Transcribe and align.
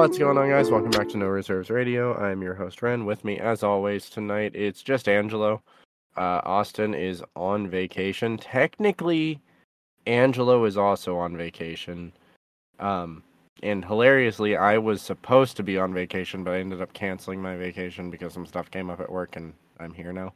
What's 0.00 0.16
going 0.16 0.38
on, 0.38 0.48
guys? 0.48 0.70
Welcome 0.70 0.92
back 0.92 1.10
to 1.10 1.18
No 1.18 1.26
Reserves 1.26 1.68
Radio. 1.68 2.16
I'm 2.16 2.40
your 2.40 2.54
host, 2.54 2.80
Rehn. 2.80 3.04
With 3.04 3.22
me, 3.22 3.38
as 3.38 3.62
always, 3.62 4.08
tonight, 4.08 4.52
it's 4.54 4.82
just 4.82 5.10
Angelo. 5.10 5.60
Uh, 6.16 6.40
Austin 6.42 6.94
is 6.94 7.22
on 7.36 7.68
vacation. 7.68 8.38
Technically, 8.38 9.40
Angelo 10.06 10.64
is 10.64 10.78
also 10.78 11.18
on 11.18 11.36
vacation. 11.36 12.14
Um, 12.78 13.22
and 13.62 13.84
hilariously, 13.84 14.56
I 14.56 14.78
was 14.78 15.02
supposed 15.02 15.58
to 15.58 15.62
be 15.62 15.76
on 15.76 15.92
vacation, 15.92 16.44
but 16.44 16.54
I 16.54 16.60
ended 16.60 16.80
up 16.80 16.94
canceling 16.94 17.42
my 17.42 17.56
vacation 17.56 18.10
because 18.10 18.32
some 18.32 18.46
stuff 18.46 18.70
came 18.70 18.88
up 18.88 19.00
at 19.00 19.12
work, 19.12 19.36
and 19.36 19.52
I'm 19.78 19.92
here 19.92 20.14
now. 20.14 20.32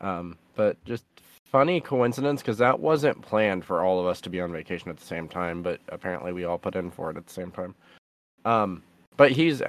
Um, 0.00 0.36
but 0.54 0.82
just 0.84 1.04
funny 1.44 1.80
coincidence 1.80 2.42
because 2.42 2.58
that 2.58 2.78
wasn't 2.78 3.20
planned 3.22 3.64
for 3.64 3.82
all 3.82 3.98
of 3.98 4.06
us 4.06 4.20
to 4.22 4.30
be 4.30 4.40
on 4.40 4.52
vacation 4.52 4.88
at 4.88 4.96
the 4.96 5.04
same 5.04 5.28
time, 5.28 5.62
but 5.62 5.80
apparently 5.88 6.32
we 6.32 6.44
all 6.44 6.58
put 6.58 6.76
in 6.76 6.90
for 6.90 7.10
it 7.10 7.16
at 7.16 7.26
the 7.26 7.32
same 7.32 7.50
time. 7.50 7.74
Um, 8.44 8.82
but 9.16 9.32
he's 9.32 9.62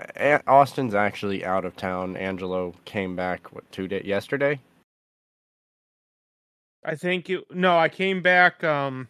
Austin's 0.48 0.96
actually 0.96 1.44
out 1.44 1.66
of 1.66 1.76
town. 1.76 2.16
Angelo 2.16 2.74
came 2.86 3.16
back 3.16 3.52
what 3.52 3.70
two 3.72 3.88
days 3.88 4.06
yesterday. 4.06 4.60
I 6.86 6.96
think 6.96 7.28
you 7.28 7.44
no, 7.52 7.78
I 7.78 7.90
came 7.90 8.22
back 8.22 8.64
um 8.64 9.08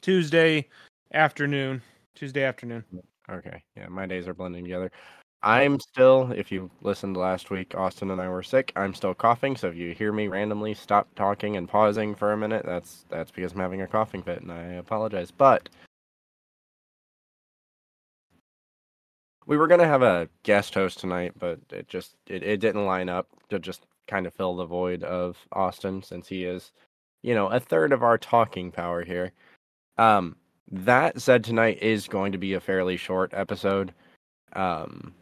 Tuesday 0.00 0.68
afternoon. 1.12 1.82
Tuesday 2.14 2.44
afternoon. 2.44 2.84
Okay, 3.30 3.62
yeah, 3.76 3.88
my 3.88 4.06
days 4.06 4.28
are 4.28 4.34
blending 4.34 4.64
together. 4.64 4.92
I'm 5.44 5.80
still, 5.80 6.30
if 6.32 6.52
you 6.52 6.70
listened 6.82 7.16
last 7.16 7.50
week, 7.50 7.74
Austin 7.74 8.12
and 8.12 8.20
I 8.20 8.28
were 8.28 8.44
sick. 8.44 8.72
I'm 8.76 8.94
still 8.94 9.14
coughing, 9.14 9.56
so 9.56 9.68
if 9.68 9.76
you 9.76 9.92
hear 9.92 10.12
me 10.12 10.28
randomly 10.28 10.72
stop 10.74 11.12
talking 11.16 11.56
and 11.56 11.68
pausing 11.68 12.14
for 12.14 12.32
a 12.32 12.36
minute, 12.36 12.64
that's 12.64 13.04
that's 13.08 13.32
because 13.32 13.52
I'm 13.52 13.58
having 13.58 13.82
a 13.82 13.88
coughing 13.88 14.22
fit, 14.22 14.42
and 14.42 14.52
I 14.52 14.62
apologize. 14.74 15.32
But 15.32 15.68
we 19.46 19.56
were 19.56 19.66
gonna 19.66 19.86
have 19.86 20.02
a 20.02 20.28
guest 20.44 20.74
host 20.74 21.00
tonight, 21.00 21.32
but 21.38 21.58
it 21.70 21.88
just 21.88 22.14
it, 22.28 22.42
it 22.44 22.60
didn't 22.60 22.86
line 22.86 23.08
up 23.08 23.28
to 23.50 23.58
just 23.58 23.86
kind 24.06 24.26
of 24.26 24.34
fill 24.34 24.54
the 24.56 24.66
void 24.66 25.02
of 25.02 25.36
Austin 25.52 26.02
since 26.02 26.28
he 26.28 26.44
is, 26.44 26.72
you 27.22 27.34
know, 27.34 27.48
a 27.48 27.58
third 27.60 27.92
of 27.92 28.02
our 28.04 28.18
talking 28.18 28.70
power 28.70 29.04
here. 29.04 29.32
Um, 29.98 30.36
that 30.70 31.20
said, 31.20 31.44
tonight 31.44 31.82
is 31.82 32.08
going 32.08 32.32
to 32.32 32.38
be 32.38 32.54
a 32.54 32.60
fairly 32.60 32.96
short 32.96 33.32
episode. 33.34 33.92
Um, 34.54 35.14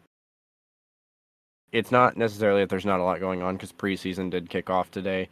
it's 1.73 1.93
not 1.93 2.17
necessarily 2.17 2.63
that 2.63 2.69
there's 2.69 2.85
not 2.85 3.01
a 3.01 3.05
lot 3.05 3.21
going 3.21 3.43
on 3.43 3.57
because 3.57 3.73
preseason 3.73 4.31
did 4.31 4.51
kick 4.51 4.71
off 4.71 4.91
today. 4.91 5.29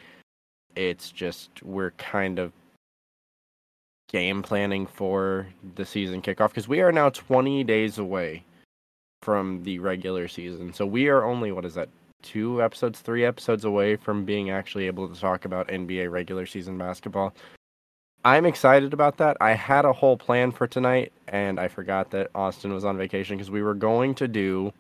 It's 0.77 1.11
just 1.11 1.62
we're 1.62 1.91
kind 1.92 2.39
of 2.39 2.53
game 4.08 4.42
planning 4.42 4.86
for 4.86 5.47
the 5.77 5.84
season 5.84 6.22
kickoff 6.22 6.48
because 6.48 6.69
we 6.69 6.80
are 6.80 6.92
now 6.92 7.11
20 7.11 7.62
days 7.64 7.98
away 7.98 8.42
from 9.22 9.62
the 9.64 9.78
regular 9.78 10.28
season. 10.28 10.72
So 10.72 10.86
we 10.86 11.08
are 11.08 11.25
only 11.25 11.53
what 11.53 11.64
is 11.64 11.75
that? 11.75 11.89
Two 12.20 12.61
episodes, 12.62 13.00
three 13.00 13.25
episodes 13.25 13.64
away 13.64 13.95
from 13.95 14.25
being 14.25 14.50
actually 14.50 14.86
able 14.89 15.08
to 15.08 15.20
talk 15.20 15.45
about 15.45 15.69
NBA 15.69 16.11
regular 16.11 16.47
season 16.47 16.77
basketball. 16.77 17.33
I'm 18.25 18.45
excited 18.45 18.92
about 18.92 19.19
that. 19.19 19.36
I 19.41 19.52
had 19.52 19.84
a 19.84 19.92
whole 19.92 20.17
plan 20.17 20.50
for 20.50 20.67
tonight, 20.67 21.12
and 21.28 21.61
I 21.61 21.69
forgot 21.69 22.11
that 22.11 22.30
Austin 22.34 22.73
was 22.73 22.84
on 22.84 22.98
vacation 22.98 23.36
because 23.36 23.50
we 23.50 23.62
were 23.62 23.75
going 23.75 24.17
to 24.17 24.27
do, 24.27 24.73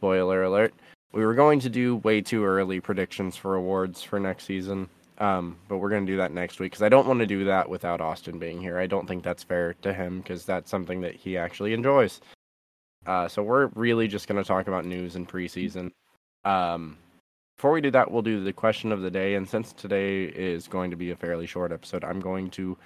spoiler 0.00 0.44
alert, 0.44 0.72
we 1.12 1.26
were 1.26 1.34
going 1.34 1.60
to 1.60 1.68
do 1.68 1.96
way 1.96 2.22
too 2.22 2.42
early 2.42 2.80
predictions 2.80 3.36
for 3.36 3.54
awards 3.54 4.02
for 4.02 4.18
next 4.18 4.44
season. 4.44 4.88
Um, 5.18 5.58
but 5.68 5.76
we're 5.76 5.90
going 5.90 6.06
to 6.06 6.12
do 6.12 6.16
that 6.16 6.32
next 6.32 6.58
week 6.58 6.72
because 6.72 6.82
I 6.82 6.88
don't 6.88 7.06
want 7.06 7.20
to 7.20 7.26
do 7.26 7.44
that 7.44 7.68
without 7.68 8.00
Austin 8.00 8.38
being 8.38 8.58
here. 8.58 8.78
I 8.78 8.86
don't 8.86 9.06
think 9.06 9.22
that's 9.22 9.42
fair 9.42 9.74
to 9.82 9.92
him 9.92 10.20
because 10.20 10.46
that's 10.46 10.70
something 10.70 11.02
that 11.02 11.14
he 11.14 11.36
actually 11.36 11.74
enjoys. 11.74 12.22
Uh, 13.04 13.28
so 13.28 13.42
we're 13.42 13.66
really 13.74 14.08
just 14.08 14.26
going 14.26 14.42
to 14.42 14.48
talk 14.48 14.68
about 14.68 14.86
news 14.86 15.16
and 15.16 15.28
preseason. 15.28 15.90
Um, 16.46 16.96
before 17.58 17.72
we 17.72 17.82
do 17.82 17.90
that, 17.90 18.10
we'll 18.10 18.22
do 18.22 18.42
the 18.42 18.54
question 18.54 18.90
of 18.90 19.02
the 19.02 19.10
day. 19.10 19.34
And 19.34 19.46
since 19.46 19.74
today 19.74 20.24
is 20.24 20.66
going 20.66 20.90
to 20.90 20.96
be 20.96 21.10
a 21.10 21.16
fairly 21.16 21.46
short 21.46 21.72
episode, 21.72 22.04
I'm 22.04 22.20
going 22.20 22.48
to 22.52 22.78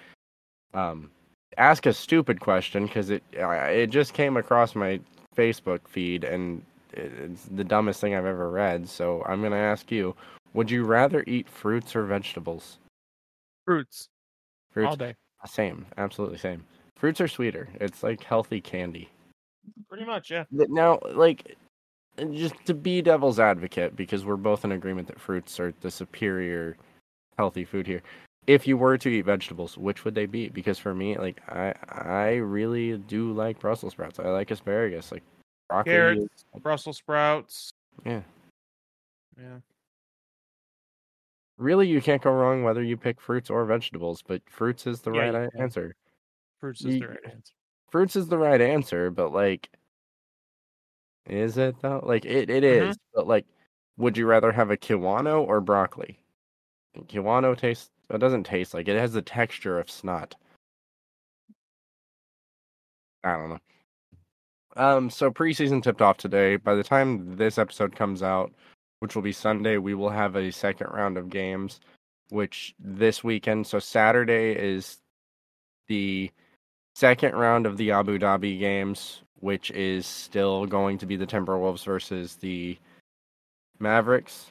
um, 0.72 1.12
ask 1.58 1.86
a 1.86 1.92
stupid 1.92 2.40
question 2.40 2.86
because 2.86 3.10
it 3.10 3.22
it 3.32 3.90
just 3.90 4.14
came 4.14 4.36
across 4.36 4.74
my 4.74 4.98
Facebook 5.36 5.86
feed 5.86 6.24
and 6.24 6.64
it's 6.96 7.44
the 7.44 7.64
dumbest 7.64 8.00
thing 8.00 8.14
I've 8.14 8.26
ever 8.26 8.50
read. 8.50 8.88
So 8.88 9.22
I'm 9.26 9.40
going 9.40 9.52
to 9.52 9.58
ask 9.58 9.90
you: 9.90 10.14
Would 10.54 10.70
you 10.70 10.84
rather 10.84 11.24
eat 11.26 11.48
fruits 11.48 11.94
or 11.94 12.04
vegetables? 12.04 12.78
Fruits. 13.64 14.08
Fruits. 14.72 14.88
All 14.88 14.96
day. 14.96 15.14
Same. 15.46 15.86
Absolutely 15.98 16.38
same. 16.38 16.64
Fruits 16.96 17.20
are 17.20 17.28
sweeter. 17.28 17.68
It's 17.80 18.02
like 18.02 18.22
healthy 18.22 18.60
candy. 18.60 19.10
Pretty 19.88 20.04
much, 20.04 20.30
yeah. 20.30 20.44
Now, 20.50 20.98
like, 21.14 21.56
just 22.32 22.54
to 22.66 22.74
be 22.74 23.02
devil's 23.02 23.40
advocate, 23.40 23.96
because 23.96 24.24
we're 24.24 24.36
both 24.36 24.64
in 24.64 24.72
agreement 24.72 25.08
that 25.08 25.20
fruits 25.20 25.58
are 25.60 25.74
the 25.80 25.90
superior 25.90 26.76
healthy 27.36 27.64
food 27.64 27.86
here. 27.86 28.02
If 28.46 28.66
you 28.66 28.76
were 28.76 28.98
to 28.98 29.08
eat 29.08 29.22
vegetables, 29.22 29.76
which 29.78 30.04
would 30.04 30.14
they 30.14 30.26
be? 30.26 30.48
Because 30.48 30.78
for 30.78 30.94
me, 30.94 31.16
like, 31.16 31.40
I 31.48 31.74
I 31.88 32.34
really 32.34 32.98
do 32.98 33.32
like 33.32 33.58
Brussels 33.58 33.92
sprouts. 33.92 34.18
I 34.18 34.28
like 34.28 34.50
asparagus, 34.50 35.10
like 35.12 35.22
broccoli. 35.68 35.92
Carrots, 35.92 36.44
Brussels 36.62 36.96
sprouts. 36.98 37.72
Yeah. 38.04 38.22
Yeah. 39.38 39.58
Really, 41.56 41.86
you 41.88 42.00
can't 42.02 42.22
go 42.22 42.32
wrong 42.32 42.62
whether 42.64 42.82
you 42.82 42.96
pick 42.96 43.20
fruits 43.20 43.48
or 43.50 43.64
vegetables, 43.64 44.22
but 44.22 44.42
fruits 44.50 44.86
is 44.86 45.00
the 45.02 45.12
Yeah, 45.12 45.30
right 45.30 45.50
answer. 45.58 45.94
Fruits 46.60 46.80
is 46.84 46.94
You- 46.96 47.00
the 47.00 47.08
right 47.08 47.24
answer. 47.32 47.52
fruits 47.90 48.16
is 48.16 48.28
the 48.28 48.38
right 48.38 48.60
answer, 48.60 49.10
but 49.10 49.32
like, 49.32 49.70
is 51.26 51.56
it 51.56 51.76
though? 51.80 52.00
Like, 52.04 52.24
it, 52.24 52.50
it 52.50 52.64
is, 52.64 52.96
Mhm. 52.96 53.00
but 53.14 53.26
like, 53.26 53.46
would 53.96 54.16
you 54.16 54.26
rather 54.26 54.50
have 54.52 54.70
a 54.70 54.76
kiwano 54.76 55.42
or 55.46 55.60
broccoli? 55.60 56.18
Kiwano 56.96 57.56
tastes, 57.56 57.90
it 58.10 58.18
doesn't 58.18 58.44
taste 58.44 58.74
like 58.74 58.88
it. 58.88 58.96
It 58.96 59.00
has 59.00 59.12
the 59.12 59.22
texture 59.22 59.78
of 59.78 59.88
snot. 59.90 60.34
I 63.22 63.36
don't 63.36 63.50
know. 63.50 63.60
Um, 64.76 65.08
so 65.10 65.30
preseason 65.30 65.82
tipped 65.82 66.02
off 66.02 66.16
today. 66.16 66.56
By 66.56 66.74
the 66.74 66.82
time 66.82 67.36
this 67.36 67.58
episode 67.58 67.94
comes 67.94 68.22
out, 68.22 68.52
which 69.00 69.14
will 69.14 69.22
be 69.22 69.32
Sunday, 69.32 69.76
we 69.78 69.94
will 69.94 70.10
have 70.10 70.34
a 70.36 70.50
second 70.50 70.88
round 70.88 71.16
of 71.16 71.30
games, 71.30 71.80
which 72.30 72.74
this 72.78 73.22
weekend. 73.22 73.66
So 73.66 73.78
Saturday 73.78 74.52
is 74.52 74.98
the 75.88 76.30
second 76.94 77.34
round 77.34 77.66
of 77.66 77.76
the 77.76 77.92
Abu 77.92 78.18
Dhabi 78.18 78.58
games, 78.58 79.22
which 79.40 79.70
is 79.72 80.06
still 80.06 80.66
going 80.66 80.98
to 80.98 81.06
be 81.06 81.16
the 81.16 81.26
Timberwolves 81.26 81.84
versus 81.84 82.36
the 82.36 82.76
Mavericks. 83.78 84.46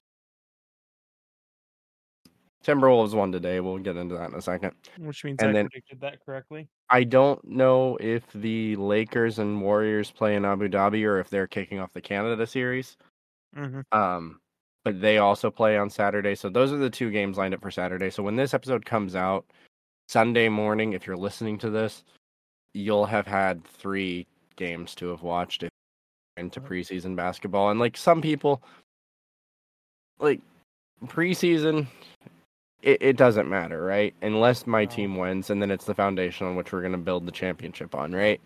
Timberwolves 2.66 3.14
won 3.14 3.32
today. 3.32 3.60
We'll 3.60 3.78
get 3.80 3.98
into 3.98 4.16
that 4.16 4.30
in 4.30 4.36
a 4.36 4.42
second. 4.42 4.72
Which 4.98 5.24
means 5.26 5.40
And 5.42 5.50
I 5.50 5.54
then- 5.54 5.68
predicted 5.70 6.00
that 6.02 6.24
correctly. 6.26 6.70
I 6.94 7.04
don't 7.04 7.44
know 7.44 7.98
if 8.00 8.22
the 8.36 8.76
Lakers 8.76 9.40
and 9.40 9.64
Warriors 9.64 10.12
play 10.12 10.36
in 10.36 10.46
Abu 10.46 10.70
Dhabi 10.70 11.04
or 11.06 11.20
if 11.20 11.28
they're 11.28 11.48
kicking 11.48 11.80
off 11.80 11.92
the 11.92 12.02
Canada 12.02 12.46
series. 12.46 12.98
Mm-hmm. 13.58 13.82
Um, 13.92 14.40
but 14.86 15.02
they 15.02 15.18
also 15.18 15.50
play 15.50 15.76
on 15.76 15.90
Saturday. 15.90 16.36
So 16.36 16.50
those 16.50 16.72
are 16.72 16.78
the 16.78 16.92
two 16.92 17.10
games 17.10 17.36
lined 17.36 17.56
up 17.56 17.64
for 17.64 17.72
Saturday. 17.72 18.12
So 18.12 18.22
when 18.22 18.36
this 18.36 18.54
episode 18.54 18.86
comes 18.86 19.16
out 19.16 19.44
Sunday 20.08 20.50
morning, 20.50 20.94
if 20.94 21.08
you're 21.08 21.18
listening 21.18 21.58
to 21.60 21.72
this, 21.72 22.04
you'll 22.76 23.08
have 23.08 23.26
had 23.26 23.66
three 23.66 24.28
games 24.56 24.94
to 24.96 25.08
have 25.08 25.24
watched 25.24 25.64
if 25.64 25.72
you're 26.38 26.46
into 26.46 26.62
preseason 26.62 27.16
basketball. 27.16 27.72
And 27.72 27.80
like 27.80 27.98
some 27.98 28.22
people, 28.22 28.62
like 30.20 30.42
preseason, 31.08 31.88
it, 32.84 33.02
it 33.02 33.18
doesn't 33.18 33.50
matter, 33.50 33.84
right? 33.84 34.14
Unless 34.22 34.68
my 34.68 34.86
team 34.86 35.16
wins, 35.16 35.50
and 35.50 35.62
then 35.62 35.72
it's 35.72 35.86
the 35.86 35.96
foundation 35.96 36.46
on 36.46 36.56
which 36.56 36.72
we're 36.72 36.82
going 36.82 36.92
to 36.92 36.98
build 36.98 37.26
the 37.26 37.32
championship 37.32 37.96
on, 37.96 38.12
right? 38.12 38.40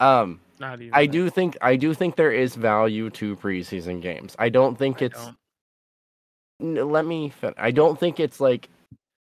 Um, 0.00 0.40
Not 0.60 0.80
even. 0.80 0.94
I 0.94 1.06
that. 1.06 1.12
do 1.12 1.30
think 1.30 1.56
I 1.62 1.76
do 1.76 1.94
think 1.94 2.16
there 2.16 2.32
is 2.32 2.54
value 2.54 3.10
to 3.10 3.36
preseason 3.36 4.00
games. 4.00 4.36
I 4.38 4.48
don't 4.48 4.76
think 4.78 5.02
I 5.02 5.06
it's. 5.06 5.24
don't. 5.24 5.36
N- 6.78 6.90
Let 6.90 7.06
me. 7.06 7.30
fin- 7.30 7.54
I 7.56 7.70
don't 7.70 7.98
think 7.98 8.20
it's 8.20 8.38
like 8.40 8.68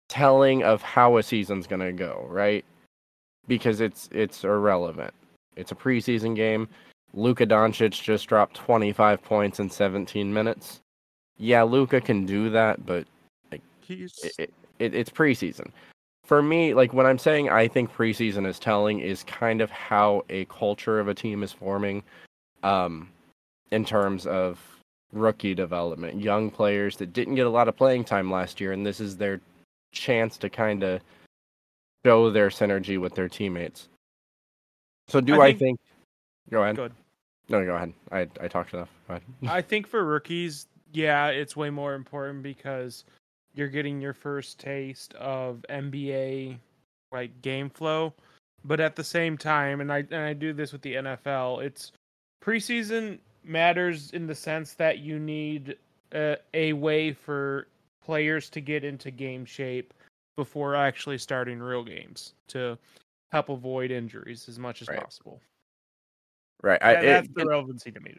telling 0.08 0.62
of 0.62 0.82
how 0.82 1.16
a 1.16 1.22
season's 1.22 1.66
gonna 1.66 1.92
go, 1.92 2.26
right? 2.28 2.64
Because 3.48 3.80
it's 3.80 4.08
it's 4.12 4.44
irrelevant. 4.44 5.14
It's 5.56 5.72
a 5.72 5.76
preseason 5.76 6.36
game. 6.36 6.68
Luka 7.14 7.46
Doncic 7.46 8.02
just 8.02 8.26
dropped 8.26 8.56
25 8.56 9.22
points 9.22 9.58
in 9.60 9.70
17 9.70 10.34
minutes. 10.34 10.80
Yeah, 11.38 11.62
Luka 11.62 12.00
can 12.00 12.26
do 12.26 12.50
that, 12.50 12.84
but 12.84 13.06
He's 13.86 14.12
it, 14.22 14.32
it, 14.38 14.54
it, 14.78 14.94
it's 14.94 15.10
preseason. 15.10 15.70
For 16.24 16.42
me, 16.42 16.74
like 16.74 16.92
when 16.92 17.06
I'm 17.06 17.18
saying 17.18 17.50
I 17.50 17.68
think 17.68 17.92
preseason 17.92 18.46
is 18.46 18.58
telling 18.58 18.98
is 18.98 19.22
kind 19.24 19.60
of 19.60 19.70
how 19.70 20.24
a 20.28 20.44
culture 20.46 20.98
of 20.98 21.06
a 21.08 21.14
team 21.14 21.42
is 21.42 21.52
forming, 21.52 22.02
um, 22.64 23.08
in 23.70 23.84
terms 23.84 24.26
of 24.26 24.58
rookie 25.12 25.54
development, 25.54 26.20
young 26.20 26.50
players 26.50 26.96
that 26.96 27.12
didn't 27.12 27.36
get 27.36 27.46
a 27.46 27.50
lot 27.50 27.68
of 27.68 27.76
playing 27.76 28.04
time 28.04 28.30
last 28.30 28.60
year, 28.60 28.72
and 28.72 28.84
this 28.84 28.98
is 29.00 29.16
their 29.16 29.40
chance 29.92 30.36
to 30.38 30.50
kind 30.50 30.82
of 30.82 31.00
show 32.04 32.30
their 32.30 32.48
synergy 32.48 33.00
with 33.00 33.14
their 33.14 33.28
teammates. 33.28 33.88
So, 35.08 35.20
do 35.20 35.40
I 35.40 35.46
I 35.46 35.48
think? 35.50 35.58
think- 35.60 35.80
Go 36.50 36.62
ahead. 36.62 36.76
Good. 36.76 36.92
No, 37.48 37.64
go 37.64 37.76
ahead. 37.76 37.92
I 38.10 38.20
I 38.40 38.48
talked 38.48 38.74
enough. 38.74 38.88
Go 39.06 39.14
ahead. 39.14 39.22
I 39.48 39.62
think 39.62 39.86
for 39.86 40.04
rookies, 40.04 40.66
yeah, 40.92 41.28
it's 41.28 41.54
way 41.56 41.70
more 41.70 41.94
important 41.94 42.42
because 42.42 43.04
you're 43.56 43.68
getting 43.68 44.00
your 44.00 44.12
first 44.12 44.60
taste 44.60 45.14
of 45.14 45.64
NBA 45.68 46.58
like 47.10 47.42
game 47.42 47.70
flow. 47.70 48.12
But 48.64 48.80
at 48.80 48.96
the 48.96 49.04
same 49.04 49.36
time, 49.38 49.80
and 49.80 49.92
I 49.92 49.98
and 49.98 50.22
I 50.22 50.32
do 50.32 50.52
this 50.52 50.72
with 50.72 50.82
the 50.82 50.94
NFL, 50.94 51.64
it's 51.64 51.92
preseason 52.44 53.18
matters 53.44 54.10
in 54.12 54.26
the 54.26 54.34
sense 54.34 54.74
that 54.74 54.98
you 54.98 55.18
need 55.18 55.76
a, 56.12 56.36
a 56.54 56.72
way 56.72 57.12
for 57.12 57.68
players 58.04 58.50
to 58.50 58.60
get 58.60 58.84
into 58.84 59.10
game 59.10 59.44
shape 59.44 59.94
before 60.36 60.74
actually 60.74 61.18
starting 61.18 61.58
real 61.60 61.82
games 61.84 62.34
to 62.48 62.76
help 63.30 63.48
avoid 63.48 63.90
injuries 63.90 64.48
as 64.48 64.58
much 64.58 64.82
as 64.82 64.88
Right. 64.88 65.00
possible. 65.02 65.40
Right. 66.62 66.82
I, 66.82 66.94
That- 66.94 67.02
that's 67.02 67.26
it- 67.28 67.34
the 67.34 67.46
relevancy 67.46 67.92
to 67.92 68.00
me. 68.00 68.14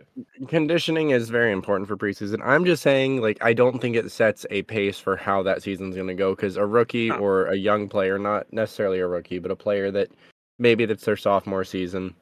conditioning 0.47 1.09
is 1.09 1.29
very 1.29 1.51
important 1.51 1.87
for 1.87 1.97
preseason. 1.97 2.39
I'm 2.43 2.65
just 2.65 2.83
saying, 2.83 3.19
like, 3.21 3.37
I 3.41 3.53
don't 3.53 3.79
think 3.81 3.95
it 3.95 4.09
sets 4.11 4.45
a 4.51 4.61
pace 4.63 4.99
for 4.99 5.15
how 5.17 5.43
that 5.43 5.63
season's 5.63 5.95
going 5.95 6.07
to 6.07 6.13
go 6.13 6.35
because 6.35 6.55
a 6.55 6.65
rookie 6.65 7.09
No. 7.09 7.17
or 7.17 7.47
a 7.47 7.55
young 7.55 7.89
player, 7.89 8.17
not 8.19 8.51
necessarily 8.53 8.99
a 8.99 9.07
rookie, 9.07 9.39
but 9.39 9.51
a 9.51 9.55
player 9.55 9.91
that 9.91 10.09
maybe 10.59 10.85
that's 10.85 11.03
their 11.05 11.17
sophomore 11.17 11.63
season, 11.63 12.13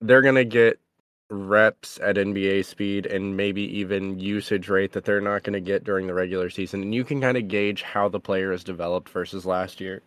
they're 0.00 0.22
going 0.22 0.34
to 0.36 0.44
get 0.44 0.78
reps 1.30 1.98
at 2.02 2.16
NBA 2.16 2.64
speed 2.64 3.06
and 3.06 3.36
maybe 3.36 3.62
even 3.78 4.18
usage 4.18 4.68
rate 4.68 4.92
that 4.92 5.04
they're 5.04 5.20
not 5.20 5.42
going 5.42 5.52
to 5.52 5.60
get 5.60 5.84
during 5.84 6.06
the 6.06 6.14
regular 6.14 6.48
season. 6.50 6.82
And 6.82 6.94
you 6.94 7.04
can 7.04 7.20
kind 7.20 7.36
of 7.36 7.48
gauge 7.48 7.82
how 7.82 8.08
the 8.08 8.18
player 8.20 8.50
has 8.52 8.64
developed 8.64 9.08
versus 9.10 9.44
last 9.46 9.80
year 9.80 10.00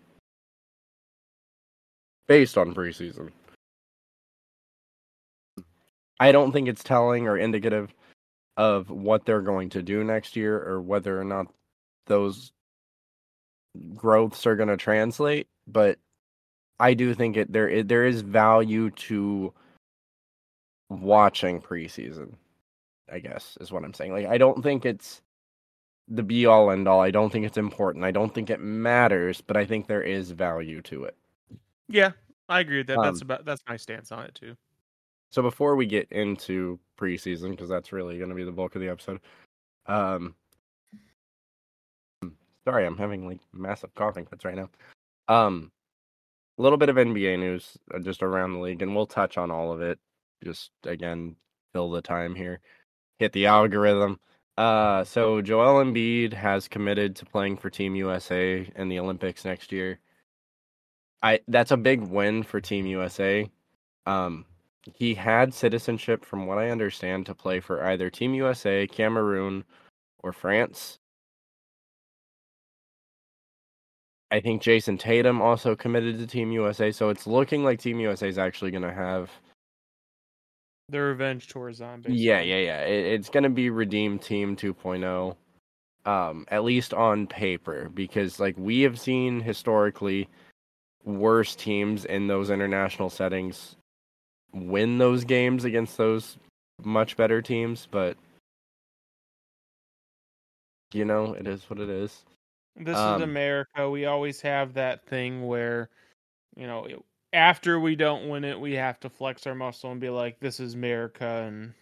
based 2.28 2.58
on 2.58 2.74
preseason. 2.74 3.32
I 6.20 6.32
don't 6.32 6.52
think 6.52 6.68
it's 6.68 6.84
telling 6.84 7.28
or 7.28 7.38
indicative 7.38 7.94
of 8.58 8.90
what 8.90 9.26
they're 9.26 9.42
going 9.42 9.70
to 9.72 9.82
do 9.82 10.04
next 10.04 10.36
year 10.36 10.62
or 10.62 10.82
whether 10.82 11.20
or 11.20 11.24
not 11.24 11.48
those 12.08 12.52
growths 13.96 14.46
are 14.46 14.56
going 14.56 14.70
to 14.70 14.78
translate, 14.78 15.48
but 15.68 15.98
I 16.80 16.94
do 16.94 17.14
think 17.14 17.38
it 17.38 17.52
there 17.52 17.70
i- 17.70 17.82
there 17.82 18.06
is 18.06 18.22
value 18.22 18.92
to 18.92 19.54
watching 20.90 21.62
preseason. 21.62 22.36
I 23.12 23.20
guess 23.20 23.58
is 23.62 23.72
what 23.72 23.84
I'm 23.84 23.94
saying. 23.94 24.14
Like 24.14 24.28
I 24.28 24.38
don't 24.38 24.64
think 24.64 24.86
it's 24.86 25.22
the 26.08 26.24
be 26.24 26.46
all 26.46 26.72
end 26.72 26.88
all. 26.88 27.02
I 27.02 27.12
don't 27.12 27.32
think 27.32 27.46
it's 27.46 27.58
important. 27.58 28.06
I 28.06 28.12
don't 28.12 28.34
think 28.34 28.50
it 28.50 28.60
matters, 28.62 29.42
but 29.42 29.58
I 29.58 29.66
think 29.66 29.88
there 29.88 30.04
is 30.04 30.32
value 30.32 30.82
to 30.84 31.06
it. 31.06 31.16
Yeah, 31.88 32.12
I 32.50 32.60
agree 32.60 32.78
with 32.78 32.88
that. 32.88 33.02
that's 33.02 33.22
Um, 33.22 33.28
about 33.28 33.46
that's 33.46 33.64
my 33.68 33.78
stance 33.78 34.12
on 34.12 34.26
it 34.26 34.36
too. 34.36 34.56
So 35.32 35.42
before 35.42 35.76
we 35.76 35.86
get 35.86 36.12
into 36.12 36.80
preseason, 37.00 37.52
because 37.52 37.70
that's 37.70 37.92
really 37.92 38.18
going 38.18 38.30
to 38.30 38.36
be 38.36 38.44
the 38.44 38.52
bulk 38.52 38.76
of 38.76 38.82
the 38.82 38.90
episode. 38.90 39.20
Um, 39.88 40.36
sorry, 42.66 42.86
I'm 42.86 42.98
having 42.98 43.28
like 43.28 43.40
massive 43.52 43.94
coughing 43.96 44.26
fits 44.26 44.46
right 44.46 44.56
now. 44.56 44.70
Um, 45.28 45.72
a 46.58 46.62
little 46.62 46.78
bit 46.78 46.90
of 46.90 46.98
NBA 46.98 47.40
news 47.40 47.78
uh, 47.94 48.00
just 48.00 48.22
around 48.22 48.54
the 48.54 48.60
league, 48.60 48.82
and 48.82 48.96
we'll 48.96 49.08
touch 49.08 49.38
on 49.38 49.50
all 49.50 49.72
of 49.72 49.82
it. 49.82 50.00
Just 50.44 50.72
again, 50.84 51.36
fill 51.74 51.90
the 51.90 52.02
time 52.02 52.36
here. 52.36 52.60
Hit 53.18 53.32
the 53.32 53.48
algorithm. 53.48 54.20
Uh, 54.58 55.04
so 55.04 55.42
Joel 55.42 55.84
Embiid 55.84 56.32
has 56.34 56.68
committed 56.68 57.16
to 57.16 57.26
playing 57.26 57.58
for 57.58 57.70
Team 57.72 57.96
USA 57.96 58.70
in 58.76 58.88
the 58.88 59.00
Olympics 59.00 59.46
next 59.46 59.72
year. 59.72 60.00
I 61.24 61.40
that's 61.48 61.72
a 61.72 61.78
big 61.78 62.02
win 62.02 62.44
for 62.44 62.60
Team 62.62 62.86
USA. 62.86 63.50
Um, 64.06 64.46
he 64.94 65.14
had 65.14 65.54
citizenship, 65.54 66.26
from 66.26 66.46
what 66.46 66.58
I 66.58 66.70
understand, 66.70 67.26
to 67.28 67.34
play 67.34 67.62
for 67.62 67.84
either 67.86 68.10
Team 68.10 68.34
USA, 68.34 68.86
Cameroon, 68.86 69.64
or 70.22 70.34
France. 70.34 71.00
I 74.30 74.42
think 74.42 74.62
Jayson 74.62 74.98
Tatum 74.98 75.42
also 75.42 75.76
committed 75.76 76.18
to 76.18 76.28
Team 76.28 76.52
USA, 76.52 76.92
so 76.92 77.10
it's 77.10 77.26
looking 77.26 77.64
like 77.64 77.80
Team 77.80 78.00
USA 78.00 78.28
is 78.28 78.38
actually 78.38 78.72
going 78.72 78.84
to 78.84 78.94
have. 78.94 79.32
The 80.90 81.00
revenge 81.00 81.48
tour. 81.48 81.70
Basically. 81.70 82.16
Yeah, 82.16 82.42
yeah, 82.42 82.58
yeah. 82.58 82.80
It, 82.82 83.06
it's 83.14 83.30
going 83.30 83.44
to 83.44 83.50
be 83.50 83.70
Redeem 83.70 84.20
Team 84.20 84.58
2.0, 84.58 85.36
um, 86.06 86.46
at 86.50 86.66
least 86.66 86.94
on 86.94 87.28
paper, 87.28 87.90
because 87.94 88.40
like 88.40 88.56
we 88.58 88.82
have 88.82 89.00
seen 89.00 89.40
historically, 89.40 90.28
worse 91.06 91.56
teams 91.56 92.06
in 92.06 92.28
those 92.28 92.50
international 92.50 93.10
settings 93.10 93.76
win 94.54 94.98
those 94.98 95.24
games 95.26 95.66
against 95.66 95.98
those 95.98 96.38
much 96.84 97.18
better 97.18 97.42
teams, 97.42 97.88
but 97.90 98.18
you 100.94 101.06
know, 101.06 101.34
it 101.34 101.48
is 101.48 101.70
what 101.70 101.80
it 101.80 101.90
is. 101.90 102.24
This 102.76 102.98
Um, 102.98 103.22
is 103.22 103.24
America. 103.24 103.90
We 103.90 104.06
always 104.06 104.42
have 104.42 104.74
that 104.76 105.06
thing 105.06 105.46
where, 105.48 105.90
you 106.56 106.68
know, 106.68 107.04
after 107.34 107.80
we 107.80 107.96
don't 107.96 108.30
win 108.30 108.44
it, 108.44 108.60
we 108.60 108.74
have 108.74 109.00
to 109.02 109.10
flex 109.10 109.48
our 109.48 109.56
muscle 109.56 109.92
and 109.92 110.00
be 110.00 110.10
like, 110.10 110.40
"This 110.40 110.60
is 110.60 110.76
America," 110.76 111.26
and 111.26 111.74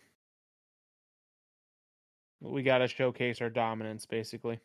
we 2.41 2.63
got 2.63 2.79
to 2.79 2.87
showcase 2.87 3.41
our 3.41 3.49
dominance, 3.49 4.05
basically. 4.05 4.59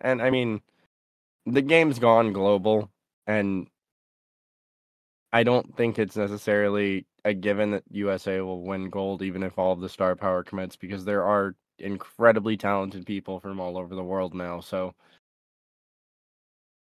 And 0.00 0.22
I 0.22 0.30
mean, 0.30 0.62
the 1.46 1.62
game's 1.62 1.98
gone 1.98 2.32
global, 2.32 2.90
and 3.26 3.68
I 5.32 5.42
don't 5.42 5.76
think 5.76 5.98
it's 5.98 6.16
necessarily 6.16 7.06
a 7.24 7.34
given 7.34 7.72
that 7.72 7.84
USA 7.90 8.40
will 8.40 8.62
win 8.62 8.90
gold, 8.90 9.22
even 9.22 9.42
if 9.42 9.58
all 9.58 9.72
of 9.72 9.80
the 9.80 9.88
star 9.88 10.16
power 10.16 10.42
commits, 10.42 10.76
because 10.76 11.04
there 11.04 11.24
are 11.24 11.54
incredibly 11.78 12.56
talented 12.56 13.06
people 13.06 13.40
from 13.40 13.60
all 13.60 13.78
over 13.78 13.94
the 13.94 14.02
world 14.02 14.34
now. 14.34 14.60
So 14.60 14.94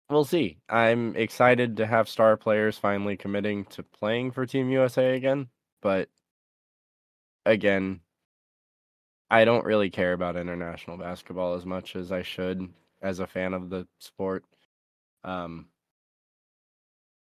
we'll 0.10 0.26
see. 0.26 0.58
I'm 0.70 1.16
excited 1.16 1.78
to 1.78 1.86
have 1.86 2.10
star 2.10 2.38
players 2.38 2.78
finally 2.78 3.18
committing 3.18 3.66
to 3.66 3.84
playing 3.84 4.32
for 4.32 4.46
Team 4.46 4.70
USA 4.70 5.16
again, 5.16 5.48
but 5.82 6.10
again, 7.46 8.02
I 9.30 9.46
don't 9.46 9.66
really 9.66 9.90
care 9.90 10.14
about 10.14 10.38
international 10.38 10.98
basketball 10.98 11.56
as 11.56 11.66
much 11.66 11.96
as 11.96 12.12
I 12.12 12.22
should 12.22 12.70
as 13.06 13.20
a 13.20 13.28
fan 13.28 13.54
of 13.54 13.70
the 13.70 13.88
sport. 14.00 14.44
Um, 15.24 15.68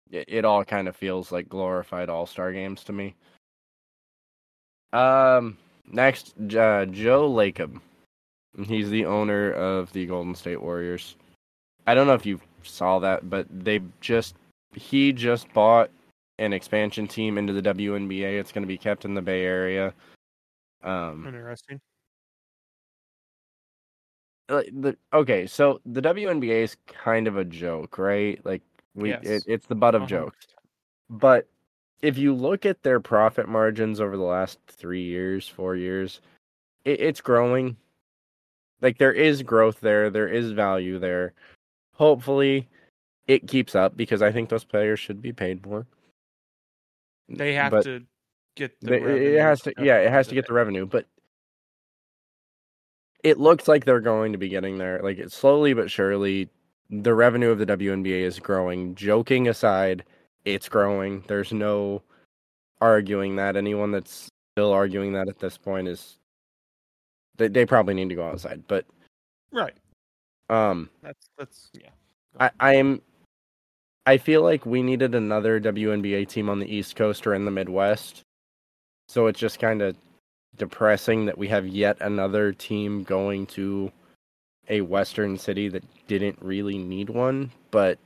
it, 0.09 0.25
it 0.27 0.45
all 0.45 0.63
kind 0.63 0.87
of 0.87 0.95
feels 0.95 1.31
like 1.31 1.49
glorified 1.49 2.09
All 2.09 2.25
Star 2.25 2.53
games 2.53 2.83
to 2.85 2.93
me. 2.93 3.15
Um, 4.93 5.57
next, 5.91 6.35
uh, 6.55 6.85
Joe 6.85 7.29
Lacob. 7.29 7.79
He's 8.65 8.89
the 8.89 9.05
owner 9.05 9.51
of 9.51 9.91
the 9.93 10.05
Golden 10.05 10.35
State 10.35 10.61
Warriors. 10.61 11.15
I 11.87 11.95
don't 11.95 12.07
know 12.07 12.13
if 12.13 12.25
you 12.25 12.39
saw 12.61 12.99
that, 12.99 13.29
but 13.29 13.47
they 13.49 13.81
just 13.99 14.35
he 14.75 15.11
just 15.11 15.51
bought 15.53 15.89
an 16.39 16.53
expansion 16.53 17.07
team 17.07 17.37
into 17.37 17.51
the 17.51 17.61
WNBA. 17.61 18.39
It's 18.39 18.51
going 18.51 18.63
to 18.63 18.67
be 18.67 18.77
kept 18.77 19.05
in 19.05 19.15
the 19.15 19.21
Bay 19.21 19.43
Area. 19.43 19.93
Um, 20.83 21.25
Interesting. 21.27 21.81
Like, 24.49 24.69
the 24.73 24.97
okay, 25.13 25.45
so 25.47 25.79
the 25.85 26.01
WNBA 26.01 26.63
is 26.63 26.77
kind 26.87 27.27
of 27.27 27.37
a 27.37 27.45
joke, 27.45 27.97
right? 27.97 28.39
Like 28.45 28.61
we, 28.95 29.09
Yes. 29.09 29.23
it, 29.23 29.43
it's 29.47 29.65
the 29.67 29.75
butt 29.75 29.95
of 29.95 30.03
Uh-huh. 30.03 30.09
jokes. 30.09 30.47
But 31.09 31.47
if 32.01 32.17
you 32.17 32.33
look 32.33 32.65
at 32.65 32.83
their 32.83 32.99
profit 32.99 33.47
margins 33.47 33.99
over 34.01 34.17
the 34.17 34.23
last 34.23 34.59
three 34.67 35.03
years, 35.03 35.47
four 35.47 35.75
years, 35.75 36.21
it, 36.85 36.99
it's 36.99 37.21
growing. 37.21 37.77
Like 38.81 38.97
there 38.97 39.13
is 39.13 39.41
growth 39.43 39.79
there, 39.79 40.09
there 40.09 40.27
is 40.27 40.51
value 40.51 40.99
there. 40.99 41.33
Hopefully, 41.93 42.67
it 43.27 43.47
keeps 43.47 43.75
up 43.75 43.95
because 43.95 44.21
I 44.21 44.31
think 44.31 44.49
those 44.49 44.65
players 44.65 44.99
should 44.99 45.21
be 45.21 45.31
paid 45.31 45.65
more. 45.65 45.85
They 47.29 47.53
have 47.53 47.71
But- 47.71 47.83
to 47.85 48.03
get 48.55 48.77
the. 48.81 48.87
they- 48.87 48.99
revenue 48.99 49.35
it 49.37 49.39
has 49.41 49.61
to 49.61 49.73
yeah 49.79 49.97
it 49.99 50.11
has 50.11 50.27
to 50.27 50.35
get 50.35 50.45
the 50.45 50.53
revenue 50.53 50.85
but 50.85 51.07
it 53.23 53.39
looks 53.39 53.67
like 53.67 53.85
they're 53.85 53.99
going 54.01 54.31
to 54.31 54.37
be 54.37 54.49
getting 54.49 54.77
there 54.77 54.99
like 55.03 55.17
it's 55.17 55.35
slowly 55.35 55.73
but 55.73 55.89
surely 55.89 56.49
the 56.89 57.13
revenue 57.13 57.49
of 57.49 57.57
the 57.59 57.65
WNBA 57.65 58.21
is 58.21 58.39
growing 58.39 58.93
joking 58.95 59.47
aside 59.47 60.03
it's 60.45 60.69
growing 60.69 61.23
there's 61.27 61.53
no 61.53 62.01
arguing 62.81 63.35
that 63.37 63.55
anyone 63.55 63.91
that's 63.91 64.29
still 64.53 64.71
arguing 64.71 65.13
that 65.13 65.29
at 65.29 65.39
this 65.39 65.57
point 65.57 65.87
is 65.87 66.17
they, 67.37 67.47
they 67.47 67.65
probably 67.65 67.93
need 67.93 68.09
to 68.09 68.15
go 68.15 68.27
outside 68.27 68.61
but 68.67 68.85
Right. 69.51 69.75
um 70.49 70.89
That's 71.01 71.29
that's 71.37 71.69
yeah. 71.73 71.89
I, 72.39 72.49
I 72.59 72.75
am 72.75 73.01
I 74.05 74.17
feel 74.17 74.41
like 74.41 74.65
we 74.65 74.83
needed 74.83 75.15
another 75.15 75.59
WNBA 75.61 76.27
team 76.27 76.49
on 76.49 76.59
the 76.59 76.73
East 76.75 76.95
Coast 76.95 77.25
or 77.25 77.33
in 77.33 77.45
the 77.45 77.51
Midwest. 77.51 78.21
So 79.07 79.27
it's 79.27 79.39
just 79.39 79.59
kind 79.59 79.81
of 79.81 79.95
depressing 80.57 81.25
that 81.25 81.37
we 81.37 81.47
have 81.47 81.67
yet 81.67 81.97
another 82.01 82.51
team 82.53 83.03
going 83.03 83.45
to 83.47 83.91
a 84.69 84.81
Western 84.81 85.37
city 85.37 85.67
that 85.69 85.83
didn't 86.07 86.37
really 86.41 86.77
need 86.77 87.09
one. 87.09 87.51
But 87.71 87.99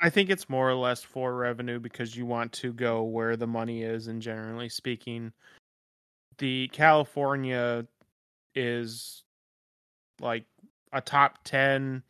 I 0.00 0.10
think 0.10 0.30
it's 0.30 0.48
more 0.48 0.68
or 0.68 0.74
less 0.74 1.02
for 1.02 1.34
revenue 1.34 1.78
because 1.78 2.16
you 2.16 2.26
want 2.26 2.52
to 2.52 2.72
go 2.72 3.02
where 3.02 3.36
the 3.36 3.46
money 3.46 3.82
is, 3.82 4.08
and 4.08 4.20
generally 4.20 4.68
speaking, 4.68 5.32
the 6.38 6.68
California 6.68 7.86
is 8.54 9.24
like 10.20 10.44
a 10.92 11.00
top 11.00 11.38
10 11.44 12.02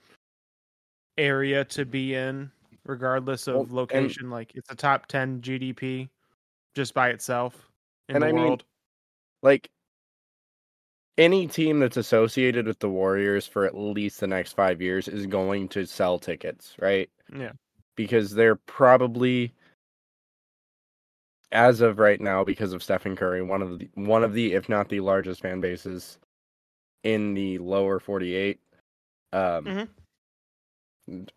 area 1.17 1.65
to 1.65 1.85
be 1.85 2.15
in 2.15 2.51
regardless 2.85 3.47
of 3.49 3.55
Well, 3.55 3.67
location 3.71 4.29
like 4.29 4.53
it's 4.55 4.71
a 4.71 4.75
top 4.75 5.07
10 5.07 5.41
gdp 5.41 6.09
just 6.75 6.93
by 6.93 7.09
itself 7.09 7.71
in 8.09 8.17
And 8.17 8.23
the 8.23 8.29
I 8.29 8.33
mean, 8.33 8.43
world 8.43 8.65
like 9.43 9.71
any 11.17 11.47
team 11.47 11.79
that's 11.81 11.97
associated 11.97 12.67
with 12.67 12.79
the 12.81 12.89
Warriors 12.89 13.47
for 13.47 13.65
at 13.65 13.77
least 13.77 14.21
the 14.21 14.27
next 14.27 14.55
five 14.55 14.83
years 14.83 15.09
is 15.09 15.27
going 15.27 15.69
to 15.69 15.87
sell 15.87 16.19
tickets, 16.19 16.75
right? 16.81 17.09
yeah 17.37 17.53
Because 17.97 18.33
they're 18.33 18.57
probably, 18.57 19.53
as 21.53 21.81
of 21.81 21.99
right 21.99 22.21
now, 22.21 22.43
because 22.45 22.73
of 22.73 22.83
Stephen 22.83 23.15
Curry, 23.17 23.43
one 23.43 23.63
of 23.63 23.79
the 23.79 23.89
one 23.95 24.25
of 24.25 24.33
the, 24.35 24.55
if 24.55 24.69
not 24.69 24.89
the 24.89 25.01
largest 25.01 25.41
fan 25.43 25.61
bases 25.61 26.19
in 27.05 27.35
the 27.35 27.59
lower 27.59 28.01
forty-eight. 28.01 28.61
Um, 29.33 29.65
Mhm. 29.65 29.89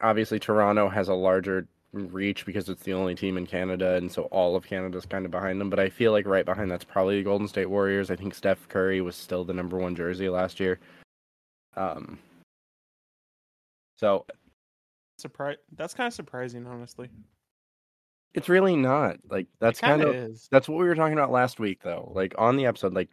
Obviously, 0.01 0.39
Toronto 0.39 0.87
has 0.87 1.09
a 1.09 1.13
larger 1.13 1.67
reach 1.93 2.45
because 2.45 2.69
it's 2.69 2.83
the 2.83 2.93
only 2.93 3.15
team 3.15 3.37
in 3.37 3.45
Canada, 3.45 3.95
and 3.95 4.11
so 4.11 4.23
all 4.23 4.55
of 4.55 4.65
Canada's 4.65 5.05
kind 5.05 5.25
of 5.25 5.31
behind 5.31 5.59
them. 5.59 5.69
But 5.69 5.79
I 5.79 5.89
feel 5.89 6.11
like 6.11 6.25
right 6.25 6.45
behind 6.45 6.69
that's 6.69 6.83
probably 6.83 7.17
the 7.17 7.23
Golden 7.23 7.47
State 7.47 7.69
Warriors. 7.69 8.11
I 8.11 8.15
think 8.15 8.35
Steph 8.35 8.67
Curry 8.69 9.01
was 9.01 9.15
still 9.15 9.43
the 9.43 9.53
number 9.53 9.77
one 9.77 9.95
jersey 9.95 10.29
last 10.29 10.59
year. 10.59 10.79
Um, 11.75 12.19
so 13.97 14.25
surprise 15.17 15.57
that's 15.75 15.95
kind 15.95 16.05
of 16.05 16.13
surprising 16.13 16.67
honestly 16.67 17.09
it's 18.37 18.49
really 18.49 18.75
not 18.75 19.17
like 19.31 19.47
that's 19.59 19.81
kind 19.81 20.03
of 20.03 20.09
of 20.09 20.15
is 20.15 20.47
that's 20.51 20.69
what 20.69 20.77
we 20.77 20.85
were 20.85 20.93
talking 20.93 21.13
about 21.17 21.31
last 21.31 21.59
week, 21.59 21.81
though. 21.81 22.11
Like 22.13 22.35
on 22.37 22.55
the 22.55 22.67
episode, 22.67 22.93
like 22.93 23.09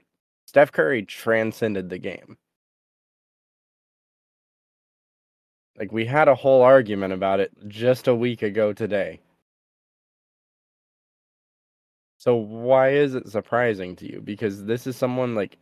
Steph 0.47 0.71
Curry 0.71 1.02
transcended 1.02 1.88
the 1.88 1.99
game. 1.99 2.37
Like 5.78 5.93
we 5.93 6.04
had 6.07 6.28
a 6.28 6.35
whole 6.35 6.62
argument 6.62 7.12
about 7.12 7.40
it 7.40 7.52
just 7.69 8.07
a 8.09 8.14
week 8.14 8.43
ago 8.43 8.73
today. 8.73 9.21
So 12.19 12.37
why 12.37 12.90
is 12.90 13.14
it 13.14 13.28
surprising 13.28 13.97
to 13.97 14.11
you? 14.11 14.21
Because 14.21 14.64
this 14.64 14.87
is 14.87 14.97
someone 14.97 15.35
like 15.35 15.59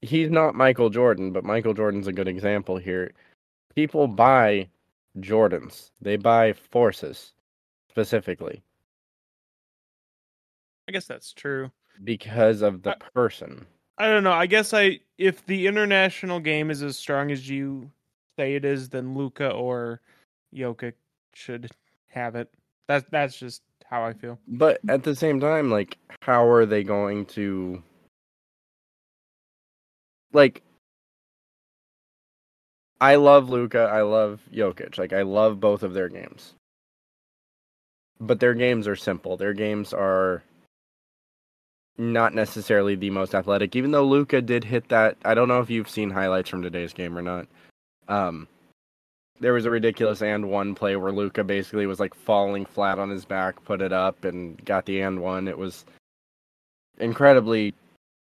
he's 0.00 0.30
not 0.30 0.54
Michael 0.54 0.90
Jordan, 0.90 1.32
but 1.32 1.44
Michael 1.44 1.74
Jordan's 1.74 2.06
a 2.06 2.12
good 2.12 2.28
example 2.28 2.76
here. 2.78 3.12
People 3.74 4.08
buy 4.08 4.68
Jordans. 5.20 5.90
They 6.00 6.16
buy 6.16 6.52
forces 6.54 7.32
specifically 7.90 8.62
i 10.88 10.92
guess 10.92 11.06
that's 11.06 11.32
true 11.32 11.70
because 12.04 12.62
of 12.62 12.82
the 12.82 12.90
I- 12.90 13.08
person. 13.12 13.66
i 13.96 14.06
don't 14.06 14.22
know 14.22 14.30
i 14.30 14.46
guess 14.46 14.72
i 14.72 15.00
if 15.16 15.44
the 15.46 15.66
international 15.66 16.38
game 16.38 16.70
is 16.70 16.82
as 16.82 16.96
strong 16.96 17.32
as 17.32 17.48
you 17.48 17.90
say 18.38 18.54
it 18.54 18.64
is 18.64 18.88
then 18.88 19.14
luka 19.14 19.50
or 19.50 20.00
Jokic 20.54 20.94
should 21.34 21.70
have 22.08 22.36
it 22.36 22.48
that's 22.86 23.06
that's 23.10 23.38
just 23.38 23.62
how 23.90 24.04
i 24.04 24.12
feel 24.12 24.38
But 24.46 24.80
at 24.88 25.02
the 25.02 25.14
same 25.14 25.40
time, 25.40 25.70
like, 25.70 25.96
how 26.20 26.46
are 26.46 26.66
they 26.66 26.84
going 26.84 27.24
to 27.26 27.82
like? 30.32 30.62
I 33.00 33.14
love 33.14 33.48
Luka. 33.48 33.88
I 33.90 34.02
love 34.02 34.40
Jokic. 34.52 34.98
Like, 34.98 35.12
I 35.12 35.22
love 35.22 35.60
both 35.60 35.82
of 35.82 35.94
their 35.94 36.08
games. 36.08 36.54
But 38.20 38.40
their 38.40 38.54
games 38.54 38.88
are 38.88 38.96
simple. 38.96 39.36
Their 39.36 39.54
games 39.54 39.94
are 39.94 40.42
not 41.96 42.34
necessarily 42.34 42.96
the 42.96 43.10
most 43.10 43.34
athletic. 43.34 43.76
Even 43.76 43.92
though 43.92 44.04
Luka 44.04 44.42
did 44.42 44.64
hit 44.64 44.88
that, 44.88 45.16
I 45.24 45.34
don't 45.34 45.48
know 45.48 45.60
if 45.60 45.70
you've 45.70 45.88
seen 45.88 46.10
highlights 46.10 46.50
from 46.50 46.62
today's 46.62 46.92
game 46.92 47.16
or 47.16 47.22
not. 47.22 47.46
Um, 48.08 48.48
there 49.40 49.52
was 49.52 49.66
a 49.66 49.70
ridiculous 49.70 50.22
and 50.22 50.50
one 50.50 50.74
play 50.74 50.96
where 50.96 51.12
Luka 51.12 51.44
basically 51.44 51.86
was 51.86 52.00
like 52.00 52.14
falling 52.14 52.64
flat 52.66 52.98
on 52.98 53.10
his 53.10 53.24
back, 53.24 53.62
put 53.64 53.80
it 53.80 53.92
up, 53.92 54.24
and 54.24 54.62
got 54.64 54.86
the 54.86 55.00
and 55.00 55.20
one. 55.20 55.46
It 55.46 55.58
was 55.58 55.84
incredibly 56.98 57.74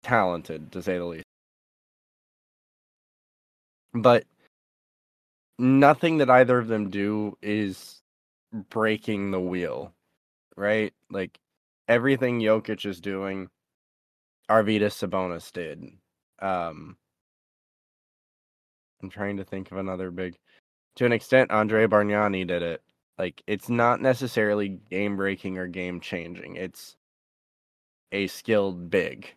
talented, 0.03 0.71
to 0.71 0.81
say 0.81 0.97
the 0.97 1.05
least. 1.05 1.25
But 3.93 4.23
nothing 5.59 6.17
that 6.17 6.29
either 6.29 6.57
of 6.57 6.67
them 6.67 6.89
do 6.89 7.37
is 7.41 8.01
breaking 8.69 9.31
the 9.31 9.39
wheel, 9.39 9.91
right? 10.55 10.93
Like 11.11 11.37
everything 11.87 12.39
Jokic 12.39 12.85
is 12.85 13.01
doing, 13.01 13.49
Arvydas 14.49 14.93
Sabonis 14.93 15.51
did. 15.51 15.91
Um, 16.39 16.97
I'm 19.03 19.09
trying 19.09 19.37
to 19.37 19.43
think 19.43 19.71
of 19.71 19.77
another 19.77 20.09
big. 20.09 20.37
To 20.95 21.05
an 21.05 21.11
extent, 21.11 21.51
Andre 21.51 21.85
Bargnani 21.85 22.47
did 22.47 22.61
it. 22.63 22.81
Like 23.19 23.43
it's 23.45 23.69
not 23.69 24.01
necessarily 24.01 24.79
game 24.89 25.17
breaking 25.17 25.57
or 25.57 25.67
game 25.67 25.99
changing. 25.99 26.55
It's 26.55 26.95
a 28.11 28.27
skilled 28.27 28.89
big, 28.89 29.33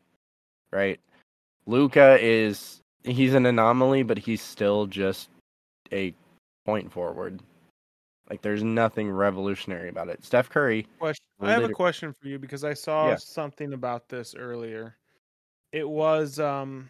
right? 0.73 1.01
Luka 1.67 2.17
is 2.21 2.81
he's 3.05 3.35
an 3.35 3.45
anomaly, 3.45 4.05
but 4.05 4.19
he's 4.19 4.41
still 4.41 4.87
just 4.87 5.29
a 5.93 6.15
point 6.65 6.93
forward. 6.93 7.43
Like 8.31 8.41
there's 8.43 8.63
nothing 8.63 9.11
revolutionary 9.11 9.89
about 9.89 10.09
it. 10.09 10.25
Steph 10.25 10.49
Curry, 10.49 10.87
question 10.99 11.27
i 11.43 11.53
have 11.53 11.65
a 11.65 11.69
question 11.69 12.15
for 12.15 12.29
you 12.29 12.39
because 12.39 12.65
i 12.65 12.73
saw 12.73 13.09
Yeah. 13.11 13.17
something 13.17 13.75
about 13.75 14.09
this 14.09 14.35
earlier 14.35 14.97
it 15.73 15.87
was 15.87 16.41
um 16.41 16.89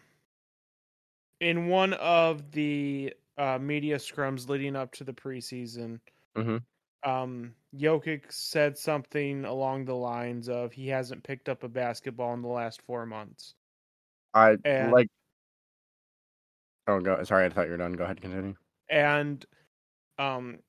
in 1.39 1.67
one 1.67 1.93
of 1.93 2.51
the 2.51 3.13
uh, 3.37 3.57
media 3.59 3.97
scrums 3.97 4.49
leading 4.49 4.75
up 4.75 4.91
to 4.93 5.03
the 5.03 5.13
preseason 5.13 5.99
Mhm. 6.35 6.63
um 7.03 7.53
Jokic 7.75 8.31
said 8.31 8.77
something 8.77 9.45
along 9.45 9.85
the 9.85 9.95
lines 9.95 10.49
of 10.49 10.71
he 10.73 10.87
hasn't 10.87 11.23
picked 11.23 11.47
up 11.49 11.63
a 11.63 11.69
basketball 11.69 12.33
in 12.33 12.41
the 12.41 12.47
last 12.47 12.81
four 12.81 13.05
months 13.05 13.53
I 14.33 14.57
And- 14.65 14.91
like. 14.91 15.07
Oh, 16.87 16.99
go. 17.01 17.21
Sorry, 17.23 17.45
I 17.45 17.49
thought 17.49 17.65
you 17.65 17.71
were 17.71 17.77
done. 17.77 17.93
Go 17.93 18.03
ahead, 18.05 18.21
continue. 18.21 18.55
and 18.89 19.45
um 20.17 20.59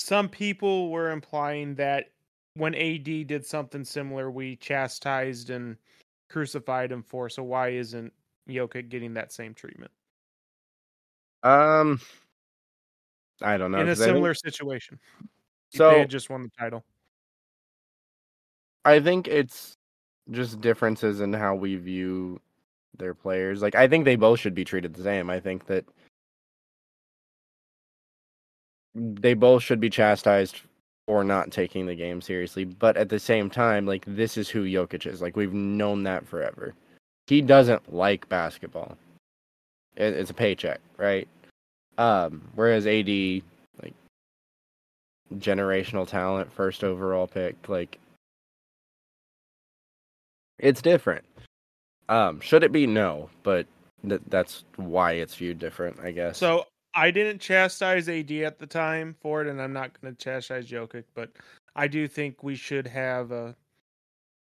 some 0.00 0.28
people 0.28 0.90
were 0.90 1.10
implying 1.10 1.74
that 1.76 2.12
when 2.54 2.74
AD 2.74 3.24
did 3.24 3.44
something 3.44 3.84
similar 3.84 4.30
we 4.30 4.56
chastised 4.56 5.50
and 5.50 5.76
crucified 6.30 6.90
him 6.90 7.02
for 7.02 7.28
so 7.28 7.42
why 7.42 7.68
isn't 7.70 8.12
Jokic 8.48 8.88
getting 8.88 9.14
that 9.14 9.32
same 9.32 9.54
treatment 9.54 9.90
Um, 11.42 12.00
I 13.42 13.56
don't 13.56 13.70
know. 13.72 13.78
in 13.78 13.88
a 13.88 13.92
I 13.92 13.94
think- 13.94 14.04
similar 14.04 14.34
situation 14.34 14.98
so 15.70 15.90
they 15.90 15.98
had 16.00 16.10
just 16.10 16.30
won 16.30 16.42
the 16.42 16.50
title 16.58 16.84
I 18.84 19.00
think 19.00 19.26
it's 19.26 19.76
just 20.30 20.60
differences 20.60 21.20
in 21.20 21.32
how 21.32 21.54
we 21.56 21.74
view 21.76 22.40
their 22.98 23.14
players. 23.14 23.60
Like 23.60 23.74
I 23.74 23.88
think 23.88 24.04
they 24.04 24.14
both 24.16 24.38
should 24.38 24.54
be 24.54 24.64
treated 24.64 24.94
the 24.94 25.02
same. 25.02 25.28
I 25.28 25.40
think 25.40 25.66
that 25.66 25.84
they 28.94 29.34
both 29.34 29.62
should 29.62 29.80
be 29.80 29.90
chastised 29.90 30.60
for 31.06 31.22
not 31.24 31.50
taking 31.50 31.86
the 31.86 31.94
game 31.94 32.20
seriously. 32.20 32.64
But 32.64 32.96
at 32.96 33.08
the 33.08 33.18
same 33.18 33.50
time, 33.50 33.86
like 33.86 34.04
this 34.06 34.36
is 34.36 34.48
who 34.48 34.64
Jokic 34.64 35.06
is. 35.06 35.20
Like 35.20 35.36
we've 35.36 35.52
known 35.52 36.04
that 36.04 36.26
forever. 36.26 36.74
He 37.26 37.40
doesn't 37.42 37.92
like 37.92 38.28
basketball. 38.28 38.96
It, 39.96 40.14
it's 40.14 40.30
a 40.30 40.34
paycheck, 40.34 40.80
right? 40.96 41.26
Um, 41.98 42.42
whereas 42.54 42.86
AD, 42.86 43.08
like 43.82 43.94
generational 45.36 46.06
talent, 46.06 46.52
first 46.52 46.84
overall 46.84 47.26
pick, 47.26 47.68
like 47.68 47.98
it's 50.58 50.82
different. 50.82 51.24
Um, 52.08 52.40
should 52.40 52.62
it 52.62 52.72
be 52.72 52.86
no? 52.86 53.28
But 53.42 53.66
th- 54.08 54.20
that's 54.28 54.64
why 54.76 55.12
it's 55.12 55.34
viewed 55.34 55.58
different, 55.58 55.98
I 56.00 56.12
guess. 56.12 56.38
so 56.38 56.64
I 56.94 57.10
didn't 57.10 57.40
chastise 57.40 58.08
AD 58.08 58.30
at 58.32 58.58
the 58.58 58.66
time 58.66 59.14
for 59.20 59.42
it 59.42 59.48
and 59.48 59.60
I'm 59.60 59.72
not 59.72 60.00
going 60.00 60.14
to 60.14 60.24
chastise 60.24 60.70
Jokic 60.70 61.04
but 61.14 61.30
I 61.74 61.86
do 61.88 62.08
think 62.08 62.42
we 62.42 62.54
should 62.54 62.86
have 62.86 63.32
a 63.32 63.54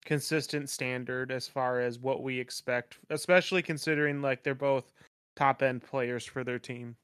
consistent 0.04 0.70
standard 0.70 1.32
as 1.32 1.48
far 1.48 1.80
as 1.80 2.00
what 2.00 2.22
we 2.22 2.40
expect 2.40 3.00
especially 3.10 3.62
considering 3.62 4.22
like 4.22 4.44
they're 4.44 4.56
both 4.56 4.92
top 5.36 5.64
end 5.64 5.82
players 5.82 6.26
for 6.26 6.44
their 6.44 6.60
team 6.60 6.96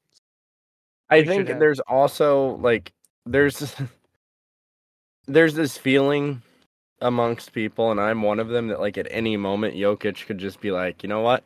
I 1.10 1.20
we 1.20 1.26
think 1.26 1.48
have- 1.48 1.58
there's 1.58 1.80
also 1.80 2.56
like 2.56 2.92
there's 3.26 3.74
there's 5.26 5.54
this 5.54 5.76
feeling 5.76 6.42
amongst 7.00 7.52
people, 7.52 7.90
and 7.90 8.00
I'm 8.00 8.22
one 8.22 8.38
of 8.38 8.48
them 8.48 8.68
that 8.68 8.80
like 8.80 8.98
at 8.98 9.08
any 9.10 9.36
moment 9.36 9.74
Jokic 9.74 10.26
could 10.26 10.38
just 10.38 10.60
be 10.60 10.70
like, 10.70 11.02
you 11.02 11.08
know 11.08 11.20
what, 11.20 11.44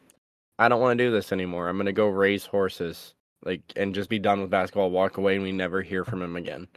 I 0.58 0.68
don't 0.68 0.80
want 0.80 0.98
to 0.98 1.04
do 1.04 1.10
this 1.10 1.32
anymore. 1.32 1.68
I'm 1.68 1.76
gonna 1.76 1.92
go 1.92 2.08
raise 2.08 2.44
horses, 2.44 3.14
like, 3.44 3.60
and 3.76 3.94
just 3.94 4.10
be 4.10 4.18
done 4.18 4.40
with 4.40 4.50
basketball, 4.50 4.90
walk 4.90 5.16
away, 5.16 5.34
and 5.34 5.42
we 5.42 5.52
never 5.52 5.82
hear 5.82 6.04
from 6.04 6.22
him 6.22 6.36
again. 6.36 6.68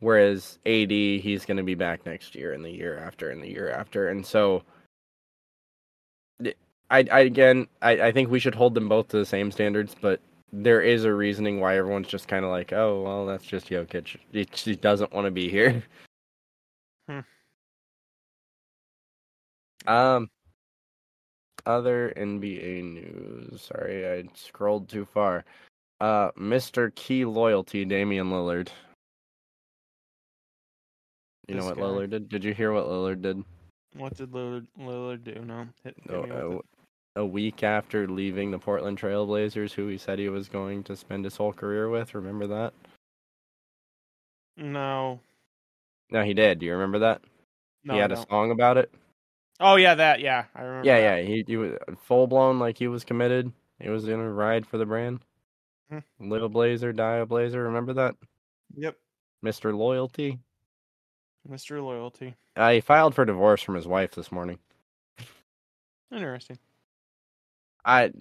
Whereas 0.00 0.58
AD, 0.66 0.90
he's 0.90 1.44
gonna 1.44 1.62
be 1.62 1.74
back 1.74 2.04
next 2.06 2.34
year, 2.34 2.52
and 2.52 2.64
the 2.64 2.70
year 2.70 2.98
after, 2.98 3.30
and 3.30 3.42
the 3.42 3.50
year 3.50 3.70
after, 3.70 4.08
and 4.08 4.24
so. 4.24 4.62
I, 6.90 7.06
I 7.10 7.20
again, 7.20 7.66
I, 7.80 7.92
I 7.92 8.12
think 8.12 8.30
we 8.30 8.38
should 8.38 8.54
hold 8.54 8.74
them 8.74 8.88
both 8.88 9.08
to 9.08 9.16
the 9.16 9.24
same 9.24 9.50
standards, 9.50 9.96
but 9.98 10.20
there 10.52 10.82
is 10.82 11.04
a 11.04 11.12
reasoning 11.12 11.58
why 11.60 11.76
everyone's 11.76 12.08
just 12.08 12.28
kind 12.28 12.44
of 12.44 12.50
like, 12.50 12.72
oh, 12.72 13.02
well, 13.02 13.26
that's 13.26 13.44
just 13.44 13.68
Jokic. 13.68 14.16
He, 14.32 14.46
he 14.52 14.76
doesn't 14.76 15.12
want 15.12 15.26
to 15.26 15.30
be 15.30 15.48
here. 15.48 15.82
Hmm. 17.08 17.20
Um, 19.86 20.30
other 21.66 22.12
NBA 22.16 22.82
news. 22.82 23.62
Sorry, 23.62 24.08
I 24.08 24.24
scrolled 24.34 24.88
too 24.88 25.04
far. 25.04 25.44
Uh, 26.00 26.30
Mr. 26.32 26.94
Key 26.94 27.24
Loyalty, 27.24 27.84
Damian 27.84 28.30
Lillard. 28.30 28.68
You 31.48 31.54
know 31.56 31.64
what 31.66 31.76
guy. 31.76 31.82
Lillard 31.82 32.10
did? 32.10 32.28
Did 32.28 32.44
you 32.44 32.54
hear 32.54 32.72
what 32.72 32.86
Lillard 32.86 33.22
did? 33.22 33.42
What 33.96 34.16
did 34.16 34.30
Lillard, 34.32 34.66
Lillard 34.80 35.24
do? 35.24 35.34
No, 35.44 35.66
hit, 35.84 35.94
hit 36.02 36.10
No, 36.10 36.22
me 36.22 36.30
with 36.30 36.38
it. 36.60 36.64
a, 37.16 37.20
a 37.20 37.26
week 37.26 37.62
after 37.62 38.08
leaving 38.08 38.50
the 38.50 38.58
Portland 38.58 38.98
Trailblazers, 38.98 39.72
who 39.72 39.86
he 39.88 39.98
said 39.98 40.18
he 40.18 40.28
was 40.28 40.48
going 40.48 40.82
to 40.84 40.96
spend 40.96 41.24
his 41.24 41.36
whole 41.36 41.52
career 41.52 41.88
with. 41.90 42.14
Remember 42.14 42.46
that? 42.46 42.72
No, 44.56 45.20
No, 46.10 46.22
he 46.22 46.32
did. 46.34 46.58
Do 46.60 46.66
you 46.66 46.72
remember 46.72 46.98
that? 47.00 47.20
no. 47.84 47.94
he 47.94 48.00
had 48.00 48.12
a 48.12 48.24
song 48.30 48.50
about 48.50 48.78
it. 48.78 48.90
Oh 49.60 49.76
yeah, 49.76 49.94
that. 49.94 50.20
Yeah, 50.20 50.44
I 50.54 50.62
remember. 50.62 50.86
Yeah, 50.88 51.00
that. 51.00 51.22
yeah. 51.22 51.26
He 51.28 51.44
he 51.46 51.56
was 51.56 51.72
full 52.06 52.26
blown 52.26 52.58
like 52.58 52.76
he 52.78 52.88
was 52.88 53.04
committed. 53.04 53.52
He 53.80 53.88
was 53.88 54.04
gonna 54.04 54.30
ride 54.32 54.66
for 54.66 54.78
the 54.78 54.86
brand. 54.86 55.20
Hmm. 55.90 55.98
Live 56.18 56.42
a 56.42 56.48
Blazer, 56.48 56.92
die 56.92 57.16
a 57.16 57.26
Blazer. 57.26 57.62
Remember 57.64 57.92
that, 57.94 58.14
Yep. 58.76 58.96
Mister 59.42 59.74
Loyalty? 59.74 60.38
Mr. 61.48 61.82
Loyalty. 61.82 62.34
Uh, 62.56 62.70
he 62.70 62.80
filed 62.80 63.14
for 63.14 63.24
divorce 63.24 63.62
from 63.62 63.74
his 63.74 63.86
wife 63.86 64.14
this 64.14 64.32
morning. 64.32 64.58
Interesting. 66.12 66.58
I, 67.84 68.12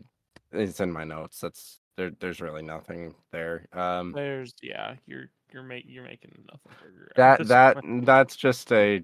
it's 0.52 0.80
in 0.80 0.92
my 0.92 1.04
notes. 1.04 1.40
That's 1.40 1.80
there. 1.96 2.12
There's 2.20 2.42
really 2.42 2.64
nothing 2.64 3.14
there. 3.32 3.68
Um, 3.74 4.12
There's 4.14 4.54
yeah, 4.62 4.96
you're 5.06 5.30
you're 5.52 5.64
make 5.64 5.86
you're 5.88 6.04
making 6.04 6.32
nothing 6.52 6.72
burger. 6.82 7.12
at 7.12 7.16
that 7.40 7.48
that 7.48 7.84
point. 7.84 8.06
that's 8.06 8.36
just 8.36 8.72
a 8.72 9.04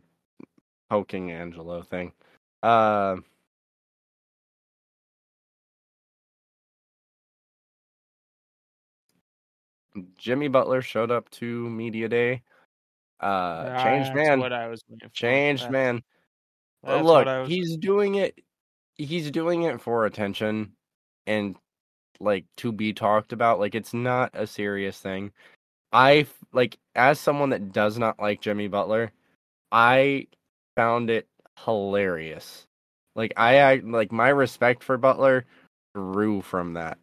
poking 0.89 1.31
Angelo 1.31 1.81
thing. 1.83 2.11
Uh, 2.63 3.17
Jimmy 10.17 10.47
Butler 10.47 10.81
showed 10.81 11.11
up 11.11 11.29
to 11.31 11.69
media 11.69 12.07
day. 12.09 12.43
Uh, 13.19 13.83
changed 13.83 14.13
man, 14.13 14.39
What 14.39 14.53
I 14.53 14.67
was 14.67 14.83
changed 15.13 15.63
That's- 15.63 15.71
man. 15.71 16.03
Uh, 16.85 16.95
That's 16.95 17.05
Look, 17.05 17.25
was. 17.25 17.49
he's 17.49 17.75
doing 17.77 18.15
it. 18.15 18.39
He's 18.95 19.31
doing 19.31 19.63
it 19.63 19.81
for 19.81 20.05
attention, 20.05 20.73
and 21.27 21.55
like 22.19 22.45
to 22.57 22.71
be 22.71 22.93
talked 22.93 23.33
about. 23.33 23.59
Like 23.59 23.75
it's 23.75 23.93
not 23.93 24.31
a 24.33 24.47
serious 24.47 24.99
thing. 24.99 25.31
I 25.91 26.27
like 26.53 26.77
as 26.95 27.19
someone 27.19 27.49
that 27.49 27.73
does 27.73 27.97
not 27.97 28.19
like 28.19 28.41
Jimmy 28.41 28.67
Butler, 28.67 29.11
I 29.71 30.27
found 30.75 31.09
it 31.09 31.27
hilarious. 31.65 32.65
Like 33.15 33.33
I, 33.35 33.59
I 33.59 33.75
like 33.83 34.11
my 34.11 34.29
respect 34.29 34.83
for 34.83 34.97
Butler 34.97 35.45
grew 35.93 36.41
from 36.41 36.73
that. 36.75 36.97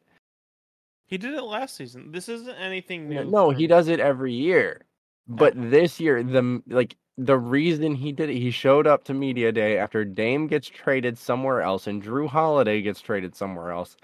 He 1.06 1.18
did 1.18 1.34
it 1.34 1.42
last 1.42 1.76
season. 1.76 2.10
This 2.12 2.28
isn't 2.28 2.56
anything 2.56 3.08
new. 3.08 3.24
No, 3.24 3.50
he 3.50 3.66
does 3.66 3.88
it 3.88 4.00
every 4.00 4.32
year. 4.32 4.82
But 5.28 5.54
this 5.56 5.98
year, 5.98 6.22
the 6.22 6.62
like 6.68 6.96
the 7.18 7.38
reason 7.38 7.94
he 7.94 8.12
did 8.12 8.30
it, 8.30 8.36
he 8.36 8.50
showed 8.50 8.86
up 8.86 9.04
to 9.04 9.14
media 9.14 9.50
day 9.52 9.78
after 9.78 10.04
Dame 10.04 10.46
gets 10.46 10.68
traded 10.68 11.18
somewhere 11.18 11.62
else 11.62 11.86
and 11.86 12.02
Jrue 12.02 12.28
Holiday 12.28 12.82
gets 12.82 13.00
traded 13.00 13.34
somewhere 13.34 13.70
else. 13.70 13.96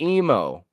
Emo, 0.00 0.64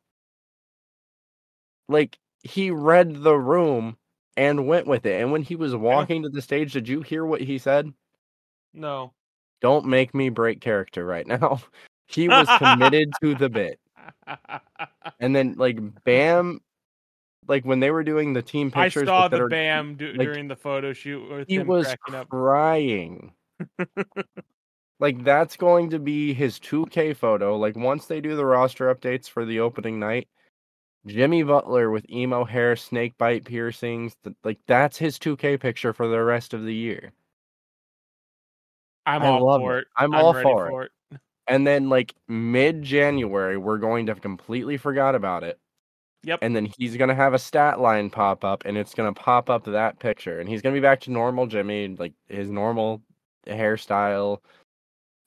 like 1.90 2.18
he 2.44 2.72
read 2.72 3.24
the 3.24 3.36
room 3.36 3.98
and 4.38 4.68
went 4.68 4.88
with 4.88 5.06
it. 5.06 5.22
And 5.22 5.32
when 5.32 5.44
he 5.44 5.56
was 5.56 5.76
walking 5.76 6.24
to 6.24 6.30
the 6.30 6.42
stage, 6.42 6.74
did 6.74 6.88
you 6.88 7.02
hear 7.02 7.26
what 7.26 7.42
he 7.42 7.58
said? 7.58 7.92
No. 8.74 9.14
Don't 9.62 9.86
make 9.86 10.16
me 10.16 10.30
break 10.30 10.62
character 10.62 11.06
right 11.06 11.28
now. 11.28 11.62
he 12.08 12.28
was 12.28 12.48
committed 12.58 13.12
to 13.22 13.36
the 13.36 13.50
bit. 13.50 13.80
And 15.20 15.36
then 15.36 15.56
like 15.58 15.80
Bam, 16.04 16.62
like 17.48 17.66
when 17.66 17.80
they 17.80 17.92
were 17.92 18.04
doing 18.04 18.34
the 18.34 18.42
team 18.42 18.72
picture. 18.72 19.02
I 19.02 19.06
saw 19.06 19.28
the 19.28 19.48
Bam 19.48 19.96
do, 19.96 20.14
like, 20.14 20.28
during 20.28 20.48
the 20.48 20.56
photo 20.56 20.94
shoot 20.94 21.30
with 21.30 21.48
he 21.48 21.60
was 21.60 21.86
cracking 21.86 22.16
up. 22.16 22.30
crying. 22.30 23.34
like 25.00 25.24
that's 25.24 25.56
going 25.56 25.90
to 25.90 26.00
be 26.00 26.34
his 26.34 26.60
2K 26.60 27.16
photo. 27.16 27.58
Like 27.58 27.76
once 27.76 28.06
they 28.06 28.22
do 28.22 28.36
the 28.36 28.46
roster 28.46 28.94
updates 28.94 29.30
for 29.30 29.46
the 29.46 29.60
opening 29.60 30.00
night, 30.00 30.28
Jimmy 31.06 31.44
Butler 31.44 31.90
with 31.90 32.10
emo 32.10 32.46
hair, 32.46 32.76
snake 32.76 33.18
bite 33.18 33.44
piercings, 33.44 34.16
th- 34.24 34.36
like 34.44 34.60
that's 34.68 34.98
his 34.98 35.18
2K 35.18 35.60
picture 35.60 35.94
for 35.94 36.08
the 36.08 36.24
rest 36.24 36.54
of 36.54 36.64
the 36.64 36.74
year. 36.74 37.12
I'm 39.06 39.24
I 39.24 39.28
all 39.28 39.60
for 39.60 39.80
it. 39.80 39.82
it. 39.82 39.88
I'm 39.98 40.14
all 40.14 40.34
ready 40.34 40.44
for 40.44 40.68
it. 40.68 40.70
for 40.70 40.84
it. 40.84 40.92
And 41.48 41.66
then 41.66 41.90
like 41.90 42.14
mid 42.28 42.84
January, 42.84 43.58
we're 43.58 43.80
going 43.80 44.06
to 44.06 44.12
have 44.12 44.22
completely 44.22 44.78
forgot 44.78 45.16
about 45.16 45.44
it. 45.44 45.60
Yep. 46.24 46.40
And 46.42 46.56
then 46.56 46.66
he's 46.78 46.98
gonna 46.98 47.16
have 47.16 47.34
a 47.34 47.40
stat 47.40 47.80
line 47.80 48.10
pop 48.10 48.44
up, 48.44 48.64
and 48.66 48.78
it's 48.78 48.94
gonna 48.94 49.14
pop 49.14 49.50
up 49.50 49.64
that 49.66 50.00
picture, 50.00 50.40
and 50.40 50.48
he's 50.48 50.62
gonna 50.62 50.74
be 50.76 50.80
back 50.80 51.00
to 51.02 51.12
normal 51.12 51.48
Jimmy, 51.48 51.88
like 51.90 52.14
his 52.28 52.50
normal 52.50 53.02
hairstyle, 53.48 54.40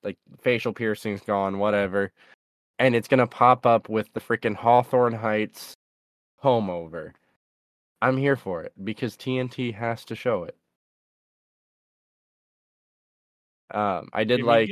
like 0.04 0.18
facial 0.42 0.72
piercings 0.72 1.20
gone, 1.22 1.58
whatever. 1.58 2.12
And 2.78 2.94
it's 2.96 3.08
gonna 3.08 3.26
pop 3.26 3.66
up 3.66 3.88
with 3.88 4.12
the 4.14 4.20
freaking 4.20 4.56
Hawthorne 4.56 5.14
Heights 5.14 5.74
home 6.38 6.70
over. 6.70 7.14
I'm 8.02 8.16
here 8.18 8.36
for 8.36 8.62
it 8.64 8.72
because 8.84 9.16
TNT 9.16 9.72
has 9.74 10.04
to 10.06 10.14
show 10.14 10.44
it. 10.44 10.56
Um, 13.70 14.08
I 14.12 14.24
did 14.24 14.38
Jimmy 14.38 14.46
like, 14.48 14.70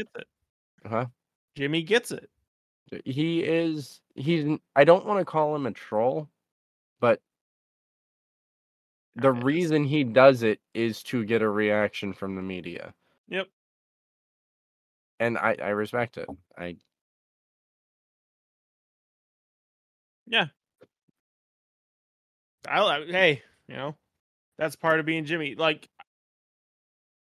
huh? 0.87 1.06
Jimmy 1.56 1.82
gets 1.82 2.11
it. 2.12 2.30
He 3.05 3.42
is 3.42 4.00
he's 4.14 4.59
I 4.76 4.85
don't 4.85 5.07
want 5.07 5.20
to 5.20 5.24
call 5.24 5.55
him 5.55 5.66
a 5.66 5.72
troll, 5.72 6.28
but 7.00 7.20
the 9.16 9.33
reason 9.33 9.85
he 9.85 10.05
does 10.05 10.42
it 10.42 10.61
is 10.74 11.02
to 11.05 11.24
get 11.24 11.42
a 11.42 11.48
reaction 11.48 12.12
from 12.12 12.35
the 12.35 12.42
media. 12.42 12.94
Yep. 13.28 13.48
And 15.20 15.38
I 15.38 15.57
I 15.62 15.68
respect 15.68 16.18
it. 16.18 16.28
I 16.59 16.76
Yeah. 20.26 20.46
I, 22.68 22.81
I 22.81 23.07
hey, 23.07 23.42
you 23.68 23.76
know, 23.76 23.96
that's 24.59 24.76
part 24.76 25.00
of 25.00 25.07
being 25.07 25.24
Jimmy. 25.24 25.55
Like, 25.55 25.88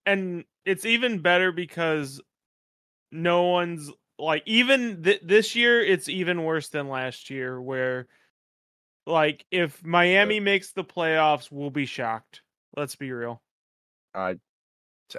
and 0.06 0.44
it's 0.64 0.84
even 0.84 1.20
better 1.20 1.52
because 1.52 2.20
no 3.12 3.42
one's 3.44 3.90
like 4.18 4.42
even 4.46 5.02
th- 5.02 5.22
this 5.24 5.54
year. 5.56 5.82
It's 5.82 6.08
even 6.08 6.44
worse 6.44 6.68
than 6.68 6.88
last 6.88 7.30
year, 7.30 7.60
where 7.60 8.06
like 9.06 9.44
if 9.50 9.84
Miami 9.84 10.40
makes 10.40 10.72
the 10.72 10.84
playoffs, 10.84 11.50
we'll 11.50 11.70
be 11.70 11.86
shocked. 11.86 12.42
Let's 12.76 12.96
be 12.96 13.12
real. 13.12 13.42
I 14.14 14.36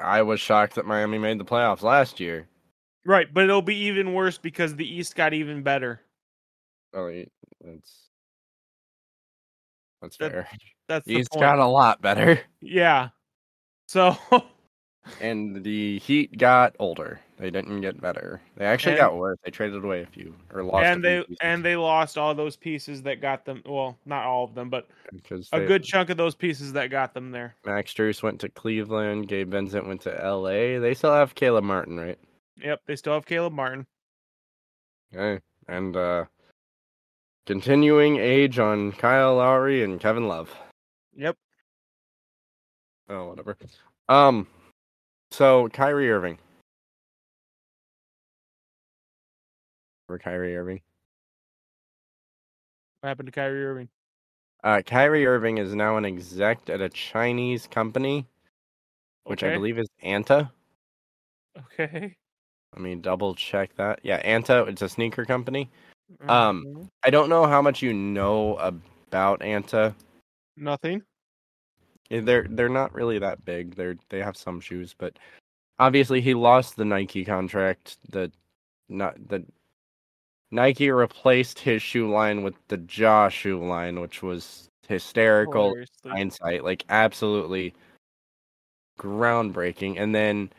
I 0.02 0.22
was 0.24 0.40
shocked 0.42 0.76
that 0.76 0.86
Miami 0.86 1.18
made 1.18 1.40
the 1.40 1.46
playoffs 1.46 1.82
last 1.84 2.20
year. 2.20 2.48
Right, 3.06 3.32
but 3.32 3.44
it'll 3.44 3.62
be 3.62 3.76
even 3.86 4.14
worse 4.14 4.38
because 4.40 4.76
the 4.76 4.88
East 4.88 5.16
got 5.16 5.34
even 5.34 5.62
better. 5.62 6.02
Oh, 6.94 7.08
that's 7.62 8.10
that's 10.02 10.18
That- 10.18 10.32
fair. 10.32 10.50
That's 10.88 11.06
the 11.08 11.16
He's 11.16 11.30
point. 11.30 11.42
got 11.42 11.60
a 11.60 11.66
lot 11.66 12.02
better, 12.02 12.40
yeah. 12.62 13.10
So 13.88 14.16
and 15.22 15.64
the 15.64 16.00
Heat 16.00 16.38
got 16.38 16.76
older. 16.80 17.20
They 17.38 17.52
didn't 17.52 17.82
get 17.82 18.00
better. 18.00 18.42
They 18.56 18.66
actually 18.66 18.94
And- 18.94 19.00
got 19.02 19.18
worse. 19.18 19.38
They 19.44 19.52
traded 19.52 19.84
away 19.84 20.02
a 20.04 20.06
few 20.06 20.34
or 20.54 20.64
lost. 20.64 20.86
and 20.86 21.04
they 21.04 21.20
pieces 21.22 21.38
and 21.42 21.64
they 21.66 21.76
lost 21.76 22.18
all 22.18 22.34
those 22.34 22.56
pieces 22.56 23.02
that 23.04 23.20
got 23.22 23.44
them. 23.46 23.62
Well, 23.66 23.98
not 24.06 24.26
all 24.26 24.46
of 24.46 24.56
them, 24.56 24.70
but 24.70 24.88
because 25.12 25.50
a 25.52 25.60
they- 25.60 25.66
good 25.68 25.84
chunk 25.84 26.10
of 26.10 26.18
those 26.18 26.34
pieces 26.36 26.74
that 26.74 26.90
got 26.92 27.14
them 27.14 27.32
there. 27.32 27.56
Max 27.66 27.94
Strus 27.94 28.24
went 28.24 28.40
to 28.42 28.50
Cleveland. 28.50 29.28
Gabe 29.28 29.52
Vincent 29.52 29.86
went 29.86 30.02
to 30.02 30.24
L.A. 30.24 30.78
They 30.80 30.94
still 30.94 31.14
have 31.14 31.36
Caleb 31.36 31.66
Martin, 31.66 32.00
right? 32.00 32.18
Yep, 32.58 32.82
they 32.86 32.96
still 32.96 33.14
have 33.14 33.26
Caleb 33.26 33.54
Martin. 33.54 33.86
Okay. 35.14 35.42
And 35.68 35.96
uh 35.98 36.26
continuing 37.46 38.18
age 38.18 38.58
on 38.60 38.92
Kyle 38.94 39.36
Lowry 39.36 39.84
and 39.84 40.00
Kevin 40.00 40.28
Love. 40.28 40.56
Yep. 41.18 41.38
Oh, 43.10 43.28
whatever. 43.30 43.56
Um, 44.10 44.48
so 45.36 45.68
Kyrie 45.70 46.10
Irving. 46.10 46.38
For 50.08 50.18
Kyrie 50.18 50.56
Irving. 50.56 50.82
What 53.02 53.10
happened 53.10 53.28
to 53.28 53.32
Kyrie 53.32 53.66
Irving? 53.66 53.90
Uh, 54.64 54.82
Kyrie 54.86 55.26
Irving 55.26 55.58
is 55.58 55.76
now 55.76 55.98
an 55.98 56.06
exec 56.06 56.70
at 56.70 56.82
a 56.82 56.90
Chinese 56.90 57.68
company, 57.68 58.26
which 59.26 59.44
I 59.44 59.54
believe 59.54 59.78
is 59.78 59.90
Anta. 60.04 60.50
Okay. 61.58 62.16
Let 62.74 62.82
me 62.82 62.96
double 62.96 63.36
check 63.36 63.76
that. 63.76 64.00
Yeah, 64.04 64.22
Anta. 64.24 64.68
It's 64.68 64.82
a 64.82 64.90
sneaker 64.90 65.26
company. 65.26 65.70
Um, 66.28 66.66
Mhm. 66.66 66.90
I 67.04 67.10
don't 67.10 67.30
know 67.30 67.46
how 67.46 67.62
much 67.62 67.82
you 67.82 67.94
know 67.94 68.56
about 68.58 69.42
Anta. 69.42 69.96
nothing. 70.58 71.04
Eh, 72.12 72.22
They're 72.22 72.48
they're 72.50 72.70
not 72.70 72.94
really 72.94 73.20
that 73.20 73.44
big. 73.46 73.76
They're 73.76 73.98
they 74.10 74.20
have 74.20 74.38
some 74.38 74.60
shoes, 74.60 74.96
but 74.98 75.18
obviously 75.80 76.22
he 76.22 76.34
lost 76.34 76.76
the 76.76 76.86
Nike 76.86 77.26
contract. 77.26 77.98
The 78.10 78.32
not 78.90 79.16
the 79.28 79.44
Nike 80.52 80.92
replaced 80.92 81.60
his 81.60 81.82
shoe 81.82 82.10
line 82.10 82.44
with 82.44 82.56
the 82.68 82.82
Ja 82.90 83.30
shoe 83.30 83.64
line, 83.66 84.00
which 84.00 84.22
was 84.22 84.70
hysterical 84.88 85.70
Hilariously. 85.70 86.12
hindsight, 86.12 86.64
like 86.64 86.86
absolutely 86.90 87.74
groundbreaking. 89.00 90.00
And 90.00 90.14
then 90.14 90.50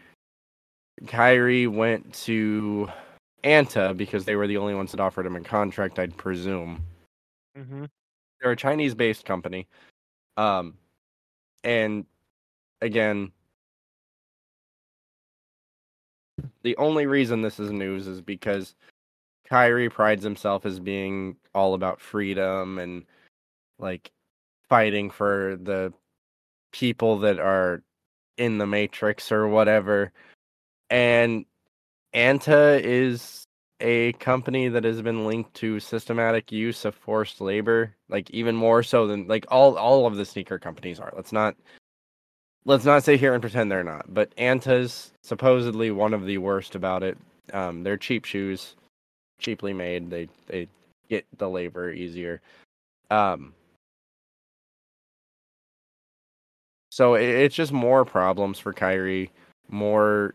Kyrie 1.07 1.67
went 1.67 2.13
to 2.25 2.89
Anta 3.45 3.97
because 3.97 4.25
they 4.25 4.35
were 4.37 4.47
the 4.47 4.57
only 4.57 4.75
ones 4.75 4.91
that 4.91 5.01
offered 5.01 5.27
him 5.27 5.37
a 5.37 5.41
contract, 5.41 5.99
I'd 5.99 6.17
presume. 6.17 6.83
hmm 7.57 7.85
They're 8.41 8.53
a 8.53 8.57
Chinese 8.57 8.95
based 8.95 9.25
company. 9.25 9.67
Um 10.37 10.75
and 11.67 12.07
again 12.81 13.33
the 16.63 16.77
only 16.77 17.07
reason 17.07 17.43
this 17.43 17.59
is 17.61 17.71
news 17.71 18.07
is 18.07 18.21
because 18.21 18.75
Kyrie 19.49 19.91
prides 19.91 20.25
himself 20.25 20.67
as 20.67 20.81
being 20.81 21.37
all 21.55 21.75
about 21.75 22.01
freedom 22.01 22.79
and 22.79 23.05
like 23.79 24.11
fighting 24.69 25.11
for 25.11 25.57
the 25.61 25.93
people 26.73 27.19
that 27.21 27.39
are 27.39 27.83
in 28.37 28.59
the 28.59 28.67
matrix 28.67 29.31
or 29.31 29.49
whatever. 29.49 30.13
And 30.91 31.47
Anta 32.15 32.81
is 32.83 33.46
a 33.81 34.13
company 34.15 34.69
that 34.69 34.85
has 34.85 35.03
been 35.03 35.27
linked 35.27 35.55
to 35.55 35.81
systematic 35.81 36.51
use 36.51 36.85
of 36.85 36.95
forced 36.95 37.41
labor, 37.41 37.95
like 38.09 38.31
even 38.31 38.57
more 38.57 38.83
so 38.83 39.07
than 39.07 39.27
like 39.27 39.47
all 39.51 39.77
all 39.77 40.07
of 40.07 40.17
the 40.17 40.25
sneaker 40.25 40.59
companies 40.59 40.99
are. 41.01 41.13
Let's 41.15 41.33
not 41.33 41.57
let's 42.65 42.85
not 42.85 43.05
sit 43.05 43.21
here 43.21 43.35
and 43.35 43.43
pretend 43.43 43.71
they're 43.71 43.85
not. 43.85 44.13
But 44.13 44.33
Anta's 44.39 45.13
supposedly 45.23 45.91
one 45.91 46.15
of 46.15 46.27
the 46.27 46.39
worst 46.39 46.75
about 46.75 47.03
it. 47.03 47.19
Um, 47.53 47.83
they're 47.83 47.97
cheap 47.97 48.25
shoes, 48.25 48.77
cheaply 49.39 49.73
made. 49.73 50.11
They 50.11 50.29
they 50.47 50.69
get 51.09 51.27
the 51.39 51.49
labor 51.49 51.91
easier. 51.93 52.41
Um, 53.11 53.55
so 56.91 57.15
it, 57.15 57.29
it's 57.29 57.55
just 57.55 57.73
more 57.73 58.05
problems 58.05 58.59
for 58.59 58.73
Kyrie, 58.73 59.31
more 59.69 60.35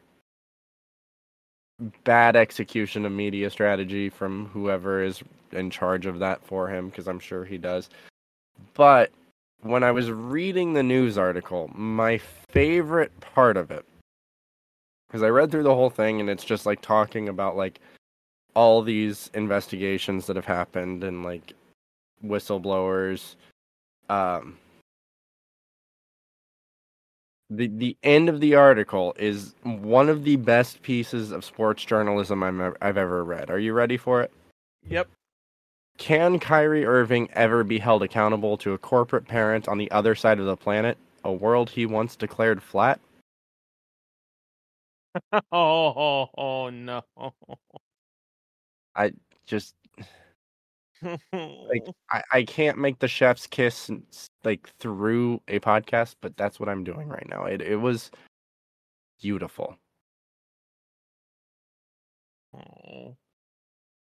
bad 2.03 2.35
execution 2.35 3.05
of 3.05 3.11
media 3.11 3.49
strategy 3.49 4.09
from 4.09 4.47
whoever 4.47 5.03
is 5.03 5.21
in 5.51 5.69
charge 5.69 6.05
of 6.05 6.19
that 6.19 6.43
for 6.45 6.67
him, 6.67 6.89
because 6.89 7.07
I'm 7.07 7.19
sure 7.19 7.43
he 7.43 7.57
does. 7.57 7.89
But 8.73 9.11
when 9.61 9.83
I 9.83 9.91
was 9.91 10.11
reading 10.11 10.73
the 10.73 10.83
news 10.83 11.17
article, 11.17 11.69
my 11.73 12.19
favorite 12.49 13.11
part 13.19 13.57
of 13.57 13.71
it, 13.71 13.85
because 15.07 15.23
I 15.23 15.29
read 15.29 15.51
through 15.51 15.63
the 15.63 15.75
whole 15.75 15.89
thing 15.89 16.19
and 16.19 16.29
it's 16.29 16.45
just 16.45 16.65
like 16.65 16.81
talking 16.81 17.29
about 17.29 17.57
like 17.57 17.79
all 18.53 18.81
these 18.81 19.29
investigations 19.33 20.27
that 20.27 20.35
have 20.35 20.45
happened 20.45 21.03
and 21.03 21.23
like 21.23 21.53
whistleblowers. 22.25 23.35
Um, 24.09 24.57
the 27.51 27.67
the 27.67 27.97
end 28.01 28.29
of 28.29 28.39
the 28.39 28.55
article 28.55 29.13
is 29.19 29.53
one 29.63 30.07
of 30.07 30.23
the 30.23 30.37
best 30.37 30.81
pieces 30.81 31.31
of 31.31 31.43
sports 31.43 31.83
journalism 31.83 32.41
I'm, 32.43 32.73
I've 32.81 32.97
ever 32.97 33.23
read. 33.23 33.49
Are 33.49 33.59
you 33.59 33.73
ready 33.73 33.97
for 33.97 34.21
it? 34.21 34.31
Yep. 34.89 35.09
Can 35.97 36.39
Kyrie 36.39 36.85
Irving 36.85 37.29
ever 37.33 37.63
be 37.63 37.77
held 37.77 38.03
accountable 38.03 38.57
to 38.57 38.73
a 38.73 38.77
corporate 38.77 39.27
parent 39.27 39.67
on 39.67 39.77
the 39.77 39.91
other 39.91 40.15
side 40.15 40.39
of 40.39 40.45
the 40.45 40.55
planet, 40.55 40.97
a 41.25 41.31
world 41.31 41.69
he 41.69 41.85
once 41.85 42.15
declared 42.15 42.63
flat? 42.63 42.99
Oh, 45.33 45.41
oh, 45.51 46.29
oh 46.37 46.69
no. 46.69 47.03
I 48.95 49.11
just 49.45 49.75
like 51.03 51.85
I, 52.09 52.23
I 52.31 52.43
can't 52.43 52.77
make 52.77 52.99
the 52.99 53.07
chef's 53.07 53.47
kiss 53.47 53.89
like 54.43 54.69
through 54.79 55.41
a 55.47 55.59
podcast, 55.59 56.15
but 56.21 56.37
that's 56.37 56.59
what 56.59 56.69
I'm 56.69 56.83
doing 56.83 57.07
right 57.07 57.27
now. 57.29 57.45
It 57.45 57.61
it 57.61 57.77
was 57.77 58.11
beautiful. 59.21 59.77
oh. 62.55 63.15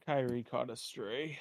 Kyrie 0.06 0.42
caught 0.42 0.70
a 0.70 0.76
stray. 0.76 1.38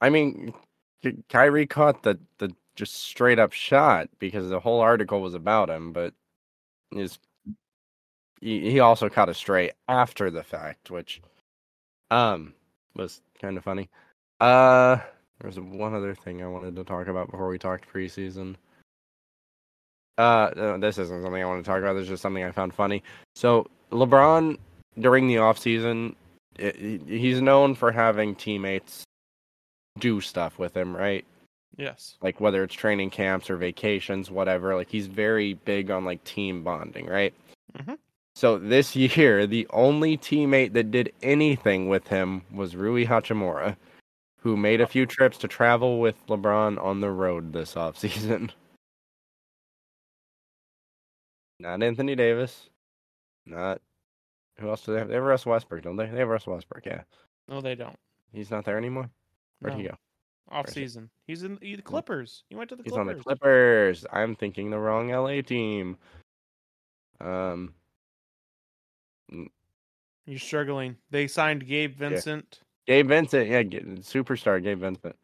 I 0.00 0.08
mean, 0.10 0.54
Ky- 1.02 1.22
Kyrie 1.28 1.66
caught 1.66 2.02
the 2.02 2.18
the 2.38 2.50
just 2.74 2.94
straight 2.94 3.38
up 3.38 3.52
shot 3.52 4.08
because 4.18 4.48
the 4.48 4.60
whole 4.60 4.80
article 4.80 5.20
was 5.20 5.34
about 5.34 5.70
him, 5.70 5.92
but 5.92 6.14
is 6.92 7.18
he, 8.40 8.70
he 8.70 8.80
also 8.80 9.08
caught 9.08 9.28
a 9.28 9.34
stray 9.34 9.72
after 9.88 10.30
the 10.30 10.42
fact, 10.42 10.90
which 10.90 11.20
um 12.10 12.54
was 12.96 13.20
kind 13.40 13.56
of 13.56 13.64
funny. 13.64 13.90
Uh, 14.40 14.98
there's 15.40 15.58
one 15.58 15.94
other 15.94 16.14
thing 16.14 16.42
I 16.42 16.46
wanted 16.46 16.76
to 16.76 16.84
talk 16.84 17.06
about 17.08 17.30
before 17.30 17.48
we 17.48 17.58
talked 17.58 17.92
preseason. 17.92 18.56
Uh, 20.16 20.50
no, 20.56 20.78
this 20.78 20.98
isn't 20.98 21.22
something 21.22 21.42
I 21.42 21.46
want 21.46 21.64
to 21.64 21.68
talk 21.68 21.78
about. 21.78 21.94
This 21.94 22.02
is 22.02 22.08
just 22.08 22.22
something 22.22 22.44
I 22.44 22.52
found 22.52 22.72
funny. 22.74 23.02
So 23.34 23.66
LeBron 23.90 24.58
during 24.98 25.26
the 25.26 25.36
offseason, 25.36 26.14
he's 26.56 27.40
known 27.40 27.74
for 27.74 27.90
having 27.90 28.34
teammates 28.34 29.04
do 29.98 30.20
stuff 30.20 30.58
with 30.58 30.76
him, 30.76 30.96
right? 30.96 31.24
Yes. 31.76 32.16
Like 32.22 32.40
whether 32.40 32.62
it's 32.62 32.74
training 32.74 33.10
camps 33.10 33.50
or 33.50 33.56
vacations, 33.56 34.30
whatever. 34.30 34.74
Like 34.74 34.88
he's 34.88 35.06
very 35.06 35.54
big 35.54 35.90
on 35.90 36.04
like 36.04 36.22
team 36.24 36.62
bonding, 36.62 37.06
right? 37.06 37.34
Mm-hmm. 37.76 37.94
So 38.36 38.58
this 38.58 38.94
year, 38.96 39.46
the 39.46 39.66
only 39.70 40.16
teammate 40.16 40.72
that 40.74 40.90
did 40.90 41.12
anything 41.22 41.88
with 41.88 42.06
him 42.08 42.42
was 42.52 42.76
Rui 42.76 43.04
Hachimura, 43.04 43.76
who 44.44 44.56
made 44.58 44.82
a 44.82 44.86
few 44.86 45.06
trips 45.06 45.38
to 45.38 45.48
travel 45.48 45.98
with 45.98 46.24
LeBron 46.26 46.78
on 46.80 47.00
the 47.00 47.10
road 47.10 47.54
this 47.54 47.74
offseason. 47.74 48.50
Not 51.58 51.82
Anthony 51.82 52.14
Davis. 52.14 52.68
Not 53.46 53.80
who 54.58 54.68
else 54.68 54.82
do 54.82 54.92
they 54.92 54.98
have? 54.98 55.08
They 55.08 55.14
have 55.14 55.22
Russ 55.22 55.46
Westbrook, 55.46 55.82
don't 55.82 55.96
they? 55.96 56.06
They 56.06 56.18
have 56.18 56.28
Russ 56.28 56.46
Westbrook, 56.46 56.84
yeah. 56.84 57.02
No, 57.48 57.62
they 57.62 57.74
don't. 57.74 57.96
He's 58.32 58.50
not 58.50 58.66
there 58.66 58.76
anymore. 58.76 59.08
Where'd 59.60 59.76
he 59.76 59.84
go? 59.84 59.96
Off 60.50 60.68
season. 60.68 61.08
He's 61.26 61.42
in 61.42 61.58
the 61.60 61.78
Clippers. 61.78 62.44
He 62.50 62.54
went 62.54 62.68
to 62.68 62.76
the 62.76 62.82
He's 62.82 62.92
Clippers. 62.92 63.08
on 63.08 63.16
the 63.16 63.22
Clippers. 63.22 64.04
I'm 64.12 64.36
thinking 64.36 64.70
the 64.70 64.78
wrong 64.78 65.10
LA 65.10 65.40
team. 65.40 65.96
Um, 67.18 67.72
You're 69.30 70.38
struggling. 70.38 70.98
They 71.10 71.28
signed 71.28 71.66
Gabe 71.66 71.96
Vincent. 71.96 72.60
Gabe 72.86 73.08
Vincent, 73.08 73.48
yeah, 73.48 73.62
superstar 73.62 74.62
Gabe 74.62 74.80
Vincent. 74.80 75.16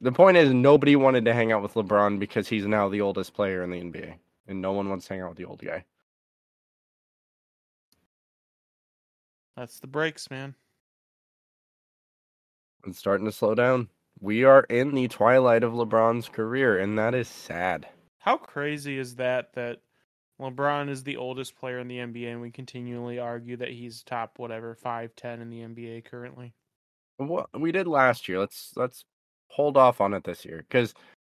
The 0.00 0.12
point 0.12 0.36
is, 0.36 0.52
nobody 0.52 0.96
wanted 0.96 1.24
to 1.26 1.34
hang 1.34 1.52
out 1.52 1.62
with 1.62 1.74
LeBron 1.74 2.18
because 2.18 2.48
he's 2.48 2.66
now 2.66 2.88
the 2.88 3.00
oldest 3.00 3.34
player 3.34 3.62
in 3.62 3.70
the 3.70 3.80
NBA, 3.80 4.14
and 4.48 4.60
no 4.60 4.72
one 4.72 4.88
wants 4.88 5.06
to 5.06 5.14
hang 5.14 5.22
out 5.22 5.30
with 5.30 5.38
the 5.38 5.44
old 5.44 5.62
guy. 5.64 5.84
That's 9.56 9.80
the 9.80 9.86
breaks, 9.86 10.30
man. 10.30 10.54
It's 12.86 12.98
starting 12.98 13.26
to 13.26 13.32
slow 13.32 13.54
down. 13.54 13.88
We 14.20 14.44
are 14.44 14.62
in 14.64 14.94
the 14.94 15.08
twilight 15.08 15.62
of 15.62 15.72
LeBron's 15.72 16.28
career, 16.28 16.78
and 16.78 16.98
that 16.98 17.14
is 17.14 17.28
sad. 17.28 17.86
How 18.18 18.36
crazy 18.36 18.98
is 18.98 19.16
that 19.16 19.52
that 19.54 19.80
LeBron 20.40 20.88
is 20.88 21.04
the 21.04 21.16
oldest 21.16 21.56
player 21.56 21.78
in 21.78 21.88
the 21.88 21.98
NBA 21.98 22.32
and 22.32 22.40
we 22.40 22.50
continually 22.50 23.18
argue 23.18 23.56
that 23.58 23.70
he's 23.70 24.02
top 24.02 24.38
whatever 24.38 24.76
5'10 24.76 25.40
in 25.40 25.50
the 25.50 25.60
NBA 25.60 26.04
currently. 26.04 26.54
What 27.28 27.48
we 27.58 27.72
did 27.72 27.86
last 27.86 28.28
year, 28.28 28.38
let's 28.38 28.72
let's 28.76 29.04
hold 29.48 29.76
off 29.76 30.00
on 30.00 30.14
it 30.14 30.24
this 30.24 30.44
year 30.44 30.64
because 30.68 30.94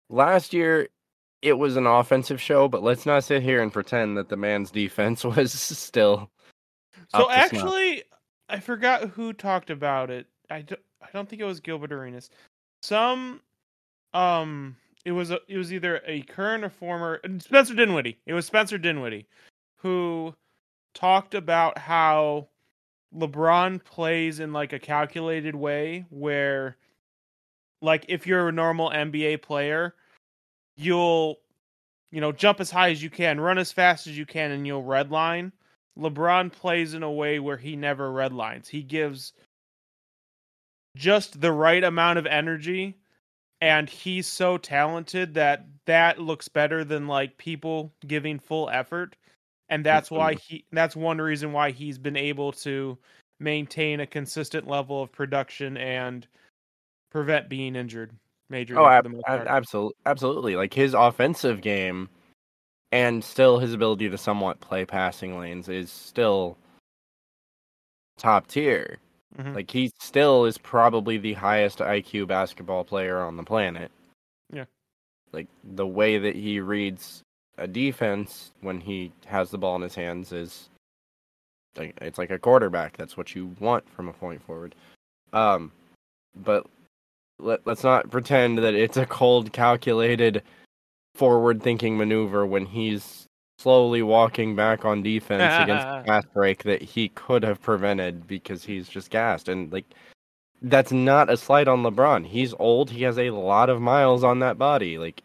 last 0.10 0.54
year 0.54 0.88
it 1.42 1.54
was 1.54 1.76
an 1.76 1.86
offensive 1.86 2.42
show, 2.42 2.68
but 2.68 2.84
let's 2.84 3.06
not 3.06 3.24
sit 3.24 3.44
here 3.44 3.62
and 3.62 3.72
pretend 3.72 4.18
that 4.18 4.30
the 4.30 4.38
man's 4.38 4.72
defense 4.82 5.24
was 5.24 5.54
still. 5.54 6.30
So 7.10 7.20
to 7.20 7.24
snuff. 7.26 7.32
actually, 7.32 8.04
I 8.50 8.60
forgot 8.60 9.10
who 9.10 9.34
talked 9.34 9.70
about 9.70 10.10
it. 10.10 10.28
I 10.50 10.62
don't, 10.62 10.82
I 11.02 11.08
don't 11.14 11.28
think 11.28 11.42
it 11.42 11.46
was 11.46 11.60
Gilbert 11.60 11.92
Arenas. 11.92 12.30
Some 12.84 13.42
um 14.14 14.76
it 15.06 15.12
was 15.12 15.30
a, 15.30 15.40
it 15.48 15.58
was 15.58 15.72
either 15.72 16.02
a 16.08 16.22
current 16.24 16.64
or 16.64 16.70
former 16.70 17.22
Spencer 17.40 17.76
Dinwiddie. 17.76 18.18
It 18.26 18.34
was 18.34 18.46
Spencer 18.46 18.78
Dinwiddie 18.78 19.28
who 19.78 20.34
talked 20.96 21.36
about 21.36 21.78
how 21.78 22.48
LeBron 23.14 23.84
plays 23.84 24.40
in 24.40 24.54
like 24.54 24.74
a 24.74 24.80
calculated 24.80 25.56
way 25.56 26.06
where 26.10 26.78
like 27.82 28.06
if 28.08 28.26
you're 28.26 28.50
a 28.50 28.52
normal 28.52 28.90
NBA 28.90 29.42
player, 29.42 29.96
you'll 30.78 31.40
you 32.16 32.22
know, 32.22 32.32
jump 32.32 32.62
as 32.62 32.72
high 32.72 32.92
as 32.92 33.04
you 33.04 33.10
can, 33.10 33.42
run 33.42 33.58
as 33.58 33.74
fast 33.74 34.08
as 34.08 34.18
you 34.18 34.26
can 34.26 34.52
and 34.52 34.66
you'll 34.66 34.84
redline. 34.84 35.52
LeBron 36.00 36.50
plays 36.50 36.94
in 36.94 37.04
a 37.04 37.12
way 37.12 37.40
where 37.40 37.58
he 37.58 37.76
never 37.76 38.10
redlines. 38.10 38.70
He 38.70 38.84
gives 38.84 39.34
just 40.96 41.42
the 41.42 41.52
right 41.52 41.84
amount 41.84 42.18
of 42.18 42.26
energy 42.26 42.96
and 43.60 43.90
he's 43.90 44.28
so 44.28 44.58
talented 44.58 45.34
that 45.34 45.66
that 45.86 46.20
looks 46.20 46.48
better 46.48 46.86
than 46.86 47.06
like 47.06 47.38
people 47.38 47.94
giving 48.08 48.40
full 48.40 48.70
effort 48.70 49.18
and 49.70 49.86
that's 49.86 50.12
why 50.12 50.36
he 50.36 50.66
that's 50.72 50.96
one 50.96 51.20
reason 51.20 51.52
why 51.52 51.72
he's 51.72 51.98
been 51.98 52.18
able 52.18 52.52
to 52.52 52.98
maintain 53.40 54.00
a 54.00 54.08
consistent 54.08 54.68
level 54.68 55.02
of 55.02 55.12
production 55.12 55.78
and 55.78 56.28
prevent 57.12 57.50
being 57.50 57.76
injured 57.76 58.12
major 58.50 58.80
oh 58.80 58.88
ab- 58.88 59.08
absolutely 59.28 59.96
absolutely. 60.06 60.56
Like 60.56 60.74
his 60.74 60.94
offensive 60.94 61.62
game 61.62 62.10
and 62.92 63.24
still 63.24 63.60
his 63.60 63.74
ability 63.74 64.10
to 64.10 64.18
somewhat 64.18 64.60
play 64.60 64.86
passing 64.86 65.40
lanes 65.40 65.68
is 65.68 65.92
still 65.92 66.58
top 68.18 68.48
tier. 68.48 69.00
Mm-hmm. 69.38 69.54
like 69.54 69.70
he 69.70 69.92
still 70.00 70.46
is 70.46 70.58
probably 70.58 71.18
the 71.18 71.34
highest 71.34 71.80
IQ 71.80 72.28
basketball 72.28 72.86
player 72.86 73.22
on 73.22 73.36
the 73.36 73.44
planet. 73.44 73.92
Yeah. 74.50 74.64
Like 75.34 75.48
the 75.62 75.86
way 75.86 76.18
that 76.18 76.38
he 76.38 76.62
reads 76.62 77.22
a 77.58 77.68
defense 77.68 78.52
when 78.62 78.82
he 78.82 79.12
has 79.26 79.50
the 79.50 79.58
ball 79.58 79.76
in 79.76 79.82
his 79.82 79.96
hands 79.96 80.32
is 80.32 80.70
it's 81.78 82.18
like 82.18 82.32
a 82.32 82.40
quarterback. 82.40 82.98
That's 82.98 83.18
what 83.18 83.36
you 83.36 83.56
want 83.60 83.90
from 83.90 84.08
a 84.08 84.14
point 84.14 84.42
forward. 84.42 84.76
Um, 85.34 85.72
but 86.44 86.66
let, 87.40 87.66
let's 87.66 87.84
not 87.84 88.10
pretend 88.10 88.58
that 88.60 88.74
it's 88.74 88.98
a 88.98 89.06
cold, 89.06 89.52
calculated, 89.52 90.42
forward-thinking 91.16 91.98
maneuver 91.98 92.46
when 92.46 92.66
he's 92.66 93.26
slowly 93.58 94.02
walking 94.02 94.56
back 94.56 94.86
on 94.86 95.02
defense 95.02 95.64
against 95.64 95.88
a 95.88 96.04
fast 96.08 96.34
break 96.34 96.64
that 96.64 96.82
he 96.82 97.10
could 97.10 97.44
have 97.44 97.62
prevented 97.62 98.28
because 98.28 98.64
he's 98.64 98.88
just 98.90 99.10
gassed 99.10 99.48
and 99.48 99.72
like 99.72 99.86
that's 100.62 100.92
not 100.92 101.30
a 101.30 101.38
slight 101.38 101.68
on 101.68 101.84
LeBron. 101.84 102.26
He's 102.26 102.54
old. 102.58 102.90
He 102.90 103.04
has 103.04 103.20
a 103.20 103.30
lot 103.30 103.70
of 103.70 103.82
miles 103.82 104.24
on 104.24 104.40
that 104.40 104.58
body. 104.58 104.98
Like 104.98 105.22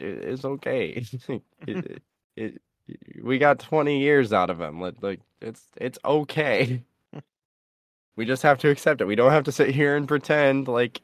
it's 0.00 0.44
okay. 0.44 1.04
it, 1.66 2.02
it, 2.36 2.60
we 3.22 3.38
got 3.38 3.58
20 3.58 3.98
years 3.98 4.32
out 4.32 4.50
of 4.50 4.60
him. 4.60 4.80
Like 4.80 5.20
it's 5.40 5.62
it's 5.76 5.98
okay. 6.04 6.82
we 8.16 8.24
just 8.24 8.42
have 8.42 8.58
to 8.58 8.70
accept 8.70 9.00
it. 9.00 9.06
We 9.06 9.14
don't 9.14 9.32
have 9.32 9.44
to 9.44 9.52
sit 9.52 9.70
here 9.70 9.96
and 9.96 10.08
pretend 10.08 10.68
like 10.68 11.00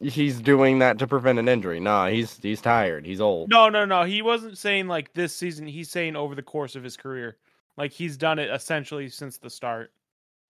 he's 0.00 0.40
doing 0.40 0.80
that 0.80 0.98
to 0.98 1.06
prevent 1.06 1.38
an 1.38 1.48
injury. 1.48 1.80
Nah, 1.80 2.08
he's 2.08 2.38
he's 2.38 2.60
tired. 2.60 3.06
He's 3.06 3.20
old. 3.20 3.50
No, 3.50 3.68
no, 3.68 3.84
no. 3.84 4.04
He 4.04 4.22
wasn't 4.22 4.58
saying 4.58 4.88
like 4.88 5.12
this 5.14 5.34
season. 5.34 5.66
He's 5.66 5.90
saying 5.90 6.16
over 6.16 6.34
the 6.34 6.42
course 6.42 6.76
of 6.76 6.82
his 6.82 6.96
career. 6.96 7.36
Like 7.76 7.92
he's 7.92 8.16
done 8.16 8.38
it 8.38 8.50
essentially 8.50 9.08
since 9.08 9.38
the 9.38 9.50
start. 9.50 9.92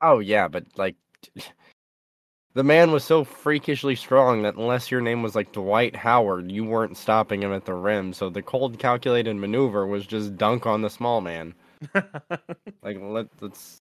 Oh 0.01 0.19
yeah, 0.19 0.49
but 0.49 0.65
like 0.77 0.97
the 2.55 2.65
man 2.65 2.91
was 2.93 3.05
so 3.05 3.25
freakishly 3.25 3.97
strong 3.97 4.43
that 4.43 4.57
unless 4.57 4.91
your 4.91 5.01
name 5.01 5.23
was 5.23 5.35
like 5.35 5.53
Dwight 5.53 5.97
Howard, 5.97 6.51
you 6.51 6.65
weren't 6.65 6.97
stopping 6.97 7.43
him 7.43 7.53
at 7.53 7.65
the 7.65 7.75
rim. 7.75 8.13
So 8.13 8.29
the 8.29 8.43
cold, 8.43 8.79
calculated 8.79 9.37
maneuver 9.37 9.87
was 9.87 10.07
just 10.07 10.37
dunk 10.37 10.67
on 10.67 10.83
the 10.83 10.91
small 10.91 11.21
man. 11.21 11.55
like 12.83 12.99
let, 13.01 13.27
let's. 13.41 13.79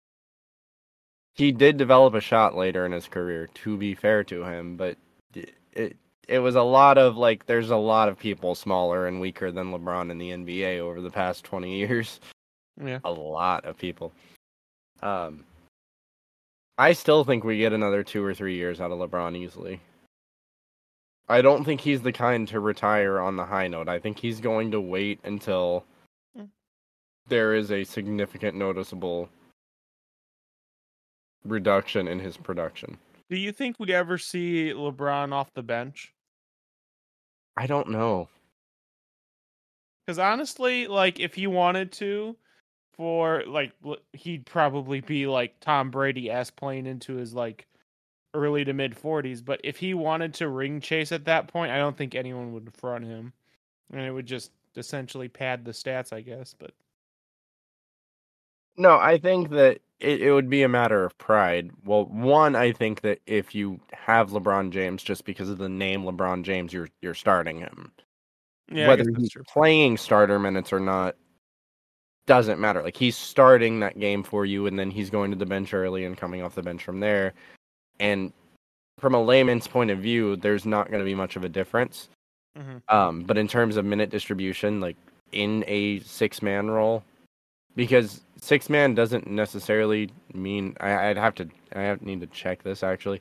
He 1.35 1.53
did 1.53 1.77
develop 1.77 2.15
a 2.15 2.21
shot 2.21 2.57
later 2.57 2.87
in 2.87 2.93
his 2.93 3.09
career. 3.09 3.49
To 3.55 3.77
be 3.77 3.95
fair 3.95 4.25
to 4.25 4.43
him, 4.45 4.77
but 4.77 4.97
it, 5.35 5.55
it 5.73 5.97
it 6.29 6.39
was 6.41 6.57
a 6.57 6.63
lot 6.63 6.99
of 6.99 7.17
like 7.17 7.47
there's 7.47 7.71
a 7.71 7.77
lot 7.77 8.09
of 8.09 8.19
people 8.19 8.55
smaller 8.55 9.07
and 9.07 9.21
weaker 9.21 9.53
than 9.53 9.73
LeBron 9.73 10.11
in 10.11 10.19
the 10.19 10.31
NBA 10.31 10.81
over 10.81 11.01
the 11.01 11.11
past 11.11 11.45
20 11.45 11.77
years. 11.77 12.21
Yeah. 12.83 12.99
A 13.05 13.11
lot 13.11 13.65
of 13.65 13.79
people. 13.79 14.13
Um 15.03 15.45
I 16.79 16.93
still 16.93 17.25
think 17.25 17.43
we 17.43 17.59
get 17.59 17.73
another 17.73 18.03
two 18.03 18.23
or 18.25 18.35
three 18.35 18.57
years 18.57 18.81
out 18.81 18.91
of 18.91 18.99
LeBron 18.99 19.37
easily. 19.37 19.81
I 21.29 21.43
don't 21.43 21.65
think 21.65 21.81
he's 21.81 22.03
the 22.03 22.13
kind 22.13 22.47
to 22.49 22.61
retire 22.61 23.19
on 23.19 23.37
the 23.37 23.47
high 23.47 23.67
note. 23.67 23.89
I 23.89 23.99
think 23.99 24.19
he's 24.19 24.41
going 24.41 24.71
to 24.71 24.81
wait 24.81 25.19
until 25.25 25.85
mm. 26.39 26.49
there 27.27 27.55
is 27.55 27.73
a 27.73 27.83
significant 27.85 28.57
noticeable 28.57 29.29
reduction 31.45 32.07
in 32.09 32.21
his 32.21 32.37
production. 32.37 32.99
Do 33.29 33.37
you 33.37 33.51
think 33.51 33.77
we 33.79 33.93
ever 33.93 34.19
see 34.19 34.73
LeBron 34.75 35.33
off 35.33 35.53
the 35.55 35.63
bench? 35.63 36.13
I 37.57 37.67
don't 37.67 37.91
know. 37.91 38.29
Because 40.07 40.19
honestly, 40.19 40.87
like 40.87 41.19
if 41.19 41.35
he 41.35 41.49
wanted 41.49 41.91
to, 41.93 42.37
for 42.97 43.43
like 43.47 43.73
he'd 44.13 44.47
probably 44.47 45.01
be 45.01 45.27
like 45.27 45.59
Tom 45.61 45.91
Brady 45.91 46.31
s 46.31 46.51
playing 46.51 46.87
into 46.87 47.17
his 47.17 47.35
like 47.35 47.67
early 48.35 48.65
to 48.65 48.73
mid 48.73 48.95
40s. 48.95 49.45
But 49.45 49.61
if 49.65 49.77
he 49.77 49.95
wanted 49.95 50.35
to 50.35 50.49
ring 50.49 50.81
chase 50.81 51.13
at 51.13 51.25
that 51.27 51.49
point, 51.49 51.73
I 51.73 51.79
don't 51.79 51.97
think 51.97 52.15
anyone 52.15 52.53
would 52.53 52.73
front 52.75 53.05
him, 53.05 53.33
and 53.93 54.01
it 54.03 54.11
would 54.11 54.27
just 54.27 54.51
essentially 54.77 55.29
pad 55.29 55.65
the 55.65 55.73
stats, 55.73 56.13
I 56.13 56.21
guess. 56.23 56.55
But 56.59 56.73
no, 58.77 58.97
I 58.97 59.19
think 59.19 59.51
that 59.51 59.81
it, 60.01 60.23
it 60.23 60.33
would 60.33 60.51
be 60.51 60.63
a 60.63 60.69
matter 60.69 61.05
of 61.05 61.17
pride. 61.19 61.71
Well, 61.85 62.07
one, 62.07 62.57
I 62.57 62.73
think 62.73 63.03
that 63.03 63.21
if 63.27 63.55
you 63.55 63.81
have 63.93 64.31
LeBron 64.31 64.71
James, 64.71 65.03
just 65.03 65.25
because 65.25 65.49
of 65.49 65.59
the 65.59 65.69
name 65.69 66.03
LeBron 66.05 66.43
James, 66.43 66.73
you're 66.73 66.89
you're 67.03 67.15
starting 67.15 67.59
him. 67.59 67.93
Yeah, 68.71 68.89
whether 68.89 69.05
he's 69.17 69.31
true. 69.31 69.45
playing 69.45 69.97
starter 69.97 70.39
minutes 70.39 70.73
or 70.73 70.81
not 70.81 71.17
doesn't 72.27 72.61
matter. 72.61 72.83
Like 72.83 72.97
he's 72.97 73.17
starting 73.17 73.81
that 73.81 73.99
game 73.99 74.23
for 74.23 74.45
you, 74.45 74.67
and 74.67 74.79
then 74.79 74.91
he's 74.91 75.11
going 75.11 75.31
to 75.31 75.37
the 75.37 75.47
bench 75.47 75.73
early 75.73 76.05
and 76.05 76.17
coming 76.17 76.43
off 76.43 76.55
the 76.55 76.63
bench 76.63 76.85
from 76.85 77.01
there. 77.01 77.35
And 77.99 78.33
from 78.99 79.15
a 79.15 79.23
layman's 79.23 79.69
point 79.69 79.91
of 79.91 79.99
view, 79.99 80.37
there's 80.37 80.67
not 80.67 80.91
going 80.91 81.01
to 81.01 81.05
be 81.05 81.15
much 81.15 81.37
of 81.37 81.45
a 81.45 81.49
difference. 81.49 82.09
Mm-hmm. 82.59 82.95
Um, 82.95 83.23
but 83.23 83.37
in 83.37 83.49
terms 83.49 83.77
of 83.77 83.85
minute 83.85 84.11
distribution, 84.11 84.81
like 84.81 84.97
in 85.33 85.65
a 85.67 86.01
six 86.01 86.43
man 86.43 86.71
role, 86.71 87.03
because 87.75 88.23
six 88.41 88.71
man 88.71 88.95
doesn't 88.95 89.27
necessarily 89.27 90.11
mean 90.33 90.77
I, 90.81 91.09
would 91.09 91.19
have 91.19 91.35
to 91.37 91.49
I 91.75 91.83
have, 91.83 92.03
need 92.03 92.21
to 92.21 92.27
check 92.29 92.63
this 92.63 92.83
actually, 92.83 93.21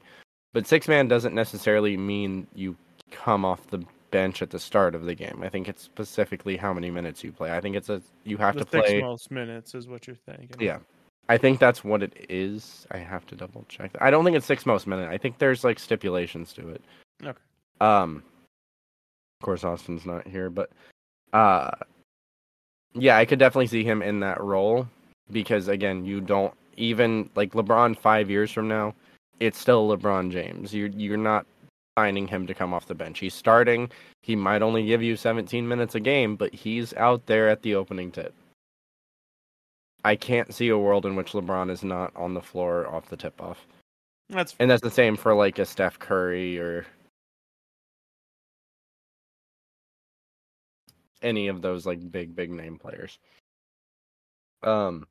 but 0.54 0.66
six 0.66 0.88
man 0.88 1.08
doesn't 1.08 1.36
necessarily 1.36 1.98
mean 1.98 2.48
you 2.56 2.76
come 3.12 3.44
off 3.44 3.68
the 3.68 3.84
bench 4.16 4.42
at 4.42 4.50
the 4.50 4.60
start 4.60 4.96
of 4.96 5.04
the 5.04 5.14
game. 5.14 5.42
I 5.44 5.50
think 5.50 5.68
it's 5.68 5.84
specifically 5.84 6.56
how 6.56 6.74
many 6.74 6.90
minutes 6.90 7.22
you 7.22 7.34
play. 7.34 7.52
I 7.52 7.60
think 7.60 7.76
it's 7.76 7.90
a 7.90 8.02
you 8.24 8.38
have 8.38 8.54
the 8.54 8.62
to 8.62 8.66
play 8.66 9.02
most 9.02 9.30
minutes 9.30 9.76
is 9.76 9.90
what 9.90 10.08
you're 10.08 10.16
thinking. 10.16 10.56
Yeah. 10.58 10.80
I 11.28 11.38
think 11.38 11.60
that's 11.60 11.84
what 11.84 12.02
it 12.02 12.14
is. 12.30 12.88
I 12.92 12.98
have 13.00 13.26
to 13.28 13.36
double 13.36 13.66
check. 13.68 13.92
I 14.00 14.10
don't 14.12 14.24
think 14.24 14.38
it's 14.38 14.46
six 14.46 14.66
most 14.66 14.88
minutes. 14.88 15.12
I 15.12 15.18
think 15.18 15.38
there's 15.38 15.66
like 15.66 15.80
stipulations 15.80 16.54
to 16.54 16.70
it. 16.70 16.82
Okay. 17.22 17.38
Um 17.82 18.24
of 19.42 19.46
course 19.46 19.66
Austin's 19.66 20.06
not 20.06 20.26
here, 20.26 20.50
but 20.50 20.70
uh 21.34 21.72
yeah, 22.94 23.18
I 23.18 23.26
could 23.26 23.40
definitely 23.40 23.68
see 23.68 23.84
him 23.84 24.02
in 24.02 24.22
that 24.22 24.40
role 24.40 24.88
because 25.30 25.68
again, 25.68 26.06
you 26.06 26.22
don't 26.22 26.54
even 26.78 27.30
like 27.36 27.52
LeBron 27.52 27.98
5 27.98 28.30
years 28.30 28.50
from 28.50 28.70
now, 28.70 28.96
it's 29.42 29.60
still 29.60 29.90
LeBron 29.90 30.32
James. 30.32 30.74
You 30.74 30.90
you're 30.96 31.18
not 31.18 31.46
signing 31.98 32.28
him 32.28 32.46
to 32.48 32.54
come 32.54 32.74
off 32.74 32.88
the 32.88 32.96
bench. 32.96 33.20
He's 33.20 33.34
starting. 33.34 33.90
He 34.22 34.36
might 34.36 34.62
only 34.62 34.86
give 34.86 35.02
you 35.02 35.16
17 35.16 35.68
minutes 35.68 35.96
a 35.96 36.00
game, 36.00 36.36
but 36.36 36.54
he's 36.54 36.94
out 36.96 37.26
there 37.26 37.48
at 37.48 37.62
the 37.62 37.76
opening 37.76 38.12
tip. 38.12 38.34
I 40.04 40.16
can't 40.16 40.54
see 40.54 40.70
a 40.70 40.78
world 40.78 41.06
in 41.06 41.16
which 41.16 41.32
LeBron 41.32 41.72
is 41.72 41.84
not 41.84 42.16
on 42.16 42.34
the 42.34 42.42
floor 42.42 42.88
off 42.88 43.10
the 43.10 43.18
tip 43.18 43.42
off. 43.42 43.66
That's 44.30 44.56
and 44.60 44.70
that's 44.70 44.82
the 44.82 44.92
same 44.92 45.16
for 45.16 45.34
like 45.34 45.58
a 45.60 45.66
Steph 45.66 46.00
Curry 46.00 46.60
or 46.60 46.86
any 51.22 51.48
of 51.48 51.62
those 51.62 51.86
like 51.86 52.12
big 52.12 52.36
big 52.36 52.52
name 52.52 52.78
players. 52.78 53.18
Um 54.64 55.08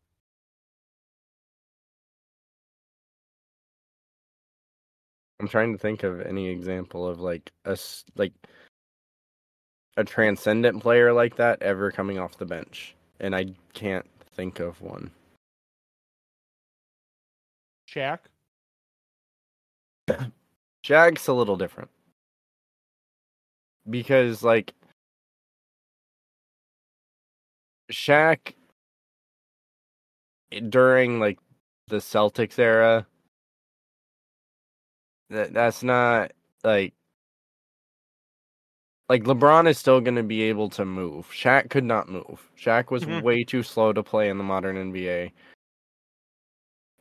I'm 5.45 5.49
trying 5.49 5.73
to 5.73 5.79
think 5.79 6.05
of 6.05 6.23
any 6.23 6.49
example 6.49 7.07
of 7.07 7.21
like 7.21 7.53
a 7.67 7.77
like 8.17 8.33
a 9.99 10.05
transcendent 10.05 10.81
player 10.83 11.13
like 11.13 11.37
that 11.37 11.63
ever 11.63 11.93
coming 11.93 12.19
off 12.19 12.39
the 12.39 12.47
bench, 12.47 12.95
and 13.21 13.37
I 13.37 13.49
can't 13.75 14.07
think 14.35 14.59
of 14.59 14.81
one. 14.81 15.11
Shaq. 17.87 18.21
Shaq's 20.83 21.29
a 21.29 21.35
little 21.35 21.57
different. 21.57 21.91
because 23.91 24.43
like 24.43 24.73
Shaq 27.93 28.55
during 30.71 31.21
like 31.21 31.39
the 31.89 31.97
Celtics 31.97 32.59
era 32.59 33.07
that 35.35 35.53
that's 35.53 35.83
not 35.83 36.33
like 36.62 36.94
like 39.09 39.25
LeBron 39.25 39.68
is 39.68 39.79
still 39.79 40.01
going 40.01 40.14
to 40.16 40.23
be 40.23 40.42
able 40.42 40.70
to 40.70 40.85
move. 40.85 41.27
Shaq 41.31 41.68
could 41.68 41.85
not 41.85 42.09
move. 42.09 42.49
Shaq 42.59 42.90
was 42.90 43.05
Mhm. 43.05 43.23
way 43.23 43.44
too 43.44 43.62
slow 43.62 43.92
to 43.92 44.03
play 44.03 44.31
in 44.31 44.38
the 44.38 44.44
modern 44.44 44.77
NBA. 44.77 45.31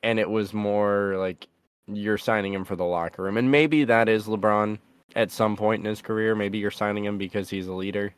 And 0.04 0.20
it 0.20 0.30
was 0.30 0.54
more 0.54 1.16
like 1.18 1.48
you're 1.88 2.18
signing 2.18 2.54
him 2.54 2.66
for 2.66 2.76
the 2.76 2.84
locker 2.84 3.24
room. 3.24 3.38
And 3.38 3.50
maybe 3.50 3.86
that 3.86 4.10
is 4.10 4.28
LeBron 4.28 4.80
at 5.16 5.32
some 5.32 5.56
point 5.56 5.80
in 5.80 5.86
his 5.86 6.02
career. 6.02 6.36
Maybe 6.36 6.58
you're 6.58 6.72
signing 6.72 7.06
him 7.06 7.18
because 7.18 7.50
he's 7.50 7.68
a 7.68 7.74
leader. 7.74 8.14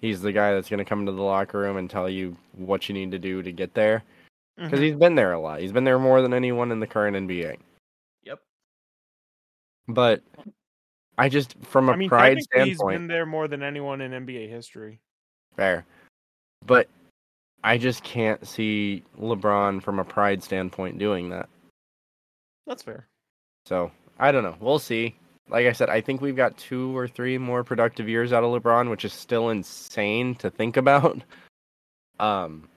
He's 0.00 0.22
the 0.22 0.32
guy 0.32 0.54
that's 0.54 0.70
going 0.70 0.78
to 0.78 0.84
come 0.84 1.04
to 1.06 1.12
the 1.12 1.22
locker 1.22 1.58
room 1.58 1.76
and 1.76 1.90
tell 1.90 2.08
you 2.08 2.36
what 2.52 2.88
you 2.88 2.94
need 2.94 3.10
to 3.10 3.18
do 3.18 3.42
to 3.42 3.52
get 3.52 3.74
there. 3.74 4.04
Because 4.56 4.80
Mhm. 4.80 4.82
he's 4.84 4.96
been 4.96 5.14
there 5.16 5.32
a 5.32 5.40
lot. 5.40 5.60
He's 5.60 5.72
been 5.72 5.84
there 5.84 5.98
more 5.98 6.22
than 6.22 6.32
anyone 6.32 6.72
in 6.72 6.80
the 6.80 6.86
current 6.86 7.16
NBA. 7.16 7.56
But 9.88 10.22
I 11.18 11.28
just, 11.28 11.56
from 11.62 11.88
a 11.88 11.92
I 11.92 11.96
mean, 11.96 12.08
pride 12.08 12.40
standpoint, 12.42 12.68
he's 12.68 12.98
been 12.98 13.06
there 13.06 13.26
more 13.26 13.48
than 13.48 13.62
anyone 13.62 14.00
in 14.00 14.12
NBA 14.12 14.48
history. 14.48 15.00
Fair. 15.56 15.84
But 16.64 16.88
I 17.64 17.78
just 17.78 18.02
can't 18.02 18.46
see 18.46 19.02
LeBron 19.20 19.82
from 19.82 19.98
a 19.98 20.04
pride 20.04 20.42
standpoint 20.42 20.98
doing 20.98 21.30
that. 21.30 21.48
That's 22.66 22.82
fair. 22.82 23.06
So 23.66 23.90
I 24.18 24.32
don't 24.32 24.42
know. 24.42 24.56
We'll 24.60 24.78
see. 24.78 25.16
Like 25.48 25.66
I 25.66 25.72
said, 25.72 25.90
I 25.90 26.00
think 26.00 26.20
we've 26.20 26.36
got 26.36 26.56
two 26.56 26.96
or 26.96 27.06
three 27.06 27.36
more 27.38 27.62
productive 27.64 28.08
years 28.08 28.32
out 28.32 28.44
of 28.44 28.50
LeBron, 28.50 28.88
which 28.90 29.04
is 29.04 29.12
still 29.12 29.50
insane 29.50 30.34
to 30.36 30.50
think 30.50 30.76
about. 30.76 31.20
Um, 32.18 32.68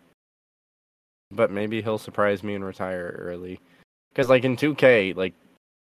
but 1.31 1.51
maybe 1.51 1.81
he'll 1.81 1.97
surprise 1.97 2.43
me 2.43 2.55
and 2.55 2.65
retire 2.65 3.15
early. 3.19 3.59
Because 4.09 4.29
like 4.29 4.43
in 4.43 4.55
2K, 4.55 5.15
like 5.15 5.33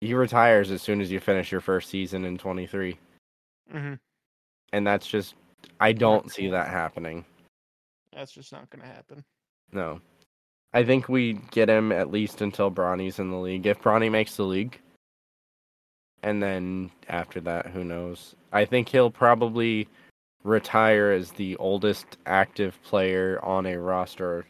he 0.00 0.14
retires 0.14 0.70
as 0.70 0.82
soon 0.82 1.00
as 1.00 1.10
you 1.10 1.20
finish 1.20 1.52
your 1.52 1.60
first 1.60 1.90
season 1.90 2.24
in 2.24 2.38
23, 2.38 2.98
hmm 3.70 3.94
and 4.72 4.86
that's 4.86 5.06
just 5.06 5.34
I 5.80 5.92
don't 5.92 6.30
see 6.30 6.48
that 6.48 6.68
happening. 6.68 7.24
That's 8.14 8.32
just 8.32 8.52
not 8.52 8.68
going 8.70 8.82
to 8.82 8.92
happen. 8.92 9.24
No. 9.72 10.00
I 10.72 10.84
think 10.84 11.08
we 11.08 11.34
get 11.50 11.68
him 11.68 11.92
at 11.92 12.10
least 12.10 12.40
until 12.42 12.70
Bronny's 12.70 13.18
in 13.18 13.30
the 13.30 13.36
league. 13.36 13.66
If 13.66 13.80
Bronny 13.80 14.10
makes 14.10 14.36
the 14.36 14.44
league, 14.44 14.78
and 16.22 16.42
then 16.42 16.90
after 17.08 17.40
that, 17.40 17.66
who 17.66 17.84
knows? 17.84 18.36
I 18.52 18.64
think 18.64 18.88
he'll 18.88 19.10
probably 19.10 19.88
retire 20.44 21.10
as 21.10 21.32
the 21.32 21.56
oldest 21.56 22.18
active 22.26 22.80
player 22.82 23.40
on 23.42 23.66
a 23.66 23.76
roster 23.76 24.46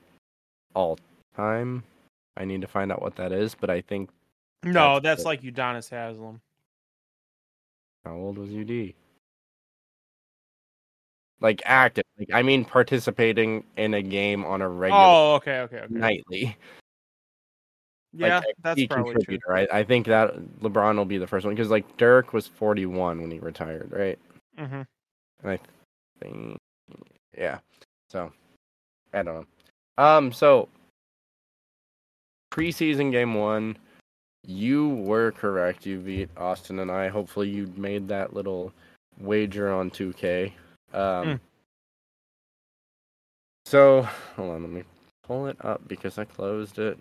all 0.75 0.99
time. 1.35 1.83
I 2.37 2.45
need 2.45 2.61
to 2.61 2.67
find 2.67 2.93
out 2.93 3.03
what 3.03 3.17
that 3.17 3.33
is, 3.33 3.55
but 3.55 3.71
I 3.71 3.81
think 3.81 4.11
No, 4.63 5.01
That's 5.01 5.23
that's 5.23 5.25
like 5.25 5.43
Udonis 5.43 5.89
Haslem. 5.89 6.41
how 8.05 8.15
old 8.15 8.39
was 8.39 8.51
UD? 8.51 8.95
Like 11.41 11.63
active, 11.65 12.05
like 12.19 12.29
I 12.35 12.43
mean 12.43 12.65
participating 12.65 13.65
in 13.77 13.95
a 13.95 14.03
game 14.03 14.45
on 14.45 14.61
a 14.61 14.69
regular 14.69 15.03
Oh, 15.07 15.35
okay, 15.37 15.61
okay, 15.61 15.77
okay. 15.79 15.87
nightly. 15.89 16.57
Yeah, 18.13 18.41
like, 18.41 18.55
that's 18.63 18.81
key 18.81 18.89
probably 18.89 19.13
true. 19.15 19.39
contributor. 19.39 19.73
I, 19.73 19.79
I 19.81 19.85
think 19.85 20.07
that 20.07 20.35
LeBron 20.61 20.97
will 20.97 21.05
be 21.05 21.19
the 21.19 21.27
first 21.27 21.47
one 21.47 21.55
because 21.55 21.71
like 21.71 21.97
Dirk 21.97 22.33
was 22.33 22.47
41 22.47 23.21
when 23.21 23.31
he 23.31 23.39
retired, 23.39 23.91
right? 23.93 24.19
hmm 24.59 24.83
And 25.43 25.51
I 25.53 25.59
think, 26.21 26.59
yeah. 27.39 27.61
So 28.09 28.33
I 29.15 29.23
don't 29.23 29.47
know. 29.97 30.05
Um, 30.05 30.33
so 30.33 30.69
preseason 32.53 33.13
game 33.13 33.35
one, 33.35 33.79
you 34.47 34.89
were 34.89 35.33
correct. 35.33 35.87
You 35.87 35.99
beat 35.99 36.31
Austin 36.37 36.79
and 36.79 36.91
I. 36.91 37.09
Hopefully, 37.09 37.49
you 37.49 37.73
made 37.77 38.09
that 38.09 38.35
little 38.35 38.73
wager 39.19 39.73
on 39.73 39.91
2K. 39.91 40.53
Um. 40.93 41.29
Mm. 41.29 41.41
So 43.67 44.03
hold 44.37 44.51
on, 44.51 44.63
let 44.63 44.73
me 44.73 44.83
pull 45.23 45.47
it 45.47 45.57
up 45.65 45.87
because 45.87 46.19
I 46.19 46.25
closed 46.25 46.79
it. 46.79 46.99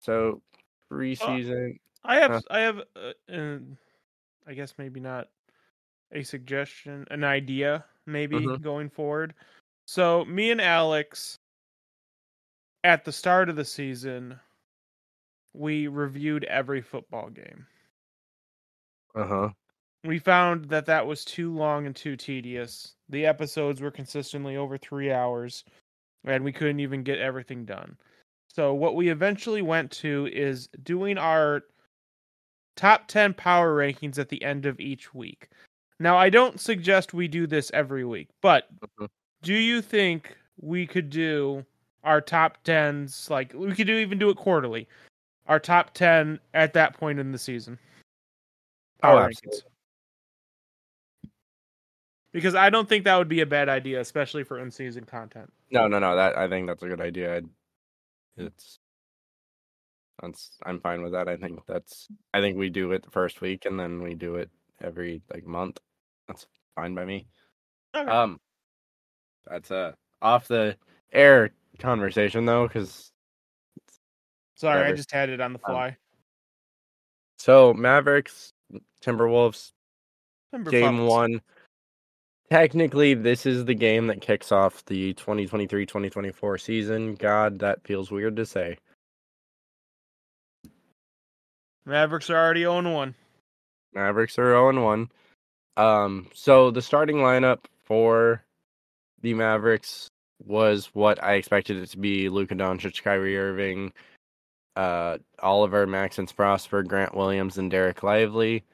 So 0.00 0.40
preseason. 0.90 1.78
I 2.02 2.16
have, 2.16 2.30
Huh. 2.32 2.40
I 2.50 2.58
have, 2.60 2.78
uh, 2.96 3.32
uh, 3.32 3.58
I 4.46 4.54
guess 4.54 4.74
maybe 4.78 5.00
not 5.00 5.28
a 6.12 6.22
suggestion, 6.22 7.06
an 7.10 7.22
idea, 7.24 7.84
maybe 8.06 8.46
Mhm. 8.46 8.62
going 8.62 8.88
forward. 8.90 9.34
So 9.90 10.24
me 10.24 10.52
and 10.52 10.60
Alex, 10.60 11.40
at 12.84 13.04
the 13.04 13.10
start 13.10 13.48
of 13.48 13.56
the 13.56 13.64
season, 13.64 14.38
we 15.52 15.88
reviewed 15.88 16.44
every 16.44 16.80
football 16.80 17.28
game. 17.28 17.66
Uh 19.14 19.26
huh. 19.26 19.48
We 20.04 20.20
found 20.20 20.66
that 20.66 20.86
that 20.86 21.06
was 21.08 21.24
too 21.24 21.52
long 21.52 21.86
and 21.86 21.96
too 21.96 22.16
tedious. 22.16 22.94
The 23.08 23.26
episodes 23.26 23.80
were 23.80 23.90
consistently 23.90 24.56
over 24.56 24.78
three 24.78 25.10
hours, 25.10 25.64
and 26.24 26.44
we 26.44 26.52
couldn't 26.52 26.80
even 26.80 27.02
get 27.02 27.18
everything 27.18 27.64
done. 27.64 27.98
So, 28.48 28.74
what 28.74 28.94
we 28.94 29.08
eventually 29.08 29.62
went 29.62 29.90
to 29.92 30.28
is 30.32 30.68
doing 30.84 31.18
our 31.18 31.62
top 32.76 33.08
10 33.08 33.34
power 33.34 33.74
rankings 33.76 34.18
at 34.18 34.28
the 34.28 34.42
end 34.42 34.66
of 34.66 34.80
each 34.80 35.12
week. 35.14 35.48
Now, 35.98 36.16
I 36.16 36.30
don't 36.30 36.60
suggest 36.60 37.12
we 37.12 37.28
do 37.28 37.46
this 37.46 37.70
every 37.74 38.04
week, 38.04 38.28
but 38.40 38.68
Mhm. 38.80 39.08
Do 39.42 39.54
you 39.54 39.80
think 39.82 40.36
we 40.60 40.86
could 40.86 41.10
do 41.10 41.64
our 42.04 42.20
top 42.20 42.62
10s? 42.64 43.30
Like, 43.30 43.52
we 43.54 43.74
could 43.74 43.86
do 43.86 43.96
even 43.96 44.18
do 44.18 44.30
it 44.30 44.36
quarterly. 44.36 44.88
Our 45.46 45.58
top 45.58 45.94
10 45.94 46.38
at 46.54 46.72
that 46.74 46.94
point 46.94 47.18
in 47.18 47.32
the 47.32 47.38
season. 47.38 47.78
Oh, 49.02 49.08
Power 49.08 49.24
absolutely. 49.24 49.60
rankings. 49.60 49.64
Because 52.32 52.54
I 52.54 52.70
don't 52.70 52.88
think 52.88 53.04
that 53.04 53.16
would 53.16 53.28
be 53.28 53.40
a 53.40 53.46
bad 53.46 53.68
idea, 53.68 54.00
especially 54.00 54.44
for 54.44 54.58
in-season 54.60 55.04
content. 55.04 55.52
No, 55.72 55.88
no, 55.88 55.98
no. 55.98 56.14
That 56.14 56.38
I 56.38 56.48
think 56.48 56.68
that's 56.68 56.82
a 56.82 56.88
good 56.88 57.00
idea. 57.00 57.36
I'd, 57.36 57.48
it's, 58.36 58.78
that's 60.22 60.52
I'm 60.64 60.80
fine 60.80 61.02
with 61.02 61.12
that. 61.12 61.28
I 61.28 61.36
think 61.36 61.60
that's. 61.66 62.06
I 62.32 62.40
think 62.40 62.56
we 62.56 62.70
do 62.70 62.92
it 62.92 63.02
the 63.02 63.10
first 63.10 63.40
week 63.40 63.64
and 63.64 63.80
then 63.80 64.02
we 64.02 64.14
do 64.14 64.36
it 64.36 64.48
every 64.80 65.22
like 65.32 65.44
month. 65.44 65.78
That's 66.28 66.46
fine 66.76 66.94
by 66.94 67.04
me. 67.04 67.26
Okay. 67.96 68.08
Um, 68.08 68.38
that's 69.46 69.70
a 69.70 69.94
off 70.22 70.48
the 70.48 70.76
air 71.12 71.50
conversation 71.78 72.44
though, 72.46 72.66
because 72.68 73.10
Sorry, 74.56 74.84
I 74.84 74.92
just 74.92 75.10
had 75.10 75.30
it 75.30 75.40
on 75.40 75.54
the 75.54 75.58
Um, 75.64 75.72
fly. 75.72 75.96
so 77.38 77.72
Mavericks, 77.72 78.52
Timberwolves, 79.02 79.72
Timber 80.52 80.70
game 80.70 81.06
one. 81.06 81.40
Technically, 82.50 83.14
this 83.14 83.46
is 83.46 83.64
the 83.64 83.74
game 83.74 84.08
that 84.08 84.20
kicks 84.20 84.50
off 84.52 84.84
the 84.86 85.14
2023-2024 85.14 86.60
season. 86.60 87.14
God, 87.14 87.60
that 87.60 87.82
feels 87.86 88.10
weird 88.10 88.34
to 88.36 88.44
say. 88.44 88.76
Mavericks 91.86 92.28
are 92.28 92.36
already 92.36 92.62
0 92.62 92.92
1. 92.92 93.14
Mavericks 93.94 94.38
are 94.38 94.50
0 94.52 94.84
1. 94.84 95.10
Um, 95.76 96.28
so 96.34 96.70
the 96.70 96.82
starting 96.82 97.16
lineup 97.16 97.60
for 97.84 98.42
the 99.22 99.34
Mavericks 99.34 100.08
was 100.46 100.86
what 100.94 101.22
I 101.22 101.34
expected 101.34 101.76
it 101.76 101.90
to 101.90 101.98
be 101.98 102.28
Luka 102.28 102.54
Doncic, 102.54 103.02
Kyrie 103.02 103.36
Irving, 103.36 103.92
uh, 104.76 105.18
Olivier, 105.42 105.86
Maxence 105.86 106.32
Prosper, 106.32 106.82
Grant 106.82 107.14
Williams, 107.14 107.58
and 107.58 107.70
Dereck 107.70 108.02
Lively. 108.02 108.64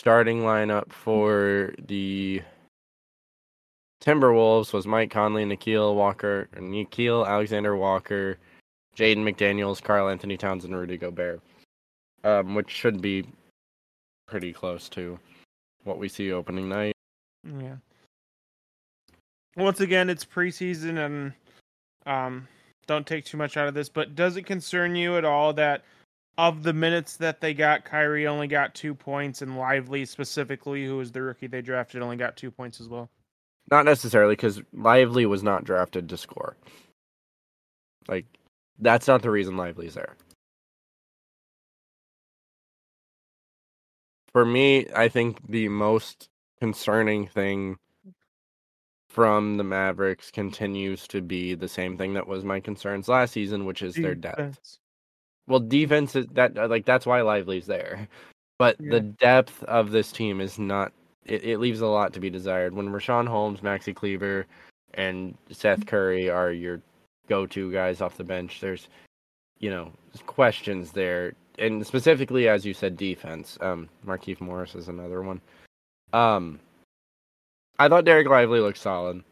Starting 0.00 0.40
lineup 0.40 0.92
for 0.92 1.74
the 1.86 2.42
Timberwolves 4.02 4.72
was 4.72 4.86
Mike 4.86 5.10
Conley, 5.10 5.44
Nickeil 5.44 5.94
Walker, 5.94 6.48
Nickeil 6.54 7.26
Alexander 7.26 7.76
Walker, 7.76 8.38
Jaden 8.96 9.18
McDaniels, 9.18 9.82
Karl-Anthony 9.82 10.36
Towns, 10.36 10.64
and 10.64 10.76
Rudy 10.76 10.98
Gobert. 10.98 11.40
Um, 12.24 12.54
which 12.54 12.70
should 12.70 13.00
be 13.00 13.24
pretty 14.26 14.52
close 14.52 14.88
to 14.90 15.18
what 15.84 15.98
we 15.98 16.08
see 16.08 16.32
opening 16.32 16.68
night. 16.68 16.94
Yeah 17.44 17.76
once 19.56 19.80
again, 19.80 20.10
it's 20.10 20.24
preseason, 20.24 21.04
and 21.04 21.32
um, 22.06 22.46
don't 22.86 23.06
take 23.06 23.24
too 23.24 23.36
much 23.36 23.56
out 23.56 23.68
of 23.68 23.74
this. 23.74 23.88
But 23.88 24.14
does 24.14 24.36
it 24.36 24.44
concern 24.44 24.94
you 24.94 25.16
at 25.16 25.24
all 25.24 25.52
that 25.54 25.84
of 26.38 26.62
the 26.62 26.72
minutes 26.72 27.16
that 27.16 27.40
they 27.40 27.54
got, 27.54 27.84
Kyrie 27.84 28.26
only 28.26 28.46
got 28.46 28.74
two 28.74 28.94
points, 28.94 29.42
and 29.42 29.56
Lively 29.56 30.04
specifically, 30.04 30.84
who 30.84 30.98
was 30.98 31.10
the 31.10 31.22
rookie 31.22 31.46
they 31.46 31.62
drafted, 31.62 32.02
only 32.02 32.16
got 32.16 32.36
two 32.36 32.50
points 32.50 32.80
as 32.80 32.88
well? 32.88 33.08
Not 33.70 33.84
necessarily, 33.84 34.34
because 34.34 34.62
Lively 34.72 35.26
was 35.26 35.42
not 35.42 35.64
drafted 35.64 36.08
to 36.10 36.16
score. 36.16 36.56
Like, 38.06 38.26
that's 38.78 39.08
not 39.08 39.22
the 39.22 39.30
reason 39.30 39.56
Lively's 39.56 39.94
there. 39.94 40.14
For 44.32 44.44
me, 44.44 44.86
I 44.94 45.08
think 45.08 45.38
the 45.48 45.68
most 45.68 46.28
concerning 46.60 47.26
thing 47.26 47.78
from 49.16 49.56
the 49.56 49.64
Mavericks 49.64 50.30
continues 50.30 51.08
to 51.08 51.22
be 51.22 51.54
the 51.54 51.66
same 51.68 51.96
thing 51.96 52.12
that 52.12 52.26
was 52.28 52.44
my 52.44 52.60
concerns 52.60 53.08
last 53.08 53.32
season, 53.32 53.64
which 53.64 53.80
is 53.80 53.94
their 53.94 54.14
depth. 54.14 54.76
Well, 55.46 55.60
defense 55.60 56.14
is 56.14 56.26
that 56.32 56.58
uh, 56.58 56.68
like 56.68 56.84
that's 56.84 57.06
why 57.06 57.22
Lively's 57.22 57.64
there, 57.64 58.06
but 58.58 58.76
Yeah. 58.78 58.90
the 58.90 59.00
depth 59.00 59.62
of 59.64 59.90
this 59.90 60.12
team 60.12 60.42
is 60.42 60.58
not. 60.58 60.92
It, 61.24 61.44
it 61.44 61.58
leaves 61.60 61.80
a 61.80 61.86
lot 61.86 62.12
to 62.12 62.20
be 62.20 62.28
desired. 62.28 62.74
When 62.74 62.90
Richaun 62.90 63.26
Holmes, 63.26 63.60
Maxi 63.60 63.94
Kleber, 63.94 64.44
and 64.92 65.34
Seth 65.50 65.86
Curry 65.86 66.28
are 66.28 66.52
your 66.52 66.82
go-to 67.26 67.72
guys 67.72 68.02
off 68.02 68.18
the 68.18 68.22
bench, 68.22 68.60
there's 68.60 68.88
you 69.60 69.70
know 69.70 69.92
questions 70.26 70.92
there, 70.92 71.32
and 71.58 71.86
specifically 71.86 72.48
as 72.50 72.66
you 72.66 72.74
said, 72.74 72.98
defense. 72.98 73.56
Um, 73.62 73.88
Markieff 74.06 74.42
Morris 74.42 74.74
is 74.74 74.88
another 74.88 75.22
one. 75.22 75.40
Um, 76.12 76.60
I 77.78 77.88
thought 77.88 78.04
Dereck 78.04 78.26
Lively 78.28 78.60
looked 78.60 78.78
solid. 78.78 79.22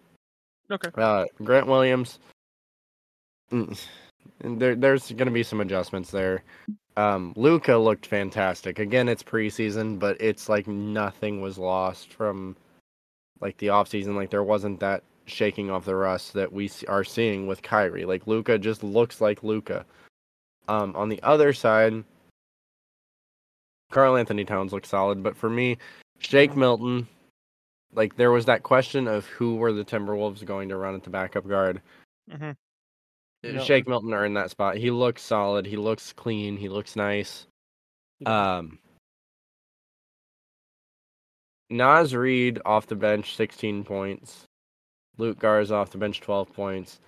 Okay. 0.70 0.90
Uh, 0.96 1.24
Grant 1.42 1.66
Williams. 1.66 2.18
mm, 3.52 3.78
There, 4.40 4.74
there's 4.74 5.10
going 5.12 5.26
to 5.26 5.32
be 5.32 5.42
some 5.42 5.60
adjustments 5.60 6.10
there. 6.10 6.42
Um, 6.96 7.32
Luka 7.36 7.76
looked 7.76 8.06
fantastic. 8.06 8.78
Again, 8.78 9.08
it's 9.08 9.22
preseason, 9.22 9.98
but 9.98 10.16
it's 10.20 10.48
like 10.48 10.66
nothing 10.66 11.40
was 11.40 11.58
lost 11.58 12.12
from 12.12 12.56
like 13.40 13.56
the 13.58 13.66
offseason. 13.68 14.14
Like 14.14 14.30
there 14.30 14.44
wasn't 14.44 14.80
that 14.80 15.02
shaking 15.26 15.70
off 15.70 15.84
the 15.84 15.96
rust 15.96 16.34
that 16.34 16.52
we 16.52 16.70
are 16.88 17.04
seeing 17.04 17.46
with 17.46 17.62
Kyrie. 17.62 18.04
Like 18.04 18.26
Luka 18.26 18.58
just 18.58 18.84
looks 18.84 19.20
like 19.20 19.42
Luka. 19.42 19.84
Um, 20.68 20.94
on 20.96 21.08
the 21.08 21.20
other 21.22 21.52
side, 21.52 22.04
Karl-Anthony 23.90 24.44
Towns 24.44 24.72
looks 24.72 24.88
solid, 24.88 25.22
but 25.22 25.36
for 25.36 25.50
me, 25.50 25.78
Shake 26.18 26.56
Milton, 26.56 27.06
like 27.94 28.16
there 28.16 28.30
was 28.30 28.44
that 28.46 28.62
question 28.62 29.06
of 29.08 29.26
who 29.26 29.56
were 29.56 29.72
the 29.72 29.84
Timberwolves 29.84 30.44
going 30.44 30.68
to 30.70 30.76
run 30.76 30.94
at 30.94 31.02
the 31.04 31.10
backup 31.10 31.46
guard. 31.48 31.80
hmm 32.30 32.50
Shake 33.62 33.86
Milton 33.86 34.14
earned 34.14 34.36
that 34.38 34.50
spot. 34.50 34.76
He 34.78 34.90
looks 34.90 35.22
solid. 35.22 35.66
He 35.66 35.76
looks 35.76 36.12
clean. 36.14 36.56
He 36.56 36.68
looks 36.70 36.96
nice. 36.96 37.46
Um, 38.26 38.78
Naz 41.70 42.14
Reid 42.14 42.60
off 42.64 42.86
the 42.86 42.94
bench, 42.96 43.36
16 43.36 43.84
points. 43.84 44.44
Luka 45.18 45.38
Garza 45.40 45.74
off 45.74 45.90
the 45.90 45.98
bench, 45.98 46.20
12 46.20 46.52
points. 46.52 47.00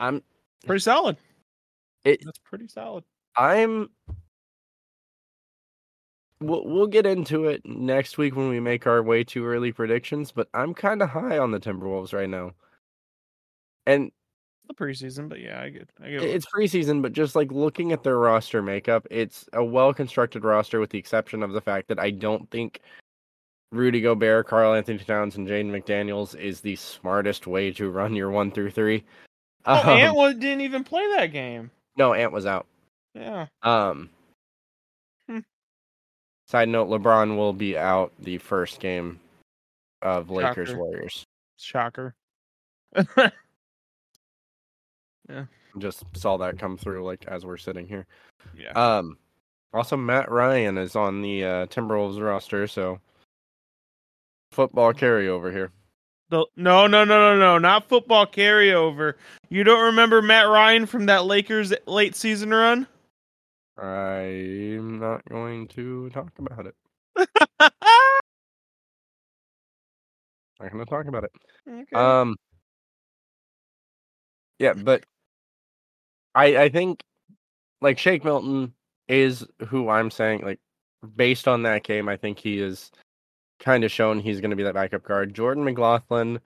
I'm 0.00 0.22
Pretty 0.66 0.80
solid. 0.80 1.16
It- 2.04 2.24
That's 2.24 2.38
pretty 2.38 2.68
solid. 2.68 3.04
I'm 3.36 3.90
we'll 6.40 6.64
we'll 6.66 6.86
get 6.86 7.06
into 7.06 7.46
it 7.46 7.62
next 7.64 8.18
week 8.18 8.36
when 8.36 8.48
we 8.48 8.60
make 8.60 8.86
our 8.86 9.02
way 9.02 9.24
too 9.24 9.44
early 9.46 9.72
predictions, 9.72 10.32
but 10.32 10.48
I'm 10.54 10.74
kind 10.74 11.02
of 11.02 11.10
high 11.10 11.38
on 11.38 11.50
the 11.50 11.60
Timberwolves 11.60 12.12
right 12.12 12.28
now. 12.28 12.52
And 13.86 14.10
The 14.68 14.74
preseason, 14.74 15.28
but 15.28 15.40
yeah, 15.40 15.60
I 15.62 15.70
get, 15.70 15.88
I 16.02 16.10
get. 16.10 16.22
it's 16.22 16.46
preseason, 16.46 17.00
but 17.02 17.12
just 17.12 17.34
like 17.34 17.50
looking 17.50 17.92
at 17.92 18.02
their 18.02 18.18
roster 18.18 18.62
makeup, 18.62 19.06
it's 19.10 19.48
a 19.52 19.64
well 19.64 19.92
constructed 19.94 20.44
roster 20.44 20.78
with 20.80 20.90
the 20.90 20.98
exception 20.98 21.42
of 21.42 21.52
the 21.52 21.60
fact 21.60 21.88
that 21.88 21.98
I 21.98 22.10
don't 22.10 22.48
think 22.50 22.80
Rudy 23.72 24.00
Gobert, 24.00 24.46
Karl-Anthony 24.46 24.98
Towns, 24.98 25.36
and 25.36 25.46
Jaden 25.46 25.70
McDaniels 25.70 26.38
is 26.38 26.60
the 26.60 26.76
smartest 26.76 27.46
way 27.46 27.70
to 27.72 27.90
run 27.90 28.14
your 28.14 28.30
one 28.30 28.50
through 28.50 28.70
three. 28.70 29.04
oh, 29.66 29.80
Um, 29.82 29.88
Ant 29.98 30.16
wa- 30.16 30.32
didn't 30.32 30.62
even 30.62 30.84
play 30.84 31.06
that 31.16 31.26
game. 31.32 31.70
no, 31.96 32.14
Ant 32.14 32.32
was 32.32 32.46
out. 32.46 32.66
Yeah. 33.14 33.46
Um. 33.62 34.10
Side 36.48 36.68
note: 36.68 36.88
LeBron 36.88 37.36
will 37.36 37.52
be 37.52 37.76
out 37.76 38.12
the 38.18 38.38
first 38.38 38.80
game 38.80 39.20
of 40.02 40.30
Lakers 40.30 40.68
Shocker. 40.68 40.78
Warriors. 40.78 41.24
Shocker. 41.58 42.14
Yeah. 45.28 45.44
Just 45.76 46.04
saw 46.14 46.38
that 46.38 46.58
come 46.58 46.78
through 46.78 47.04
like 47.04 47.26
as 47.26 47.44
we're 47.44 47.58
sitting 47.58 47.86
here. 47.86 48.06
yeah. 48.56 48.70
Um. 48.72 49.18
Also, 49.74 49.94
Matt 49.94 50.30
Ryan 50.30 50.78
is 50.78 50.96
on 50.96 51.20
the 51.20 51.44
uh, 51.44 51.66
Timberwolves 51.66 52.18
roster, 52.18 52.66
so 52.66 52.98
football 54.52 54.94
carryover 54.94 55.52
here. 55.52 55.70
The, 56.30 56.46
no, 56.56 56.86
no, 56.86 57.04
no, 57.04 57.18
no, 57.18 57.38
no, 57.38 57.58
not 57.58 57.86
football 57.86 58.26
carryover. 58.26 59.14
You 59.50 59.64
don't 59.64 59.84
remember 59.84 60.22
Matt 60.22 60.48
Ryan 60.48 60.86
from 60.86 61.04
that 61.06 61.26
Lakers 61.26 61.74
late 61.86 62.16
season 62.16 62.48
run? 62.50 62.86
I'm 63.78 64.98
not 64.98 65.24
going 65.28 65.68
to 65.68 66.10
talk 66.10 66.32
about 66.38 66.66
it. 66.66 66.74
Not 70.60 70.72
going 70.72 70.84
to 70.84 70.90
talk 70.90 71.06
about 71.06 71.24
it. 71.24 71.30
okay. 71.68 71.94
Um. 71.94 72.36
Yeah, 74.58 74.72
but 74.72 75.04
I 76.34 76.56
I 76.56 76.68
think 76.68 77.02
like 77.80 77.98
Shake 77.98 78.24
Milton 78.24 78.74
is 79.06 79.46
who 79.68 79.88
I'm 79.88 80.10
saying 80.10 80.42
like 80.44 80.58
based 81.16 81.46
on 81.46 81.62
that 81.62 81.84
game. 81.84 82.08
I 82.08 82.16
think 82.16 82.38
he 82.38 82.58
is 82.58 82.90
kind 83.60 83.84
of 83.84 83.90
shown 83.92 84.20
he's 84.20 84.40
going 84.40 84.50
to 84.50 84.56
be 84.56 84.64
that 84.64 84.74
backup 84.74 85.04
guard. 85.04 85.34
Jordan 85.34 85.64
McLaughlin 85.64 86.40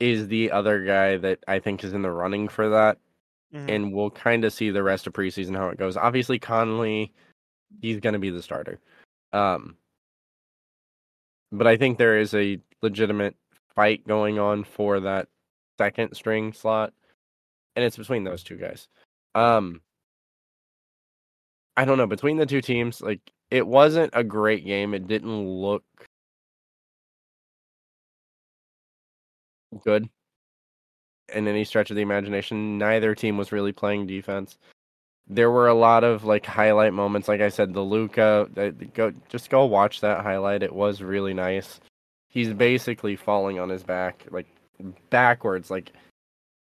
is 0.00 0.28
the 0.28 0.50
other 0.50 0.84
guy 0.84 1.16
that 1.16 1.40
I 1.48 1.58
think 1.58 1.82
is 1.82 1.92
in 1.92 2.02
the 2.02 2.10
running 2.10 2.48
for 2.48 2.68
that, 2.70 2.98
Mhm. 3.52 3.70
and 3.70 3.92
we'll 3.94 4.10
kind 4.10 4.44
of 4.44 4.52
see 4.52 4.70
the 4.70 4.82
rest 4.82 5.06
of 5.06 5.14
preseason 5.14 5.56
how 5.56 5.68
it 5.68 5.78
goes. 5.78 5.96
Obviously, 5.96 6.38
Conley, 6.38 7.12
he's 7.80 8.00
going 8.00 8.12
to 8.12 8.18
be 8.18 8.30
the 8.30 8.42
starter. 8.42 8.78
Um, 9.32 9.76
but 11.50 11.66
I 11.66 11.76
think 11.76 11.96
there 11.98 12.18
is 12.18 12.34
a 12.34 12.60
legitimate 12.82 13.36
fight 13.74 14.06
going 14.06 14.38
on 14.38 14.64
for 14.64 15.00
that 15.00 15.28
second 15.78 16.14
string 16.14 16.52
slot, 16.52 16.92
and 17.74 17.84
it's 17.84 17.96
between 17.96 18.24
those 18.24 18.42
two 18.42 18.56
guys. 18.56 18.86
Um, 19.34 19.80
I 21.76 21.84
don't 21.84 21.96
know 21.98 22.06
between 22.06 22.36
the 22.36 22.46
two 22.46 22.60
teams, 22.60 23.00
like 23.00 23.20
it 23.50 23.66
wasn't 23.66 24.10
a 24.14 24.24
great 24.24 24.64
game. 24.66 24.92
It 24.94 25.06
didn't 25.06 25.46
look 25.46 25.84
good 29.84 30.08
in 31.34 31.48
any 31.48 31.64
stretch 31.64 31.90
of 31.90 31.96
the 31.96 32.02
imagination. 32.02 32.78
Neither 32.78 33.14
team 33.14 33.36
was 33.36 33.52
really 33.52 33.72
playing 33.72 34.06
defense. 34.06 34.58
There 35.28 35.50
were 35.50 35.68
a 35.68 35.74
lot 35.74 36.04
of 36.04 36.24
like 36.24 36.46
highlight 36.46 36.94
moments. 36.94 37.28
Like 37.28 37.40
I 37.40 37.50
said, 37.50 37.74
the 37.74 37.82
Luka, 37.82 38.48
go 38.94 39.12
just 39.28 39.50
go 39.50 39.66
watch 39.66 40.00
that 40.00 40.22
highlight. 40.22 40.62
It 40.62 40.74
was 40.74 41.02
really 41.02 41.34
nice. 41.34 41.80
He's 42.30 42.52
basically 42.52 43.16
falling 43.16 43.58
on 43.58 43.68
his 43.68 43.82
back, 43.82 44.24
like 44.30 44.46
backwards. 45.10 45.70
Like 45.70 45.92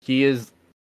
he 0.00 0.24
is 0.24 0.52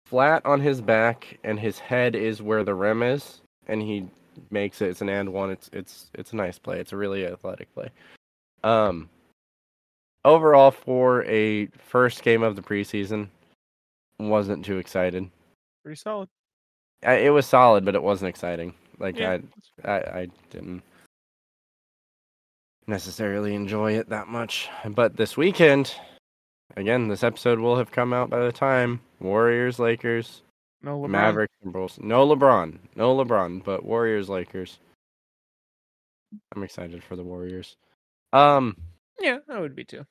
flat 0.06 0.44
on 0.44 0.60
his 0.60 0.80
back, 0.80 1.38
and 1.44 1.58
his 1.58 1.78
head 1.78 2.14
is 2.14 2.42
where 2.42 2.64
the 2.64 2.74
rim 2.74 3.02
is, 3.02 3.40
and 3.66 3.80
he 3.80 4.06
makes 4.50 4.82
it. 4.82 4.90
It's 4.90 5.00
an 5.00 5.08
and 5.08 5.32
one. 5.32 5.50
It's 5.50 5.70
it's 5.72 6.10
it's 6.14 6.32
a 6.32 6.36
nice 6.36 6.58
play. 6.58 6.80
It's 6.80 6.92
a 6.92 6.96
really 6.96 7.26
athletic 7.26 7.72
play. 7.74 7.88
Um, 8.62 9.08
overall, 10.24 10.70
for 10.70 11.24
a 11.24 11.66
first 11.78 12.22
game 12.22 12.42
of 12.42 12.56
the 12.56 12.62
preseason, 12.62 13.28
wasn't 14.18 14.64
too 14.64 14.78
excited. 14.78 15.28
Pretty 15.84 15.96
solid. 15.96 16.28
I, 17.04 17.14
it 17.16 17.30
was 17.30 17.46
solid, 17.46 17.84
but 17.84 17.94
it 17.94 18.02
wasn't 18.02 18.28
exciting. 18.30 18.74
Like 18.98 19.18
Yeah. 19.18 19.38
I, 19.84 19.90
I, 19.90 20.18
I 20.20 20.28
didn't 20.50 20.82
necessarily 22.86 23.54
enjoy 23.54 23.92
it 23.92 24.08
that 24.08 24.28
much. 24.28 24.68
But 24.90 25.16
this 25.16 25.36
weekend, 25.36 25.94
again, 26.76 27.08
this 27.08 27.24
episode 27.24 27.58
will 27.58 27.76
have 27.76 27.90
come 27.90 28.12
out 28.12 28.30
by 28.30 28.40
the 28.44 28.52
time 28.52 29.00
Warriors, 29.20 29.78
Lakers, 29.78 30.42
No 30.82 30.98
LeBron. 31.00 31.10
Mavericks, 31.10 31.54
and 31.62 31.72
Bulls. 31.72 31.98
No 32.00 32.26
LeBron, 32.26 32.78
no 32.96 33.14
LeBron, 33.16 33.64
but 33.64 33.84
Warriors, 33.84 34.28
Lakers. 34.28 34.78
I'm 36.54 36.62
excited 36.62 37.02
for 37.02 37.16
the 37.16 37.22
Warriors. 37.24 37.76
Um, 38.32 38.76
Yeah, 39.20 39.38
I 39.48 39.60
would 39.60 39.76
be 39.76 39.84
too. 39.84 40.04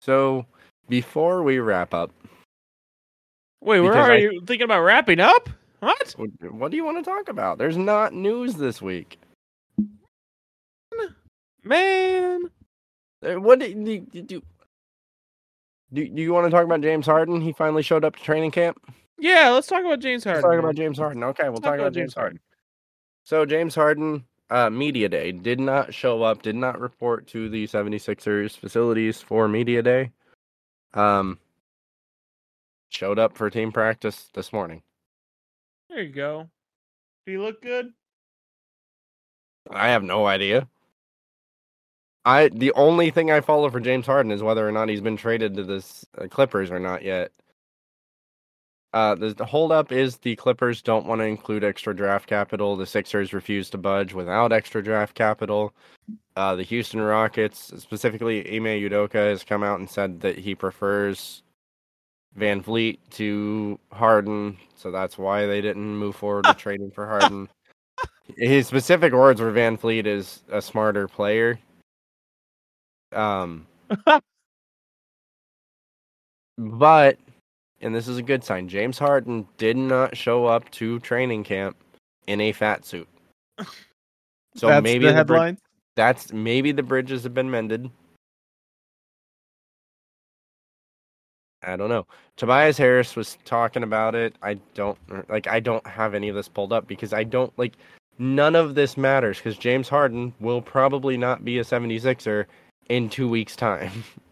so 0.00 0.46
before 0.88 1.42
we 1.42 1.58
wrap 1.58 1.94
up, 1.94 2.10
Wait, 3.60 3.80
we're 3.80 3.94
I- 3.94 4.00
already 4.00 4.40
thinking 4.46 4.64
about 4.64 4.82
wrapping 4.82 5.20
up? 5.20 5.48
What? 5.80 6.14
what, 6.50 6.70
do 6.70 6.76
you 6.76 6.84
want 6.84 6.96
to 6.98 7.08
talk 7.08 7.28
about? 7.28 7.58
There's 7.58 7.76
not 7.76 8.12
news 8.14 8.54
this 8.54 8.80
week. 8.80 9.18
Man. 11.62 12.42
Uh, 13.24 13.40
What 13.40 13.58
do 13.58 13.74
do, 13.74 14.00
do, 14.00 14.42
do, 15.92 16.08
do 16.08 16.22
you 16.22 16.32
want 16.32 16.46
to 16.46 16.50
talk 16.50 16.64
about 16.64 16.80
James 16.80 17.06
Harden? 17.06 17.40
He 17.40 17.52
finally 17.52 17.82
showed 17.82 18.04
up 18.04 18.16
to 18.16 18.22
training 18.22 18.52
camp. 18.52 18.78
Yeah, 19.18 19.50
let's 19.50 19.66
talk 19.66 19.84
about 19.84 20.00
James 20.00 20.24
Harden. 20.24 20.42
Let's 20.42 20.52
talk 20.54 20.62
about 20.62 20.74
James 20.76 20.98
Harden. 20.98 21.24
Okay, 21.24 21.44
we'll 21.44 21.54
Let's 21.54 21.64
talk, 21.64 21.78
about 21.78 21.92
James 21.92 22.14
Harden. 22.14 22.40
So 23.24 23.44
James 23.46 23.74
Harden, 23.74 24.24
uh, 24.50 24.70
media 24.70 25.08
day, 25.08 25.32
did 25.32 25.58
not 25.58 25.92
show 25.92 26.22
up, 26.22 26.42
did 26.42 26.54
not 26.56 26.78
report 26.78 27.26
to 27.28 27.48
the 27.48 27.66
76ers 27.66 28.56
facilities 28.56 29.20
for 29.20 29.48
media 29.48 29.82
day. 29.82 30.10
Um, 30.96 31.38
showed 32.88 33.18
up 33.18 33.36
for 33.36 33.50
team 33.50 33.70
practice 33.70 34.28
this 34.34 34.52
morning. 34.52 34.82
There 35.90 36.02
you 36.02 36.12
go. 36.12 36.48
Do 37.26 37.32
you 37.32 37.42
look 37.42 37.62
good? 37.62 37.92
I 39.70 39.88
have 39.88 40.02
no 40.02 40.26
idea. 40.26 40.68
I 42.24 42.48
the 42.48 42.72
only 42.72 43.10
thing 43.10 43.30
I 43.30 43.40
follow 43.40 43.70
for 43.70 43.80
James 43.80 44.06
Harden 44.06 44.32
is 44.32 44.42
whether 44.42 44.66
or 44.66 44.72
not 44.72 44.88
he's 44.88 45.00
been 45.00 45.16
traded 45.16 45.54
to 45.56 45.64
this 45.64 46.04
uh, 46.18 46.26
Clippers 46.28 46.70
or 46.70 46.80
not 46.80 47.02
yet. 47.04 47.30
Uh, 48.96 49.14
the, 49.14 49.34
the 49.34 49.44
holdup 49.44 49.92
is 49.92 50.16
the 50.16 50.34
Clippers 50.36 50.80
don't 50.80 51.04
want 51.04 51.20
to 51.20 51.26
include 51.26 51.62
extra 51.62 51.94
draft 51.94 52.26
capital. 52.26 52.76
The 52.76 52.86
Sixers 52.86 53.34
refuse 53.34 53.68
to 53.68 53.76
budge 53.76 54.14
without 54.14 54.54
extra 54.54 54.82
draft 54.82 55.14
capital. 55.14 55.74
Uh, 56.34 56.54
the 56.56 56.62
Houston 56.62 57.02
Rockets, 57.02 57.74
specifically 57.76 58.40
Ime 58.56 58.80
Udoka, 58.80 59.16
has 59.16 59.44
come 59.44 59.62
out 59.62 59.80
and 59.80 59.90
said 59.90 60.22
that 60.22 60.38
he 60.38 60.54
prefers 60.54 61.42
VanVleet 62.38 62.96
to 63.10 63.78
Harden, 63.92 64.56
so 64.76 64.90
that's 64.90 65.18
why 65.18 65.44
they 65.44 65.60
didn't 65.60 65.98
move 65.98 66.16
forward 66.16 66.46
with 66.46 66.56
trading 66.56 66.90
for 66.90 67.06
Harden. 67.06 67.50
His 68.38 68.66
specific 68.66 69.12
words 69.12 69.42
were 69.42 69.52
VanVleet 69.52 70.06
is 70.06 70.42
a 70.50 70.62
smarter 70.62 71.06
player. 71.06 71.60
Um, 73.12 73.66
but 76.56 77.18
and 77.80 77.94
this 77.94 78.08
is 78.08 78.18
a 78.18 78.22
good 78.22 78.42
sign. 78.44 78.68
James 78.68 78.98
Harden 78.98 79.46
did 79.58 79.76
not 79.76 80.16
show 80.16 80.46
up 80.46 80.70
to 80.72 80.98
training 81.00 81.44
camp 81.44 81.76
in 82.26 82.40
a 82.40 82.52
fat 82.52 82.84
suit. 82.84 83.08
So 84.56 84.68
That's 84.68 84.82
maybe 84.84 85.04
the 85.04 85.12
the 85.12 85.24
bri- 85.26 85.36
headline. 85.36 85.58
that's 85.96 86.32
maybe 86.32 86.72
the 86.72 86.82
bridges 86.82 87.24
have 87.24 87.34
been 87.34 87.50
mended. 87.50 87.90
I 91.62 91.76
don't 91.76 91.88
know. 91.90 92.06
Tobias 92.36 92.78
Harris 92.78 93.16
was 93.16 93.36
talking 93.44 93.82
about 93.82 94.14
it. 94.14 94.34
I 94.42 94.54
don't 94.74 94.96
like 95.28 95.46
I 95.46 95.60
don't 95.60 95.86
have 95.86 96.14
any 96.14 96.28
of 96.30 96.34
this 96.36 96.48
pulled 96.48 96.72
up 96.72 96.86
because 96.86 97.12
I 97.12 97.24
don't 97.24 97.52
like 97.58 97.74
none 98.18 98.54
of 98.56 98.74
this 98.74 98.96
matters 98.96 99.40
cuz 99.40 99.58
James 99.58 99.88
Harden 99.90 100.32
will 100.40 100.62
probably 100.62 101.16
not 101.18 101.44
be 101.44 101.58
a 101.58 101.62
76er 101.64 102.46
in 102.88 103.08
2 103.10 103.28
weeks 103.28 103.56
time. 103.56 104.04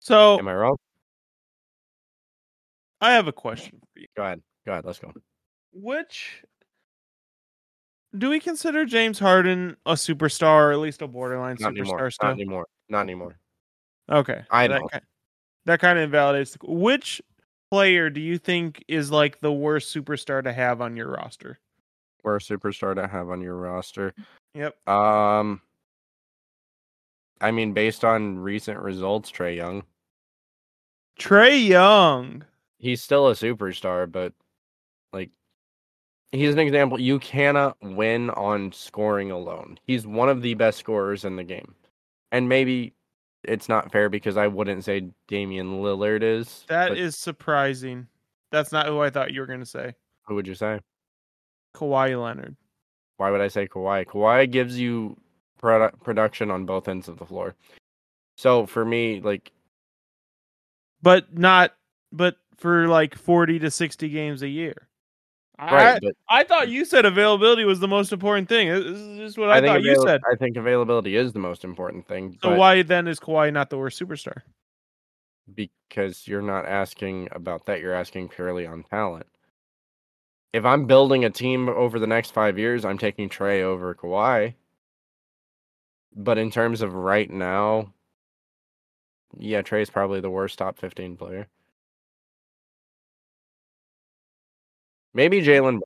So 0.00 0.38
Am 0.38 0.48
I 0.48 0.54
wrong? 0.54 0.76
I 3.00 3.12
have 3.12 3.28
a 3.28 3.32
question 3.32 3.80
for 3.94 4.00
you. 4.00 4.06
Go 4.16 4.22
ahead. 4.24 4.42
Go 4.66 4.72
ahead. 4.72 4.84
Let's 4.84 4.98
go. 4.98 5.12
Which 5.72 6.42
do 8.18 8.28
we 8.28 8.40
consider 8.40 8.84
James 8.84 9.18
Harden 9.18 9.76
a 9.86 9.92
superstar 9.92 10.68
or 10.68 10.72
at 10.72 10.78
least 10.80 11.00
a 11.00 11.06
borderline 11.06 11.56
Not 11.60 11.70
anymore. 11.72 11.98
superstar 11.98 12.24
Not 12.24 12.32
anymore. 12.32 12.66
Not 12.88 13.00
anymore. 13.02 13.38
Okay. 14.10 14.42
I 14.50 14.66
that 14.66 14.78
don't. 14.78 14.92
ki- 14.92 14.98
that 15.66 15.80
kind 15.80 15.98
of 15.98 16.04
invalidates 16.04 16.52
the, 16.52 16.58
which 16.62 17.22
player 17.70 18.10
do 18.10 18.20
you 18.20 18.36
think 18.38 18.84
is 18.88 19.10
like 19.10 19.38
the 19.40 19.52
worst 19.52 19.94
superstar 19.94 20.42
to 20.42 20.52
have 20.52 20.80
on 20.80 20.96
your 20.96 21.08
roster? 21.12 21.60
Or 22.24 22.36
a 22.36 22.40
superstar 22.40 22.94
to 22.96 23.06
have 23.06 23.30
on 23.30 23.40
your 23.40 23.56
roster. 23.56 24.12
Yep. 24.54 24.88
Um 24.88 25.60
I 27.40 27.50
mean 27.52 27.72
based 27.72 28.04
on 28.04 28.38
recent 28.38 28.78
results, 28.80 29.30
Trae 29.30 29.56
Young. 29.56 29.84
Trae 31.20 31.66
Young. 31.66 32.44
he's 32.78 33.02
still 33.02 33.28
a 33.28 33.34
superstar, 33.34 34.10
but 34.10 34.32
like 35.12 35.30
he's 36.32 36.52
an 36.52 36.58
example. 36.58 37.00
You 37.00 37.18
cannot 37.18 37.76
win 37.82 38.30
on 38.30 38.72
scoring 38.72 39.30
alone. 39.30 39.78
He's 39.86 40.06
one 40.06 40.28
of 40.28 40.42
the 40.42 40.54
best 40.54 40.78
scorers 40.78 41.24
in 41.24 41.36
the 41.36 41.44
game. 41.44 41.74
And 42.32 42.48
maybe 42.48 42.94
it's 43.44 43.68
not 43.68 43.92
fair 43.92 44.08
because 44.08 44.36
I 44.36 44.46
wouldn't 44.46 44.84
say 44.84 45.10
Damian 45.28 45.82
Lillard 45.82 46.22
is. 46.22 46.64
That 46.68 46.96
is 46.96 47.16
surprising. 47.16 48.06
That's 48.50 48.72
not 48.72 48.86
who 48.86 49.00
I 49.00 49.10
thought 49.10 49.32
you 49.32 49.40
were 49.40 49.46
going 49.46 49.60
to 49.60 49.66
say. 49.66 49.94
who 50.26 50.34
would 50.36 50.46
you 50.46 50.54
say? 50.54 50.80
Kawhi 51.74 52.20
Leonard. 52.20 52.56
Why 53.16 53.30
would 53.30 53.40
I 53.40 53.48
say 53.48 53.68
Kawhi? 53.68 54.06
Kawhi 54.06 54.50
gives 54.50 54.78
you 54.78 55.16
produ- 55.62 55.92
production 56.02 56.50
on 56.50 56.64
both 56.66 56.88
ends 56.88 57.08
of 57.08 57.18
the 57.18 57.26
floor. 57.26 57.54
So 58.36 58.66
for 58.66 58.84
me, 58.84 59.20
like 59.20 59.52
But 61.02 61.36
not 61.36 61.74
but 62.12 62.36
for 62.56 62.88
like 62.88 63.14
40 63.14 63.58
to 63.60 63.70
60 63.70 64.08
games 64.08 64.42
a 64.42 64.48
year. 64.48 64.88
right, 65.58 65.96
I, 65.96 65.98
but 66.02 66.14
I 66.28 66.44
thought 66.44 66.68
you 66.68 66.84
said 66.84 67.04
availability 67.04 67.64
was 67.64 67.80
the 67.80 67.88
most 67.88 68.12
important 68.12 68.48
thing. 68.48 68.68
This 68.68 68.84
is 68.84 69.18
just 69.18 69.38
what 69.38 69.50
I, 69.50 69.58
I, 69.58 69.60
thought 69.60 69.82
you 69.82 70.00
said. 70.02 70.20
I 70.30 70.36
think 70.36 70.56
availability 70.56 71.16
is 71.16 71.32
the 71.32 71.38
most 71.38 71.64
important 71.64 72.06
thing. 72.06 72.38
So 72.42 72.54
why 72.54 72.82
then 72.82 73.08
is 73.08 73.20
Kawhi 73.20 73.52
not 73.52 73.70
the 73.70 73.78
worst 73.78 74.00
superstar? 74.00 74.42
because 75.54 76.26
you're 76.26 76.42
not 76.42 76.66
asking 76.66 77.28
about 77.32 77.66
that. 77.66 77.80
You're 77.80 77.94
asking 77.94 78.28
purely 78.28 78.66
on 78.66 78.84
talent. 78.84 79.26
If 80.52 80.64
I'm 80.64 80.86
building 80.86 81.24
a 81.24 81.30
team 81.30 81.68
over 81.68 81.98
the 81.98 82.06
next 82.06 82.32
five 82.32 82.58
years, 82.58 82.84
I'm 82.84 82.98
taking 82.98 83.28
Trae 83.28 83.62
over 83.62 83.94
Kawhi. 83.94 84.54
But 86.14 86.38
in 86.38 86.50
terms 86.50 86.82
of 86.82 86.94
right 86.94 87.30
now, 87.30 87.92
yeah, 89.38 89.62
Trae's 89.62 89.90
probably 89.90 90.20
the 90.20 90.30
worst 90.30 90.58
top 90.58 90.78
15 90.78 91.16
player. 91.16 91.46
Maybe 95.14 95.42
Jalen. 95.42 95.80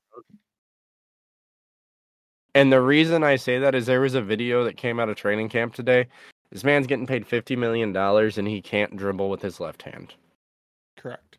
And 2.53 2.71
the 2.71 2.81
reason 2.81 3.23
I 3.23 3.35
say 3.35 3.59
that 3.59 3.75
is 3.75 3.85
there 3.85 4.01
was 4.01 4.15
a 4.15 4.21
video 4.21 4.63
that 4.63 4.77
came 4.77 4.99
out 4.99 5.09
of 5.09 5.15
training 5.17 5.49
camp 5.49 5.73
today. 5.73 6.07
This 6.51 6.63
man's 6.63 6.87
getting 6.87 7.07
paid 7.07 7.27
$50 7.27 7.57
million 7.57 7.95
and 7.95 8.47
he 8.47 8.61
can't 8.61 8.95
dribble 8.95 9.29
with 9.29 9.41
his 9.41 9.59
left 9.59 9.81
hand. 9.81 10.13
Correct. 10.95 11.37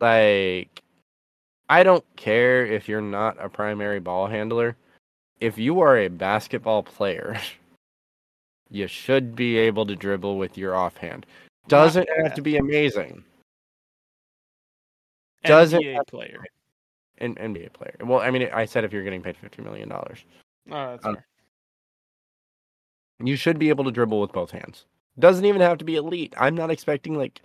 like 0.00 0.82
I 1.68 1.82
don't 1.82 2.04
care 2.16 2.64
if 2.66 2.88
you're 2.88 3.00
not 3.00 3.36
a 3.42 3.48
primary 3.48 4.00
ball 4.00 4.26
handler. 4.26 4.76
If 5.40 5.58
you 5.58 5.80
are 5.80 5.98
a 5.98 6.08
basketball 6.08 6.82
player, 6.82 7.38
you 8.70 8.86
should 8.86 9.34
be 9.36 9.56
able 9.58 9.86
to 9.86 9.96
dribble 9.96 10.38
with 10.38 10.56
your 10.58 10.74
offhand. 10.74 11.26
Doesn't 11.68 12.08
have 12.22 12.34
to 12.34 12.42
be 12.42 12.56
amazing. 12.56 13.24
Doesn't 15.44 15.80
NBA 15.82 15.94
have- 15.94 16.06
player. 16.06 16.44
An 17.18 17.34
NBA 17.36 17.72
player. 17.72 17.96
Well, 18.02 18.20
I 18.20 18.30
mean, 18.30 18.48
I 18.52 18.66
said 18.66 18.84
if 18.84 18.92
you're 18.92 19.04
getting 19.04 19.22
paid 19.22 19.36
fifty 19.38 19.62
million 19.62 19.88
dollars, 19.88 20.24
Oh, 20.68 20.90
that's 20.92 21.06
Um, 21.06 21.14
fair. 21.14 21.26
you 23.20 23.36
should 23.36 23.58
be 23.58 23.68
able 23.70 23.84
to 23.84 23.90
dribble 23.90 24.20
with 24.20 24.32
both 24.32 24.50
hands. 24.50 24.84
Doesn't 25.18 25.44
even 25.46 25.60
have 25.62 25.78
to 25.78 25.84
be 25.84 25.96
elite. 25.96 26.34
I'm 26.36 26.54
not 26.54 26.70
expecting 26.70 27.16
like 27.16 27.40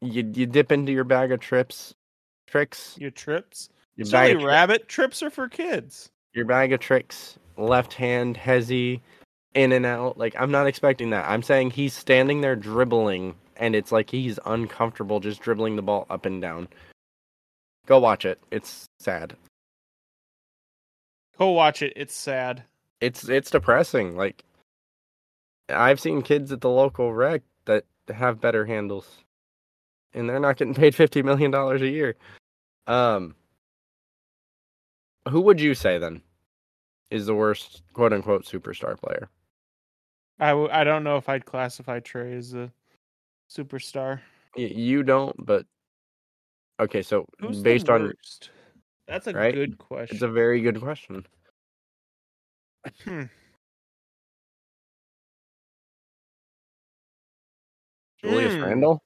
you 0.00 0.24
you 0.34 0.46
dip 0.46 0.72
into 0.72 0.90
your 0.92 1.04
bag 1.04 1.30
of 1.30 1.38
trips, 1.40 1.94
tricks. 2.48 2.96
Your 2.98 3.10
trips. 3.12 3.68
Your 3.96 4.06
Silly 4.06 4.34
rabbit. 4.44 4.88
Trips 4.88 5.22
are 5.22 5.30
for 5.30 5.48
kids. 5.48 6.10
your 6.32 6.44
bag 6.46 6.72
of 6.72 6.80
tricks, 6.80 7.38
left 7.56 7.92
hand, 7.92 8.36
hezzy, 8.36 9.00
in 9.54 9.72
and 9.72 9.86
out. 9.86 10.18
Like 10.18 10.34
I'm 10.38 10.50
not 10.50 10.66
expecting 10.66 11.10
that. 11.10 11.28
I'm 11.28 11.42
saying 11.42 11.70
he's 11.70 11.94
standing 11.94 12.40
there 12.40 12.56
dribbling, 12.56 13.34
and 13.56 13.74
it's 13.74 13.92
like 13.92 14.10
he's 14.10 14.38
uncomfortable 14.44 15.20
just 15.20 15.40
dribbling 15.40 15.76
the 15.76 15.82
ball 15.82 16.06
up 16.10 16.26
and 16.26 16.42
down. 16.42 16.68
Go 17.86 17.98
watch 17.98 18.24
it. 18.24 18.40
It's 18.50 18.86
sad. 18.98 19.36
Go 21.38 21.50
watch 21.50 21.82
it. 21.82 21.92
It's 21.96 22.14
sad. 22.14 22.64
It's 23.00 23.28
it's 23.28 23.50
depressing. 23.50 24.16
Like 24.16 24.44
I've 25.68 26.00
seen 26.00 26.22
kids 26.22 26.52
at 26.52 26.60
the 26.60 26.70
local 26.70 27.12
rec 27.12 27.42
that 27.66 27.84
have 28.08 28.40
better 28.40 28.64
handles, 28.66 29.08
and 30.12 30.28
they're 30.28 30.40
not 30.40 30.56
getting 30.56 30.74
paid 30.82 30.94
fifty 30.94 31.22
million 31.22 31.50
dollars 31.50 31.82
a 31.82 31.88
year. 31.88 32.16
Um, 32.86 33.34
who 35.28 35.40
would 35.40 35.60
you 35.60 35.74
say 35.74 35.98
then 35.98 36.22
is 37.10 37.26
the 37.26 37.34
worst 37.34 37.82
quote 37.92 38.12
unquote 38.12 38.44
superstar 38.44 38.98
player? 38.98 39.28
I, 40.40 40.50
w- 40.50 40.68
I 40.70 40.84
don't 40.84 41.04
know 41.04 41.16
if 41.16 41.28
I'd 41.28 41.44
classify 41.44 42.00
Trae 42.00 42.36
as 42.36 42.54
a 42.54 42.72
superstar. 43.50 44.20
You 44.56 45.02
don't, 45.02 45.34
but 45.44 45.66
okay. 46.80 47.02
So 47.02 47.26
Who's 47.40 47.60
based 47.60 47.88
on, 47.88 48.02
worst? 48.02 48.50
That's 49.06 49.26
a 49.26 49.32
right? 49.32 49.54
good 49.54 49.78
question. 49.78 50.16
it's 50.16 50.22
a 50.22 50.28
very 50.28 50.60
good 50.60 50.80
question. 50.80 51.26
Hmm. 53.04 53.24
Julius 58.22 58.54
Hmm. 58.54 58.62
Randle. 58.64 59.02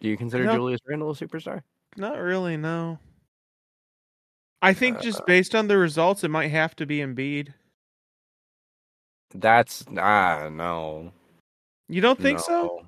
Do 0.00 0.08
you 0.08 0.16
consider 0.16 0.44
Julius 0.46 0.80
Randle 0.86 1.10
a 1.10 1.14
superstar? 1.14 1.62
Not 1.96 2.18
really, 2.18 2.56
no. 2.56 2.98
I 4.60 4.72
think 4.74 4.98
Uh, 4.98 5.02
just 5.02 5.24
based 5.26 5.54
on 5.54 5.68
the 5.68 5.78
results, 5.78 6.24
it 6.24 6.30
might 6.30 6.48
have 6.48 6.74
to 6.76 6.86
be 6.86 6.98
Embiid. 6.98 7.54
That's 9.34 9.84
ah 9.98 10.48
no. 10.50 11.12
You 11.88 12.00
don't 12.00 12.20
think 12.20 12.38
so? 12.38 12.86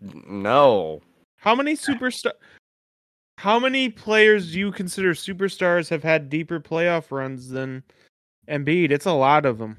No. 0.00 0.22
No. 0.26 1.02
How 1.36 1.54
many 1.54 1.74
superstar? 1.74 2.32
How 3.38 3.58
many 3.58 3.88
players 3.88 4.52
do 4.52 4.58
you 4.58 4.72
consider 4.72 5.14
superstars 5.14 5.88
have 5.90 6.02
had 6.02 6.30
deeper 6.30 6.60
playoff 6.60 7.10
runs 7.10 7.48
than 7.48 7.82
Embiid? 8.48 8.90
It's 8.90 9.06
a 9.06 9.12
lot 9.12 9.46
of 9.46 9.58
them. 9.58 9.76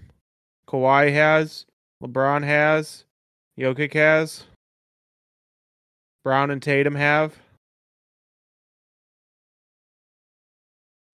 Kawhi 0.67 1.13
has, 1.13 1.65
LeBron 2.01 2.43
has, 2.43 3.05
Jokic 3.57 3.93
has, 3.93 4.43
Brown 6.23 6.51
and 6.51 6.61
Tatum 6.61 6.95
have. 6.95 7.35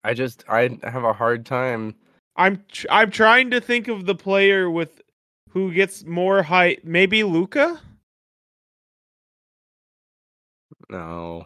I 0.04 0.14
just 0.14 0.44
I 0.48 0.78
have 0.84 1.04
a 1.04 1.14
hard 1.14 1.46
time. 1.46 1.96
I'm 2.40 2.64
tr- 2.72 2.88
I'm 2.90 3.12
trying 3.12 3.52
to 3.52 3.60
think 3.60 3.90
of 3.90 4.06
the 4.06 4.16
player 4.16 4.72
with 4.72 5.02
who 5.50 5.74
gets 5.74 6.06
more 6.06 6.42
height. 6.42 6.86
Maybe 6.86 7.24
Luka. 7.24 7.80
No, 10.90 11.46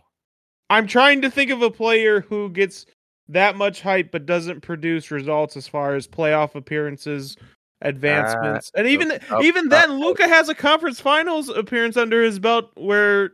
I'm 0.69 0.87
trying 0.87 1.21
to 1.23 1.31
think 1.31 1.49
of 1.49 1.61
a 1.63 1.71
player 1.71 2.21
who 2.21 2.49
gets 2.49 2.85
that 3.27 3.55
much 3.55 3.81
hype 3.81 4.11
but 4.11 4.25
doesn't 4.27 4.61
produce 4.61 5.09
results 5.09 5.57
as 5.57 5.67
far 5.67 5.95
as 5.95 6.07
playoff 6.07 6.53
appearances, 6.53 7.37
advancements, 7.81 8.71
and 8.75 8.87
even 8.87 9.19
oh, 9.31 9.41
even 9.41 9.67
uh, 9.67 9.69
then, 9.69 9.91
oh. 9.91 9.95
Luka 9.95 10.27
has 10.27 10.47
a 10.47 10.55
conference 10.55 11.01
finals 11.01 11.49
appearance 11.49 11.97
under 11.97 12.21
his 12.21 12.37
belt 12.37 12.69
where 12.75 13.31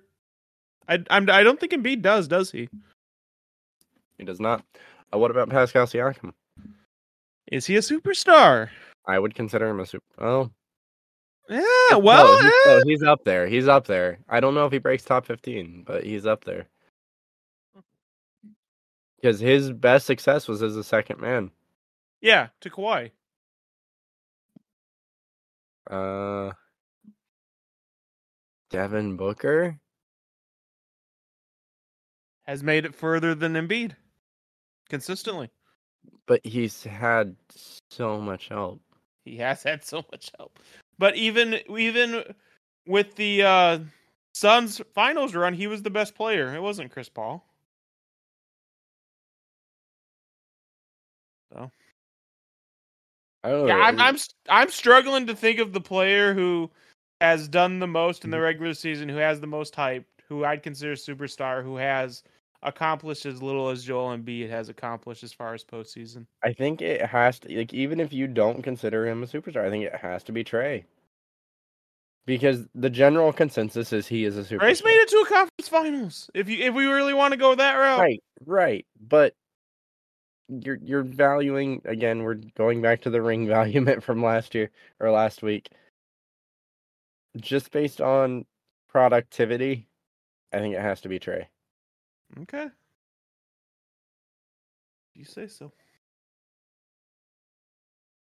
I 0.88 1.04
I'm, 1.10 1.30
I 1.30 1.44
don't 1.44 1.60
think 1.60 1.74
Embiid 1.74 2.02
does, 2.02 2.30
does 2.30 2.52
he? 2.52 2.70
he 4.18 4.24
does 4.24 4.40
not. 4.40 4.64
Uh, 5.14 5.18
what 5.18 5.30
about 5.30 5.50
Pascal 5.50 5.86
Siakam? 5.86 6.34
Is 7.52 7.66
he 7.66 7.76
a 7.76 7.80
superstar? 7.80 8.70
I 9.08 9.18
would 9.20 9.34
consider 9.36 9.68
him 9.68 9.80
a 9.80 9.86
super. 9.86 10.06
Oh, 10.20 10.52
Yeah, 11.50 11.96
well, 11.96 12.26
no, 12.26 12.38
he's, 12.44 12.46
eh. 12.46 12.52
no, 12.68 12.82
he's 12.86 13.04
up 13.04 13.24
there. 13.24 13.48
He's 13.48 13.68
up 13.68 13.88
there. 13.88 14.20
I 14.30 14.40
don't 14.40 14.54
know 14.54 14.66
if 14.68 14.72
he 14.72 14.78
breaks 14.78 15.04
top 15.04 15.26
fifteen, 15.26 15.84
but 15.86 16.04
he's 16.04 16.26
up 16.28 16.44
there. 16.46 16.68
Because 19.16 19.40
his 19.40 19.72
best 19.72 20.06
success 20.06 20.48
was 20.48 20.62
as 20.64 20.76
a 20.78 20.84
second 20.84 21.20
man. 21.20 21.52
yeah, 22.22 22.48
to 22.62 22.70
Kawhi. 22.70 23.12
Uh, 25.90 26.52
Devin 28.70 29.18
Booker. 29.18 29.78
Has 32.44 32.64
made 32.64 32.86
it 32.86 32.96
further 32.96 33.36
than 33.36 33.54
Embiid 33.54 33.96
consistently. 34.90 35.50
But 36.26 36.46
he's 36.46 36.84
had 36.84 37.36
so 37.90 38.20
much 38.20 38.50
help. 38.50 38.82
He 39.26 39.38
has 39.38 39.64
had 39.64 39.84
so 39.84 40.04
much 40.12 40.32
help. 40.38 40.60
But 40.98 41.16
even 41.16 41.60
even 41.70 42.24
with 42.86 43.16
the 43.16 43.44
uh 43.44 43.80
Suns 44.34 44.80
finals 44.94 45.36
run, 45.36 45.54
he 45.54 45.68
was 45.68 45.82
the 45.82 45.90
best 45.90 46.16
player. 46.16 46.56
It 46.56 46.62
wasn't 46.62 46.92
Chris 46.92 47.10
Paul. 47.10 47.46
So 51.52 51.72
don't 53.44 53.68
yeah. 53.68 53.78
I'm 53.78 54.00
I'm 54.00 54.18
I'm 54.50 54.70
struggling 54.70 55.28
to 55.28 55.36
think 55.36 55.60
of 55.60 55.74
the 55.74 55.82
player 55.82 56.34
who 56.34 56.70
has 57.22 57.48
done 57.48 57.80
the 57.80 57.88
most 57.88 58.24
in 58.24 58.32
the 58.32 58.40
regular 58.40 58.74
season, 58.74 59.10
who 59.10 59.18
has 59.18 59.40
the 59.40 59.48
most 59.48 59.76
hype, 59.76 60.06
who 60.28 60.46
I'd 60.46 60.64
consider 60.64 60.94
superstar, 60.94 61.64
who 61.64 61.76
has 61.76 62.24
accomplished 62.64 63.26
as 63.26 63.42
little 63.42 63.70
as 63.70 63.84
Joel 63.84 64.18
Embiid 64.18 64.50
has 64.50 64.70
accomplished 64.70 65.24
as 65.24 65.34
far 65.34 65.54
as 65.54 65.64
postseason. 65.64 66.26
I 66.44 66.54
think 66.54 66.82
it 66.82 67.06
has 67.06 67.40
to 67.40 67.58
like 67.58 67.74
even 67.74 68.00
if 68.00 68.12
you 68.12 68.28
don't 68.28 68.62
consider 68.62 69.08
him 69.08 69.24
a 69.24 69.28
superstar, 69.28 69.66
I 69.66 69.70
think 69.70 69.86
it 69.86 69.96
has 69.96 70.24
to 70.24 70.32
be 70.32 70.44
Trae. 70.44 70.84
Because 72.26 72.68
the 72.76 72.90
general 72.90 73.34
consensus 73.34 73.92
is 73.92 74.08
he 74.08 74.24
is 74.24 74.38
a 74.38 74.44
superstar. 74.44 74.60
Trae's 74.60 74.84
made 74.84 74.98
it 74.98 75.10
to 75.10 75.18
a 75.18 75.26
conference 75.26 75.68
finals. 75.68 76.30
If 76.34 76.50
you 76.50 76.64
if 76.64 76.74
we 76.74 76.86
really 76.86 77.14
want 77.14 77.32
to 77.32 77.38
go 77.38 77.56
that 77.56 77.76
route, 77.76 78.00
Right, 78.00 78.24
right. 78.46 78.86
But 79.00 79.34
you're 80.50 80.80
you're 80.84 81.04
valuing 81.04 81.82
again, 81.86 82.24
we're 82.24 82.40
going 82.58 82.82
back 82.82 83.02
to 83.02 83.10
the 83.10 83.22
ring 83.22 83.48
valuement 83.48 84.04
from 84.04 84.24
last 84.24 84.54
year 84.54 84.70
or 85.00 85.12
last 85.12 85.42
week. 85.42 85.70
Just 87.38 87.72
based 87.72 88.02
on 88.02 88.46
productivity, 88.90 89.88
I 90.52 90.58
think 90.58 90.76
it 90.76 90.82
has 90.82 91.02
to 91.02 91.10
be 91.10 91.20
Trae. 91.20 91.46
Okay. 92.38 92.70
You 95.16 95.26
say 95.26 95.48
so. 95.48 95.72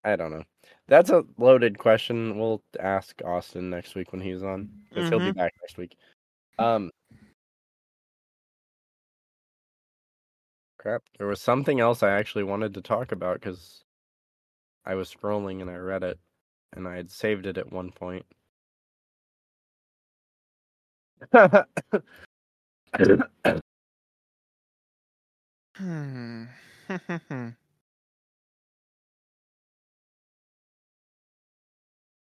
I 0.03 0.15
don't 0.15 0.31
know. 0.31 0.43
That's 0.87 1.09
a 1.09 1.23
loaded 1.37 1.77
question. 1.79 2.37
We'll 2.37 2.61
ask 2.79 3.19
Austin 3.25 3.69
next 3.69 3.95
week 3.95 4.11
when 4.11 4.21
he's 4.21 4.43
on. 4.43 4.69
Because 4.89 5.09
he'll 5.09 5.19
be 5.19 5.31
Mhm. 5.31 5.35
back 5.35 5.53
next 5.61 5.77
week. 5.77 5.97
Um 6.59 6.91
crap. 10.77 11.03
There 11.17 11.27
was 11.27 11.41
something 11.41 11.79
else 11.79 12.03
I 12.03 12.11
actually 12.11 12.43
wanted 12.43 12.73
to 12.75 12.81
talk 12.81 13.11
about 13.11 13.35
because 13.39 13.83
I 14.85 14.95
was 14.95 15.13
scrolling 15.13 15.61
and 15.61 15.69
I 15.69 15.75
read 15.75 16.03
it 16.03 16.19
and 16.73 16.87
I 16.87 16.95
had 16.95 17.11
saved 17.11 17.45
it 17.45 17.57
at 17.57 17.71
one 17.71 17.91
point. 17.91 18.25
Hmm. 25.77 26.45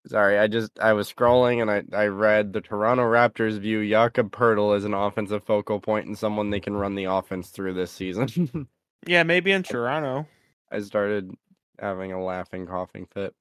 Sorry, 0.08 0.40
I 0.40 0.48
just 0.48 0.80
I 0.80 0.94
was 0.94 1.12
scrolling 1.12 1.62
and 1.62 1.70
I, 1.70 1.84
I 1.96 2.08
read 2.08 2.54
the 2.54 2.62
Toronto 2.62 3.04
Raptors 3.04 3.60
view 3.60 3.88
Jakob 3.88 4.32
Poeltl 4.32 4.76
as 4.76 4.84
an 4.84 4.94
offensive 4.94 5.44
focal 5.44 5.80
point 5.80 6.08
and 6.08 6.18
someone 6.18 6.50
they 6.50 6.60
can 6.60 6.76
run 6.76 6.96
the 6.96 7.04
offense 7.06 7.50
through 7.50 7.74
this 7.76 7.92
season. 7.92 8.68
yeah, 9.06 9.24
maybe 9.24 9.52
in 9.52 9.64
Toronto. 9.64 10.28
I 10.72 10.80
started 10.80 11.32
having 11.80 12.14
a 12.14 12.24
laughing 12.24 12.66
coughing 12.66 13.06
fit. 13.14 13.36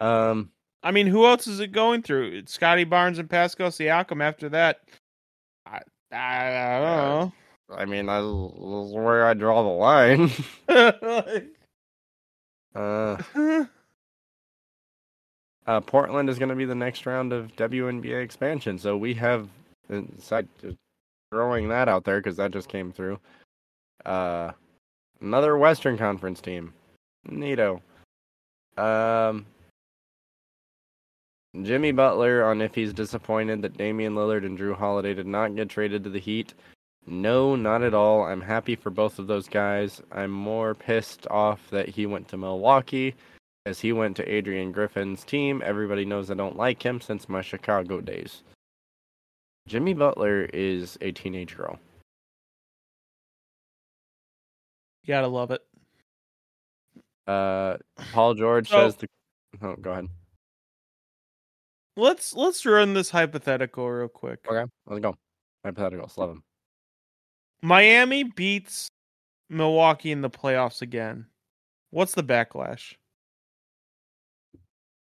Um 0.00 0.50
I 0.82 0.90
mean, 0.90 1.06
who 1.06 1.24
else 1.24 1.46
is 1.46 1.60
it 1.60 1.72
going 1.72 2.02
through? 2.02 2.32
It's 2.38 2.52
Scottie 2.52 2.84
Barnes 2.84 3.18
and 3.18 3.30
Pascal 3.30 3.70
Siakam. 3.70 4.22
After 4.22 4.50
that, 4.50 4.80
I 5.64 5.80
I, 6.12 6.16
I 6.16 7.32
I 7.70 7.84
mean 7.84 8.06
that's, 8.06 8.24
that's 8.24 8.92
where 8.92 9.26
I 9.26 9.34
draw 9.34 9.62
the 9.62 9.68
line. 9.68 10.30
uh, 12.74 13.16
uh 15.66 15.80
Portland 15.80 16.28
is 16.28 16.38
gonna 16.38 16.56
be 16.56 16.64
the 16.64 16.74
next 16.74 17.06
round 17.06 17.32
of 17.32 17.54
WNBA 17.56 18.22
expansion, 18.22 18.78
so 18.78 18.96
we 18.96 19.14
have 19.14 19.48
inside 19.88 20.48
throwing 21.30 21.68
that 21.68 21.88
out 21.88 22.04
there 22.04 22.20
because 22.20 22.36
that 22.36 22.50
just 22.50 22.68
came 22.68 22.92
through. 22.92 23.18
Uh 24.04 24.52
another 25.20 25.56
Western 25.56 25.96
Conference 25.96 26.40
team. 26.40 26.72
Neato. 27.28 27.80
Um 28.76 29.46
Jimmy 31.62 31.92
Butler 31.92 32.44
on 32.44 32.60
if 32.60 32.74
he's 32.74 32.92
disappointed 32.92 33.62
that 33.62 33.76
Damian 33.76 34.14
Lillard 34.16 34.44
and 34.44 34.58
Jrue 34.58 34.76
Holiday 34.76 35.14
did 35.14 35.28
not 35.28 35.54
get 35.54 35.68
traded 35.68 36.02
to 36.02 36.10
the 36.10 36.18
Heat. 36.18 36.52
No, 37.06 37.54
not 37.54 37.82
at 37.82 37.92
all. 37.94 38.24
I'm 38.24 38.40
happy 38.40 38.76
for 38.76 38.90
both 38.90 39.18
of 39.18 39.26
those 39.26 39.48
guys. 39.48 40.00
I'm 40.10 40.30
more 40.30 40.74
pissed 40.74 41.26
off 41.30 41.60
that 41.70 41.88
he 41.88 42.06
went 42.06 42.28
to 42.28 42.36
Milwaukee 42.38 43.14
as 43.66 43.78
he 43.80 43.92
went 43.92 44.16
to 44.16 44.28
Adrian 44.32 44.72
Griffin's 44.72 45.22
team. 45.24 45.62
Everybody 45.64 46.04
knows 46.06 46.30
I 46.30 46.34
don't 46.34 46.56
like 46.56 46.82
him 46.82 47.00
since 47.00 47.28
my 47.28 47.42
Chicago 47.42 48.00
days. 48.00 48.42
Jimmy 49.68 49.92
Butler 49.94 50.44
is 50.52 50.96
a 51.02 51.12
teenage 51.12 51.56
girl. 51.56 51.78
you 55.02 55.08
gotta 55.08 55.26
love 55.28 55.50
it. 55.50 55.62
Uh, 57.26 57.76
Paul 58.12 58.34
George 58.34 58.68
So- 58.70 58.88
says 58.88 58.96
the. 58.96 59.06
Oh, 59.62 59.76
go 59.76 59.92
ahead. 59.92 60.08
Let's 61.96 62.34
let's 62.34 62.66
run 62.66 62.92
this 62.94 63.10
hypothetical 63.10 63.88
real 63.88 64.08
quick. 64.08 64.40
Okay, 64.50 64.68
let's 64.86 65.00
go. 65.00 65.14
Hypotheticals, 65.64 66.16
love 66.18 66.30
him. 66.30 66.42
Miami 67.64 68.24
beats 68.24 68.88
Milwaukee 69.48 70.12
in 70.12 70.20
the 70.20 70.28
playoffs 70.28 70.82
again. 70.82 71.24
What's 71.92 72.12
the 72.12 72.22
backlash? 72.22 72.92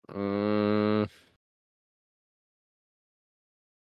Mm. 0.08 1.08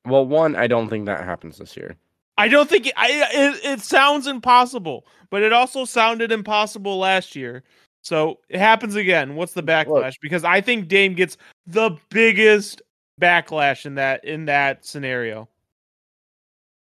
Well, 0.07 0.25
one, 0.25 0.55
I 0.55 0.69
don't 0.69 0.89
think 0.89 1.07
that 1.07 1.25
happens 1.25 1.59
this 1.59 1.77
year. 1.77 1.97
I 2.39 2.47
don't 2.47 2.71
think 2.71 2.87
it, 2.87 2.95
I, 2.97 3.09
it, 3.33 3.65
it 3.65 3.81
sounds 3.81 4.29
impossible, 4.29 5.05
but 5.31 5.43
it 5.43 5.53
also 5.53 5.85
sounded 5.85 6.31
impossible 6.31 6.97
last 6.97 7.35
year. 7.35 7.65
So 8.03 8.39
it 8.49 8.61
happens 8.61 8.95
again. 8.95 9.35
What's 9.35 9.53
the 9.53 9.65
backlash? 9.65 10.15
Because 10.23 10.45
I 10.45 10.61
think 10.61 10.87
Dame 10.87 11.15
gets 11.15 11.37
the 11.67 11.99
biggest 12.09 12.83
backlash 13.21 13.85
in 13.85 13.97
that 13.97 14.25
in 14.25 14.45
that 14.45 14.87
scenario. 14.87 15.49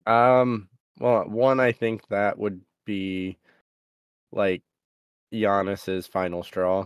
Um, 0.08 0.70
well, 1.00 1.26
one, 1.28 1.60
I 1.60 1.72
think 1.72 2.08
that 2.10 2.38
would 2.38 2.62
be 2.86 3.38
like 4.32 4.64
Giannis's 5.34 6.08
final 6.08 6.44
straw. 6.44 6.86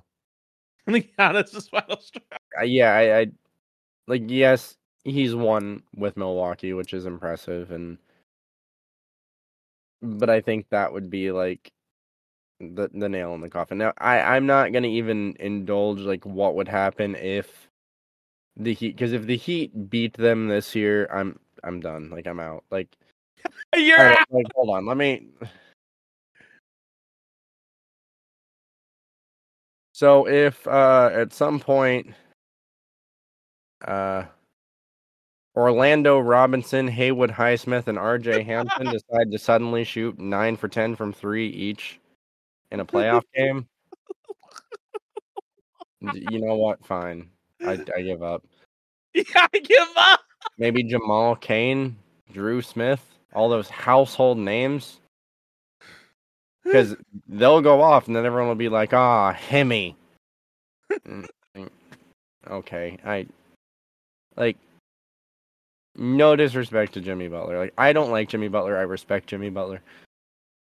I 0.88 0.94
think 0.94 1.12
Giannis 1.18 1.56
is 1.56 1.68
final 1.70 2.00
straw. 2.00 2.22
Uh, 2.60 2.64
yeah, 2.66 2.94
I, 2.94 3.20
I 3.22 3.28
like 4.08 4.24
yes, 4.28 4.78
he's 5.06 5.36
won 5.36 5.84
with 5.96 6.18
Milwaukee, 6.18 6.74
which 6.74 6.94
is 6.94 7.06
impressive, 7.06 7.72
and 7.72 7.98
but 10.02 10.30
I 10.30 10.42
think 10.42 10.70
that 10.70 10.94
would 10.94 11.10
be 11.10 11.32
like 11.32 11.72
the 12.60 12.90
the 12.94 13.10
nail 13.10 13.36
in 13.36 13.42
the 13.42 13.50
coffin. 13.50 13.78
Now, 13.80 13.94
I 14.00 14.20
I'm 14.38 14.46
not 14.46 14.74
gonna 14.74 14.88
even 14.88 15.36
indulge 15.40 16.02
like 16.02 16.26
what 16.26 16.56
would 16.56 16.68
happen 16.68 17.16
if 17.16 17.70
the 18.58 18.74
Heat, 18.74 18.96
because 18.96 19.14
if 19.14 19.26
the 19.26 19.38
Heat 19.38 19.90
beat 19.90 20.14
them 20.18 20.48
this 20.48 20.76
year, 20.76 21.08
I'm 21.14 21.40
I'm 21.64 21.80
done. 21.80 22.10
Like 22.10 22.28
I'm 22.28 22.40
out. 22.40 22.64
Like, 22.72 22.98
You're 23.76 23.98
right, 23.98 24.18
like 24.30 24.46
hold 24.56 24.70
on, 24.70 24.86
let 24.86 24.98
me. 24.98 25.28
So 29.94 30.28
if 30.28 30.68
uh, 30.68 31.10
at 31.12 31.34
some 31.34 31.60
point 31.60 32.14
uh, 33.86 34.24
Orlando 35.56 36.20
Robinson, 36.20 36.88
Haywood 36.88 37.32
Highsmith, 37.32 37.88
and 37.88 37.98
RJ 37.98 38.46
Hampton 38.46 38.86
decide 38.92 39.32
to 39.32 39.40
suddenly 39.40 39.84
shoot 39.84 40.20
nine 40.20 40.56
for 40.56 40.68
ten 40.68 40.96
from 40.96 41.14
three 41.14 41.48
each 41.48 42.00
in 42.72 42.80
a 42.80 42.86
playoff 42.86 43.24
game, 43.34 43.68
you 46.02 46.46
know 46.46 46.56
what? 46.56 46.86
Fine, 46.86 47.30
I, 47.66 47.80
I 47.96 48.02
give 48.02 48.22
up. 48.24 48.44
Yeah, 49.14 49.48
I 49.52 49.60
give 49.60 49.88
up. 49.96 50.20
Maybe 50.60 50.84
Jamal 50.84 51.36
Cain, 51.38 51.96
Dru 52.32 52.62
Smith, 52.62 53.02
all 53.34 53.50
those 53.50 53.70
household 53.70 54.38
names. 54.38 55.00
Because 56.64 56.96
they'll 57.30 57.62
go 57.62 57.82
off 57.82 58.08
and 58.08 58.16
then 58.16 58.26
everyone 58.26 58.50
will 58.50 58.56
be 58.56 58.70
like, 58.70 58.94
ah, 58.94 59.32
Hemi. 59.32 59.96
Mm, 60.92 61.28
mm, 61.56 61.70
okay, 62.50 62.98
I 63.06 63.26
like 64.36 64.58
no 65.96 66.36
disrespect 66.36 66.94
to 66.94 67.02
Jimmy 67.02 67.28
Butler. 67.28 67.58
Like 67.58 67.74
I 67.78 67.94
don't 67.94 68.12
like 68.12 68.30
Jimmy 68.30 68.48
Butler. 68.48 68.78
I 68.78 68.82
respect 68.82 69.28
Jimmy 69.28 69.50
Butler. 69.50 69.82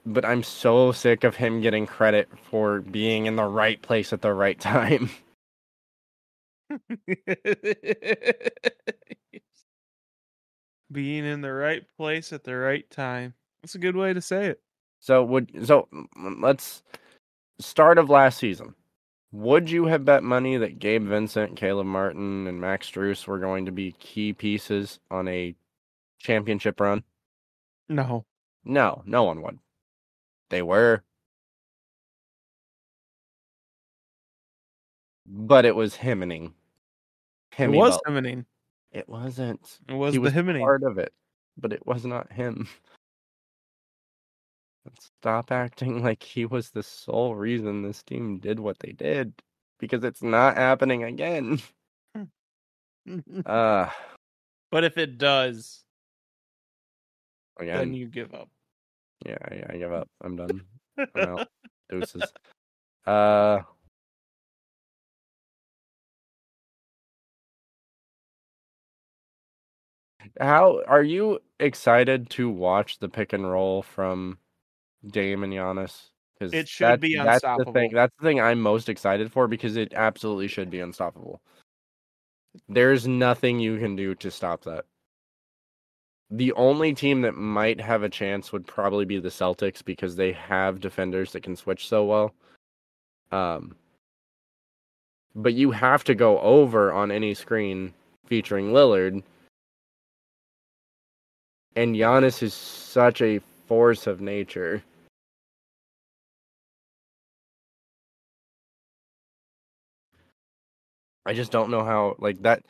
But 0.06 0.24
I'm 0.24 0.42
so 0.42 0.92
sick 0.92 1.24
of 1.24 1.36
him 1.36 1.62
getting 1.62 1.86
credit 1.86 2.28
for 2.50 2.80
being 2.80 3.26
in 3.26 3.36
the 3.36 3.44
right 3.44 3.80
place 3.80 4.12
at 4.12 4.20
the 4.20 4.34
right 4.34 4.60
time. 4.60 5.10
Being 10.94 11.26
in 11.26 11.40
the 11.40 11.52
right 11.52 11.82
place 11.98 12.32
at 12.32 12.44
the 12.44 12.56
right 12.56 12.88
time. 12.90 13.34
That's 13.62 13.74
a 13.74 13.78
good 13.78 13.96
way 13.96 14.14
to 14.14 14.20
say 14.20 14.46
it. 14.46 14.60
So 15.00 15.24
would 15.24 15.66
so 15.66 15.88
mm, 15.92 16.40
let's 16.40 16.82
start 17.58 17.98
of 17.98 18.08
last 18.08 18.38
season. 18.38 18.74
Would 19.32 19.68
you 19.68 19.86
have 19.86 20.04
bet 20.04 20.22
money 20.22 20.56
that 20.56 20.78
Gabe 20.78 21.04
Vincent, 21.04 21.56
Caleb 21.56 21.86
Martin, 21.86 22.46
and 22.46 22.60
Max 22.60 22.88
Strus 22.88 23.26
were 23.26 23.40
going 23.40 23.66
to 23.66 23.72
be 23.72 23.92
key 23.98 24.32
pieces 24.32 25.00
on 25.10 25.26
a 25.26 25.56
championship 26.20 26.78
run? 26.78 27.02
No. 27.88 28.24
No, 28.64 29.02
no 29.04 29.24
one 29.24 29.42
would. 29.42 29.58
They 30.50 30.62
were. 30.62 31.02
But 35.26 35.64
it 35.64 35.74
was 35.74 35.96
himmening. 35.96 36.52
It 37.58 37.70
was 37.70 37.98
himmening. 38.06 38.44
It 38.94 39.08
wasn't. 39.08 39.78
It 39.88 39.94
was 39.94 40.14
he 40.14 40.18
the 40.18 40.22
was 40.22 40.32
himmening. 40.32 40.60
part 40.60 40.84
of 40.84 40.96
it, 40.98 41.12
but 41.58 41.72
it 41.72 41.84
was 41.84 42.06
not 42.06 42.32
him. 42.32 42.68
Stop 45.00 45.50
acting 45.50 46.02
like 46.02 46.22
he 46.22 46.44
was 46.46 46.70
the 46.70 46.82
sole 46.82 47.34
reason 47.34 47.82
this 47.82 48.02
team 48.02 48.38
did 48.38 48.60
what 48.60 48.78
they 48.78 48.92
did, 48.92 49.32
because 49.80 50.04
it's 50.04 50.22
not 50.22 50.56
happening 50.56 51.02
again. 51.04 51.60
Uh, 53.44 53.90
but 54.70 54.82
if 54.82 54.96
it 54.96 55.18
does, 55.18 55.84
again, 57.58 57.76
then 57.76 57.92
you 57.94 58.06
give 58.06 58.32
up. 58.32 58.48
yeah, 59.26 59.36
I, 59.44 59.62
I 59.74 59.76
give 59.76 59.92
up. 59.92 60.08
I'm 60.22 60.36
done. 60.36 60.62
I'm 60.98 61.08
out. 61.22 61.48
Deuces. 61.90 62.32
Uh, 63.06 63.60
how 70.40 70.82
are 70.86 71.02
you 71.02 71.38
excited 71.60 72.28
to 72.30 72.48
watch 72.50 72.98
the 72.98 73.08
pick 73.08 73.32
and 73.32 73.48
roll 73.48 73.82
from 73.82 74.38
Dame 75.06 75.44
and 75.44 75.52
Giannis? 75.52 76.08
Because 76.38 76.52
It 76.52 76.68
should 76.68 77.00
be 77.00 77.16
that's 77.16 77.42
the 77.42 77.48
thing. 77.48 77.54
unstoppable. 77.54 77.88
That's 77.92 78.14
the 78.18 78.24
thing 78.24 78.40
I'm 78.40 78.60
most 78.60 78.88
excited 78.88 79.30
for 79.32 79.46
because 79.46 79.76
it 79.76 79.92
absolutely 79.94 80.48
should 80.48 80.70
be 80.70 80.80
unstoppable. 80.80 81.40
There's 82.68 83.06
nothing 83.06 83.58
you 83.58 83.78
can 83.78 83.96
do 83.96 84.14
to 84.16 84.30
stop 84.30 84.62
that. 84.64 84.84
The 86.30 86.52
only 86.54 86.94
team 86.94 87.20
that 87.22 87.36
might 87.36 87.80
have 87.80 88.02
a 88.02 88.08
chance 88.08 88.52
would 88.52 88.66
probably 88.66 89.04
be 89.04 89.20
the 89.20 89.28
Celtics 89.28 89.84
because 89.84 90.16
they 90.16 90.32
have 90.32 90.80
defenders 90.80 91.32
that 91.32 91.42
can 91.42 91.54
switch 91.54 91.86
so 91.86 92.04
well. 92.04 92.34
Um, 93.30 93.76
but 95.36 95.54
you 95.54 95.70
have 95.70 96.02
to 96.04 96.14
go 96.14 96.40
over 96.40 96.92
on 96.92 97.10
any 97.12 97.34
screen 97.34 97.92
featuring 98.26 98.72
Lillard. 98.72 99.22
And 101.76 101.96
Giannis 101.96 102.42
is 102.42 102.54
such 102.54 103.20
a 103.20 103.40
force 103.66 104.06
of 104.06 104.20
nature. 104.20 104.82
I 111.26 111.32
just 111.32 111.50
don't 111.50 111.70
know 111.70 111.84
how 111.84 112.16
like 112.18 112.42
that 112.42 112.62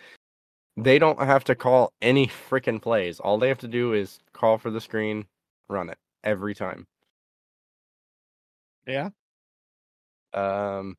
they 0.76 0.98
don't 0.98 1.20
have 1.20 1.44
to 1.44 1.54
call 1.54 1.92
any 2.02 2.26
freaking 2.26 2.80
plays. 2.80 3.20
All 3.20 3.38
they 3.38 3.48
have 3.48 3.58
to 3.58 3.68
do 3.68 3.92
is 3.92 4.18
call 4.32 4.58
for 4.58 4.70
the 4.70 4.80
screen, 4.80 5.26
run 5.68 5.90
it 5.90 5.98
every 6.22 6.54
time. 6.54 6.86
Yeah. 8.86 9.10
Um 10.32 10.96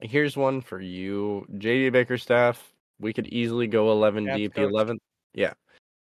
here's 0.00 0.36
one 0.36 0.60
for 0.60 0.80
you. 0.80 1.46
JB 1.54 1.92
Bickerstaff. 1.92 2.72
We 2.98 3.12
could 3.12 3.28
easily 3.28 3.66
go 3.66 3.90
11 3.90 4.26
Cavs 4.26 4.36
deep. 4.36 4.54
The 4.54 4.62
11th. 4.62 4.98
Yeah. 5.34 5.52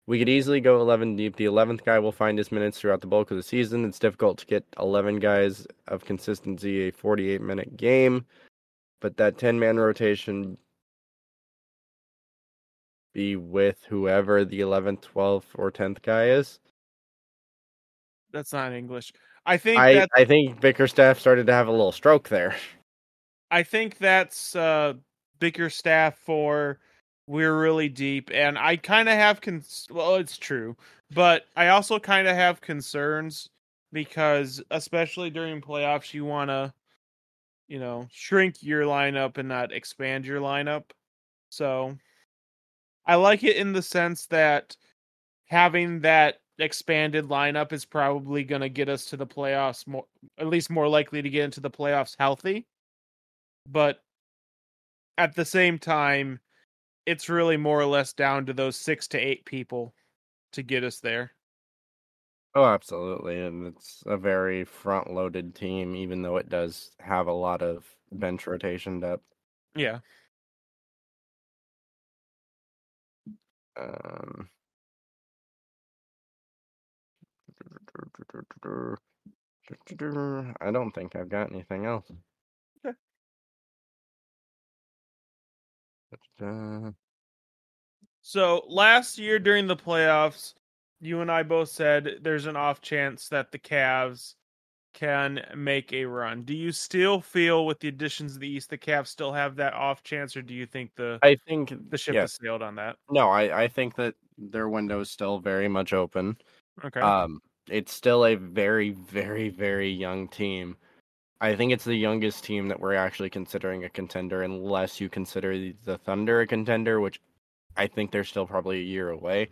We 0.06 0.18
could 0.18 0.28
easily 0.28 0.60
go 0.60 0.80
11 0.80 1.16
deep. 1.16 1.36
The 1.36 1.44
11th 1.44 1.84
guy 1.84 1.98
will 1.98 2.12
find 2.12 2.36
his 2.36 2.50
minutes 2.50 2.78
throughout 2.78 3.00
the 3.00 3.06
bulk 3.06 3.30
of 3.30 3.36
the 3.36 3.42
season. 3.42 3.84
It's 3.84 4.00
difficult 4.00 4.38
to 4.38 4.46
get 4.46 4.64
11 4.80 5.20
guys 5.20 5.66
of 5.88 6.04
consistency 6.04 6.88
a 6.88 6.92
48 6.92 7.40
minute 7.40 7.76
game, 7.76 8.26
but 9.00 9.16
that 9.16 9.38
10 9.38 9.58
man 9.60 9.78
rotation 9.78 10.58
be 13.12 13.36
with 13.36 13.84
whoever 13.88 14.44
the 14.44 14.60
11th, 14.60 15.02
12th, 15.14 15.44
or 15.54 15.70
10th 15.70 16.02
guy 16.02 16.28
is. 16.30 16.58
That's 18.32 18.52
not 18.52 18.72
English. 18.72 19.12
I 19.44 19.56
think 19.56 19.78
I, 19.78 19.94
that 19.94 20.08
I 20.16 20.24
think 20.24 20.60
Bickerstaff 20.60 21.18
started 21.18 21.46
to 21.46 21.52
have 21.52 21.68
a 21.68 21.72
little 21.72 21.92
stroke 21.92 22.28
there. 22.28 22.54
I 23.50 23.62
think 23.62 23.98
that's 23.98 24.56
uh 24.56 24.94
Bickerstaff 25.40 26.16
for 26.16 26.78
we're 27.26 27.58
really 27.58 27.88
deep 27.88 28.30
and 28.32 28.58
I 28.58 28.76
kind 28.76 29.08
of 29.08 29.14
have 29.14 29.40
cons- 29.40 29.88
well 29.90 30.16
it's 30.16 30.38
true, 30.38 30.76
but 31.10 31.44
I 31.56 31.68
also 31.68 31.98
kind 31.98 32.28
of 32.28 32.36
have 32.36 32.60
concerns 32.60 33.48
because 33.92 34.62
especially 34.70 35.30
during 35.30 35.60
playoffs 35.60 36.14
you 36.14 36.24
want 36.24 36.50
to 36.50 36.72
you 37.72 37.78
know, 37.78 38.06
shrink 38.12 38.62
your 38.62 38.82
lineup 38.82 39.38
and 39.38 39.48
not 39.48 39.72
expand 39.72 40.26
your 40.26 40.42
lineup. 40.42 40.84
So 41.48 41.96
I 43.06 43.14
like 43.14 43.42
it 43.44 43.56
in 43.56 43.72
the 43.72 43.80
sense 43.80 44.26
that 44.26 44.76
having 45.46 46.00
that 46.00 46.40
expanded 46.58 47.28
lineup 47.28 47.72
is 47.72 47.86
probably 47.86 48.44
going 48.44 48.60
to 48.60 48.68
get 48.68 48.90
us 48.90 49.06
to 49.06 49.16
the 49.16 49.26
playoffs 49.26 49.86
more 49.86 50.04
at 50.36 50.48
least 50.48 50.68
more 50.68 50.86
likely 50.86 51.22
to 51.22 51.30
get 51.30 51.44
into 51.44 51.60
the 51.60 51.70
playoffs 51.70 52.14
healthy. 52.18 52.66
But 53.66 54.02
at 55.16 55.34
the 55.34 55.46
same 55.46 55.78
time, 55.78 56.40
it's 57.06 57.28
really 57.28 57.56
more 57.56 57.80
or 57.80 57.86
less 57.86 58.12
down 58.12 58.46
to 58.46 58.52
those 58.52 58.76
6 58.76 59.08
to 59.08 59.18
8 59.18 59.44
people 59.44 59.94
to 60.52 60.62
get 60.62 60.84
us 60.84 61.00
there. 61.00 61.32
Oh, 62.54 62.64
absolutely. 62.64 63.40
And 63.40 63.66
it's 63.68 64.02
a 64.06 64.16
very 64.16 64.64
front 64.64 65.10
loaded 65.10 65.54
team, 65.54 65.96
even 65.96 66.22
though 66.22 66.36
it 66.36 66.48
does 66.48 66.90
have 67.00 67.26
a 67.26 67.32
lot 67.32 67.62
of 67.62 67.96
bench 68.10 68.46
rotation 68.46 69.00
depth. 69.00 69.24
Yeah. 69.74 70.00
Um, 73.76 74.50
I 80.60 80.70
don't 80.70 80.92
think 80.92 81.16
I've 81.16 81.28
got 81.28 81.50
anything 81.50 81.86
else. 81.86 82.10
Uh, 86.42 86.90
So 88.22 88.64
last 88.68 89.18
year 89.18 89.38
during 89.38 89.66
the 89.66 89.76
playoffs, 89.76 90.54
you 91.00 91.20
and 91.20 91.30
I 91.30 91.42
both 91.42 91.68
said 91.68 92.18
there's 92.22 92.46
an 92.46 92.56
off 92.56 92.80
chance 92.80 93.28
that 93.28 93.50
the 93.50 93.58
Cavs 93.58 94.34
can 94.94 95.44
make 95.56 95.92
a 95.92 96.04
run. 96.04 96.42
Do 96.42 96.54
you 96.54 96.70
still 96.70 97.20
feel 97.20 97.66
with 97.66 97.80
the 97.80 97.88
additions 97.88 98.34
of 98.34 98.40
the 98.40 98.48
East, 98.48 98.70
the 98.70 98.78
Cavs 98.78 99.08
still 99.08 99.32
have 99.32 99.56
that 99.56 99.74
off 99.74 100.02
chance, 100.02 100.36
or 100.36 100.42
do 100.42 100.54
you 100.54 100.66
think 100.66 100.92
the 100.94 101.18
I 101.22 101.36
think 101.48 101.72
the 101.90 101.98
ship 101.98 102.14
yes. 102.14 102.22
has 102.22 102.38
sailed 102.40 102.62
on 102.62 102.76
that? 102.76 102.96
No, 103.10 103.28
I, 103.28 103.64
I 103.64 103.68
think 103.68 103.96
that 103.96 104.14
their 104.38 104.68
window 104.68 105.00
is 105.00 105.10
still 105.10 105.40
very 105.40 105.68
much 105.68 105.92
open. 105.92 106.36
Okay. 106.84 107.00
Um, 107.00 107.40
it's 107.68 107.92
still 107.92 108.24
a 108.24 108.36
very, 108.36 108.90
very, 108.90 109.48
very 109.48 109.90
young 109.90 110.28
team. 110.28 110.76
I 111.42 111.56
think 111.56 111.72
it's 111.72 111.84
the 111.84 111.96
youngest 111.96 112.44
team 112.44 112.68
that 112.68 112.78
we're 112.78 112.94
actually 112.94 113.28
considering 113.28 113.82
a 113.82 113.88
contender, 113.88 114.44
unless 114.44 115.00
you 115.00 115.08
consider 115.08 115.72
the, 115.84 115.98
Thunder 116.04 116.40
a 116.40 116.46
contender, 116.46 117.00
which 117.00 117.20
I 117.76 117.88
think 117.88 118.12
they're 118.12 118.22
still 118.22 118.46
probably 118.46 118.78
a 118.78 118.84
year 118.84 119.10
away. 119.10 119.48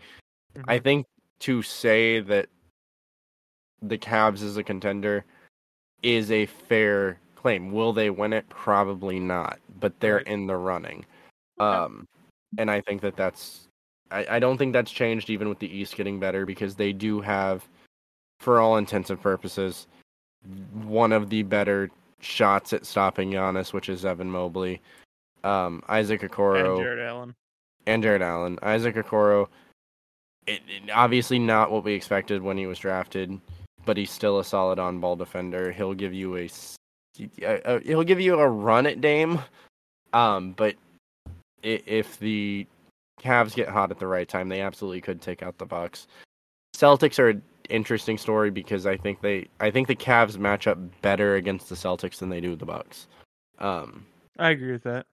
I 0.68 0.78
Mhm. 0.78 0.84
think 0.84 1.07
to 1.41 1.62
say 1.62 2.20
that 2.20 2.49
the 3.82 3.99
Cavs 3.99 4.41
is 4.43 4.57
a 4.57 4.62
contender 4.62 5.24
is 6.03 6.30
a 6.30 6.47
fair 6.47 7.18
claim. 7.34 7.72
Will 7.72 7.93
they 7.93 8.09
win 8.09 8.32
it? 8.32 8.49
Probably 8.49 9.18
not, 9.18 9.59
but 9.80 9.99
they're 9.99 10.18
in 10.18 10.47
the 10.47 10.57
running. 10.57 11.05
Um, 11.59 12.07
and 12.57 12.70
I 12.70 12.82
think 12.82 13.03
that 13.03 13.16
that's. 13.16 13.66
I, 14.12 14.36
I 14.36 14.38
don't 14.38 14.59
think 14.59 14.72
that's 14.72 14.93
changed 14.93 15.28
even 15.28 15.49
with 15.49 15.59
the 15.59 15.74
East 15.76 15.97
getting 15.97 16.20
better 16.20 16.47
because 16.47 16.76
they 16.76 16.93
do 16.93 17.20
have, 17.20 17.68
for 18.38 18.61
all 18.61 18.76
intents 18.76 19.11
and 19.11 19.20
purposes, 19.20 19.88
one 20.72 21.12
of 21.12 21.30
the 21.30 21.43
better 21.43 21.91
shots 22.20 22.72
at 22.72 22.86
stopping 22.86 23.30
Giannis, 23.30 23.72
which 23.72 23.88
is 23.88 24.05
Evan 24.05 24.30
Mobley. 24.30 24.80
Um, 25.45 25.82
Isaac 25.88 26.20
Okoro 26.22 26.74
and 26.76 26.82
Jarrett 26.82 26.99
Allen. 27.09 27.34
and 27.86 28.03
Jarrett 28.03 28.22
Allen. 28.22 28.59
Isaac 28.62 28.95
Okoro, 28.97 29.49
it, 30.47 30.61
it- 30.68 30.91
obviously 30.91 31.38
not 31.38 31.70
what 31.70 31.84
we 31.84 31.93
expected 31.95 32.43
when 32.43 32.57
he 32.59 32.66
was 32.66 32.78
drafted, 32.78 33.41
but 33.86 33.97
he's 33.97 34.11
still 34.11 34.38
a 34.38 34.45
solid 34.45 34.78
on-ball 34.78 35.16
defender. 35.16 35.72
He'll 35.72 35.95
give 35.95 36.12
you 36.12 36.36
a, 36.36 36.51
a- 37.43 37.76
a- 37.76 37.80
he'll 37.80 38.05
give 38.05 38.20
you 38.20 38.38
a 38.38 38.49
run 38.49 38.86
at 38.86 39.01
Dame, 39.01 39.41
um, 40.12 40.53
but 40.53 40.74
if 41.62 42.18
the 42.18 42.66
Cavs 43.20 43.55
get 43.55 43.68
hot 43.68 43.91
at 43.91 43.99
the 43.99 44.07
right 44.07 44.28
time, 44.28 44.49
they 44.49 44.61
absolutely 44.62 45.01
could 45.01 45.20
take 45.20 45.43
out 45.43 45.57
the 45.59 45.66
Bucks. 45.66 46.07
Celtics 46.76 47.18
are 47.18 47.41
interesting 47.71 48.18
story 48.18 48.51
because 48.51 48.87
I 48.87 48.97
think 48.97 49.21
they, 49.21 49.49
I 49.61 49.71
think 49.71 49.89
the 49.89 49.97
Cavs 49.97 50.39
match 50.39 50.66
up 50.66 50.79
better 51.03 51.37
against 51.37 51.68
the 51.68 51.75
Celtics 51.75 52.18
than 52.18 52.29
they 52.29 52.41
do 52.41 52.57
the 52.57 52.66
Bucks. 52.66 53.07
Um, 53.59 54.07
I 54.39 54.51
agree 54.51 54.73
with 54.73 54.83
that. 54.85 55.07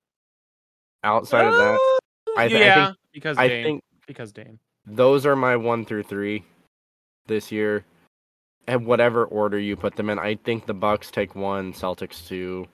outside 1.03 1.45
of 1.47 1.53
that, 1.53 1.99
I 2.37 2.47
th- 2.47 2.61
I 2.61 2.65
yeah, 2.65 2.85
think- 2.87 2.97
because 3.13 3.37
I 3.37 3.47
Dame. 3.47 3.63
think 3.63 3.83
because 4.05 4.31
Dame. 4.31 4.59
those 4.85 5.25
are 5.25 5.35
my 5.35 5.55
one 5.55 5.85
through 5.85 6.03
three 6.03 6.43
this 7.27 7.51
year. 7.51 7.83
And 8.69 8.85
whatever 8.85 9.23
order 9.25 9.57
you 9.57 9.77
put 9.77 9.95
them 9.95 10.09
in, 10.09 10.19
I 10.19 10.35
think 10.35 10.65
the 10.65 10.73
Bucks 10.73 11.09
take 11.09 11.35
one, 11.35 11.71
Celtics 11.71 12.27
two, 12.27 12.67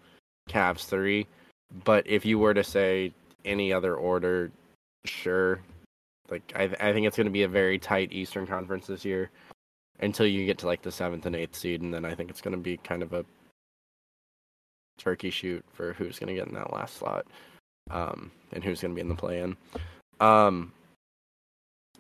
Cavs 0.50 0.86
three. 0.86 1.28
But 1.84 2.08
if 2.08 2.26
you 2.26 2.40
were 2.40 2.54
to 2.56 2.64
say 2.64 3.14
any 3.46 3.72
other 3.72 3.96
order, 3.96 4.52
sure. 5.06 5.62
Like 6.30 6.52
I, 6.56 6.64
I 6.80 6.94
think 6.94 7.06
it's 7.06 7.16
going 7.18 7.26
to 7.26 7.32
be 7.32 7.44
a 7.44 7.48
very 7.48 7.78
tight 7.78 8.12
Eastern 8.12 8.48
Conference 8.48 8.88
this 8.88 9.06
year 9.06 9.30
until 10.00 10.26
you 10.26 10.46
get 10.46 10.58
to 10.60 10.68
like 10.68 10.82
the 10.82 10.92
seventh 10.92 11.26
and 11.26 11.36
eighth 11.36 11.56
seed, 11.56 11.82
and 11.82 11.94
then 11.94 12.06
I 12.06 12.16
think 12.16 12.30
it's 12.30 12.42
going 12.42 12.56
to 12.56 12.62
be 12.62 12.78
kind 12.78 13.04
of 13.04 13.14
a 13.14 13.26
turkey 14.98 15.30
shoot 15.30 15.64
for 15.74 15.94
who's 15.94 16.20
going 16.20 16.28
to 16.28 16.40
get 16.40 16.48
in 16.48 16.56
that 16.56 16.74
last 16.74 16.98
slot, 16.98 17.26
um, 17.90 18.32
and 18.52 18.64
who's 18.64 18.82
going 18.82 18.92
to 18.92 18.96
be 18.96 19.02
in 19.02 19.10
the 19.10 19.16
play-in. 19.16 19.56
Um, 20.20 20.72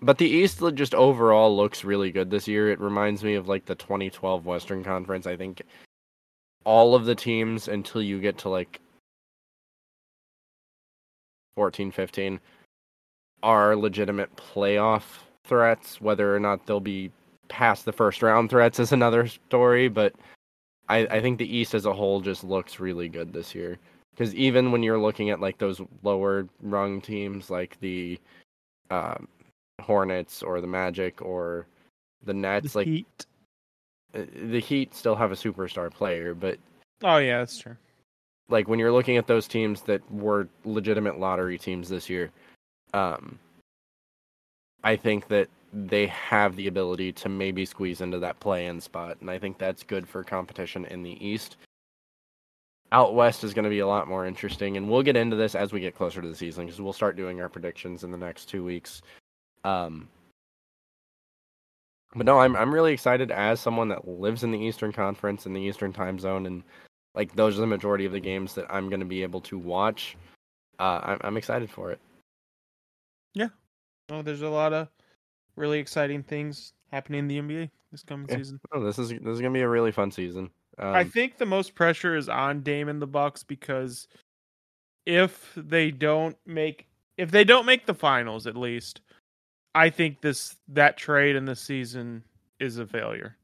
but 0.01 0.17
the 0.17 0.27
East 0.27 0.61
just 0.73 0.93
overall 0.93 1.55
looks 1.55 1.83
really 1.83 2.11
good 2.11 2.29
this 2.29 2.47
year. 2.47 2.69
It 2.69 2.81
reminds 2.81 3.23
me 3.23 3.35
of 3.35 3.47
like 3.47 3.65
the 3.65 3.75
2012 3.75 4.45
Western 4.45 4.83
Conference. 4.83 5.25
I 5.25 5.37
think 5.37 5.61
all 6.65 6.95
of 6.95 7.05
the 7.05 7.15
teams 7.15 7.67
until 7.67 8.01
you 8.01 8.19
get 8.19 8.37
to 8.39 8.49
like 8.49 8.81
14, 11.55 11.91
15 11.91 12.39
are 13.43 13.75
legitimate 13.75 14.35
playoff 14.35 15.03
threats. 15.45 16.01
Whether 16.01 16.35
or 16.35 16.39
not 16.39 16.65
they'll 16.65 16.79
be 16.79 17.11
past 17.53 17.85
the 17.85 17.91
first 17.91 18.23
round 18.23 18.49
threats 18.49 18.79
is 18.79 18.91
another 18.91 19.27
story. 19.27 19.87
But 19.87 20.15
I, 20.89 20.99
I 21.05 21.21
think 21.21 21.37
the 21.37 21.55
East 21.57 21.75
as 21.75 21.85
a 21.85 21.93
whole 21.93 22.19
just 22.19 22.43
looks 22.43 22.79
really 22.79 23.07
good 23.07 23.31
this 23.31 23.53
year. 23.53 23.77
Because 24.11 24.33
even 24.35 24.71
when 24.71 24.81
you're 24.83 24.99
looking 24.99 25.29
at 25.29 25.39
like 25.39 25.59
those 25.59 25.79
lower 26.01 26.47
rung 26.61 26.99
teams 26.99 27.49
like 27.49 27.79
the 27.79 28.19
um, 28.89 29.27
Hornets 29.81 30.41
or 30.43 30.61
the 30.61 30.67
Magic 30.67 31.21
or 31.21 31.67
the 32.25 32.33
Nets, 32.33 32.73
The 32.73 32.79
like 32.79 32.87
Heat. 32.87 33.25
uh, 34.15 34.21
the 34.49 34.59
Heat 34.59 34.93
still 34.95 35.15
have 35.15 35.31
a 35.31 35.35
superstar 35.35 35.91
player, 35.91 36.33
but 36.33 36.57
Oh 37.03 37.17
yeah, 37.17 37.39
that's 37.39 37.57
true. 37.57 37.75
like 38.49 38.67
when 38.67 38.79
you're 38.79 38.91
looking 38.91 39.17
at 39.17 39.27
those 39.27 39.47
teams 39.47 39.81
that 39.81 40.01
were 40.11 40.47
legitimate 40.63 41.19
lottery 41.19 41.57
teams 41.57 41.89
this 41.89 42.09
year, 42.09 42.29
um, 42.93 43.37
I 44.83 44.95
think 44.95 45.27
that 45.29 45.49
they 45.73 46.05
have 46.07 46.55
the 46.55 46.67
ability 46.67 47.11
to 47.13 47.29
maybe 47.29 47.65
squeeze 47.65 48.01
into 48.01 48.19
that 48.19 48.39
play-in 48.39 48.79
spot, 48.79 49.17
and 49.21 49.29
I 49.29 49.39
think 49.39 49.57
that's 49.57 49.81
good 49.81 50.07
for 50.07 50.23
competition 50.23 50.85
in 50.85 51.01
the 51.01 51.25
East. 51.25 51.57
Out 52.91 53.15
west 53.15 53.43
is 53.43 53.55
going 53.55 53.63
to 53.63 53.71
be 53.71 53.79
a 53.79 53.87
lot 53.87 54.07
more 54.07 54.27
interesting, 54.27 54.77
and 54.77 54.87
we'll 54.87 55.01
get 55.01 55.17
into 55.17 55.35
this 55.35 55.55
as 55.55 55.73
we 55.73 55.79
get 55.79 55.95
closer 55.95 56.21
to 56.21 56.27
the 56.27 56.35
season 56.35 56.67
because 56.67 56.79
we'll 56.79 56.93
start 56.93 57.17
doing 57.17 57.41
our 57.41 57.49
predictions 57.49 58.03
in 58.03 58.11
the 58.11 58.17
next 58.17 58.45
two 58.45 58.63
weeks. 58.63 59.01
Um, 59.63 60.07
but 62.15 62.27
no, 62.27 62.39
I'm 62.39 62.55
I'm 62.55 62.71
really 62.71 62.93
excited 62.93 63.31
as 63.31 63.59
someone 63.59 63.87
that 63.89 64.07
lives 64.07 64.43
in 64.43 64.51
the 64.51 64.59
Eastern 64.59 64.91
Conference 64.91 65.47
in 65.47 65.53
the 65.53 65.61
Eastern 65.61 65.91
Time 65.91 66.19
Zone, 66.19 66.45
and 66.45 66.61
like 67.15 67.35
those 67.35 67.57
are 67.57 67.61
the 67.61 67.67
majority 67.67 68.05
of 68.05 68.11
the 68.11 68.19
games 68.19 68.53
that 68.53 68.67
I'm 68.69 68.89
going 68.89 68.99
to 68.99 69.07
be 69.07 69.23
able 69.23 69.41
to 69.41 69.57
watch. 69.57 70.15
Uh, 70.77 70.99
I'm 71.03 71.17
I'm 71.21 71.37
excited 71.37 71.71
for 71.71 71.91
it. 71.91 71.99
Yeah, 73.33 73.49
oh, 74.11 74.21
there's 74.21 74.43
a 74.43 74.49
lot 74.49 74.73
of 74.73 74.87
really 75.55 75.79
exciting 75.79 76.23
things 76.23 76.73
happening 76.91 77.19
in 77.19 77.27
the 77.27 77.37
NBA 77.39 77.69
this 77.91 78.03
coming 78.03 78.27
Yeah. 78.29 78.37
season. 78.37 78.59
Oh, 78.71 78.83
this 78.83 78.97
is 78.99 79.09
this 79.09 79.19
is 79.19 79.39
going 79.41 79.53
to 79.53 79.57
be 79.57 79.61
a 79.61 79.69
really 79.69 79.91
fun 79.91 80.11
season. 80.11 80.49
Um, 80.79 80.93
I 80.93 81.03
think 81.03 81.37
the 81.37 81.45
most 81.45 81.75
pressure 81.75 82.15
is 82.15 82.27
on 82.29 82.61
Dame 82.61 82.89
and 82.89 83.01
the 83.01 83.07
Bucks 83.07 83.43
because 83.43 84.07
if 85.05 85.51
they 85.55 85.91
don't 85.91 86.35
make 86.45 86.87
if 87.17 87.29
they 87.31 87.43
don't 87.43 87.65
make 87.65 87.85
the 87.85 87.93
finals 87.93 88.47
at 88.47 88.57
least, 88.57 89.01
I 89.75 89.89
think 89.89 90.21
this 90.21 90.55
that 90.69 90.97
trade 90.97 91.35
in 91.35 91.45
this 91.45 91.61
season 91.61 92.23
is 92.59 92.77
a 92.79 92.87
failure. 92.87 93.37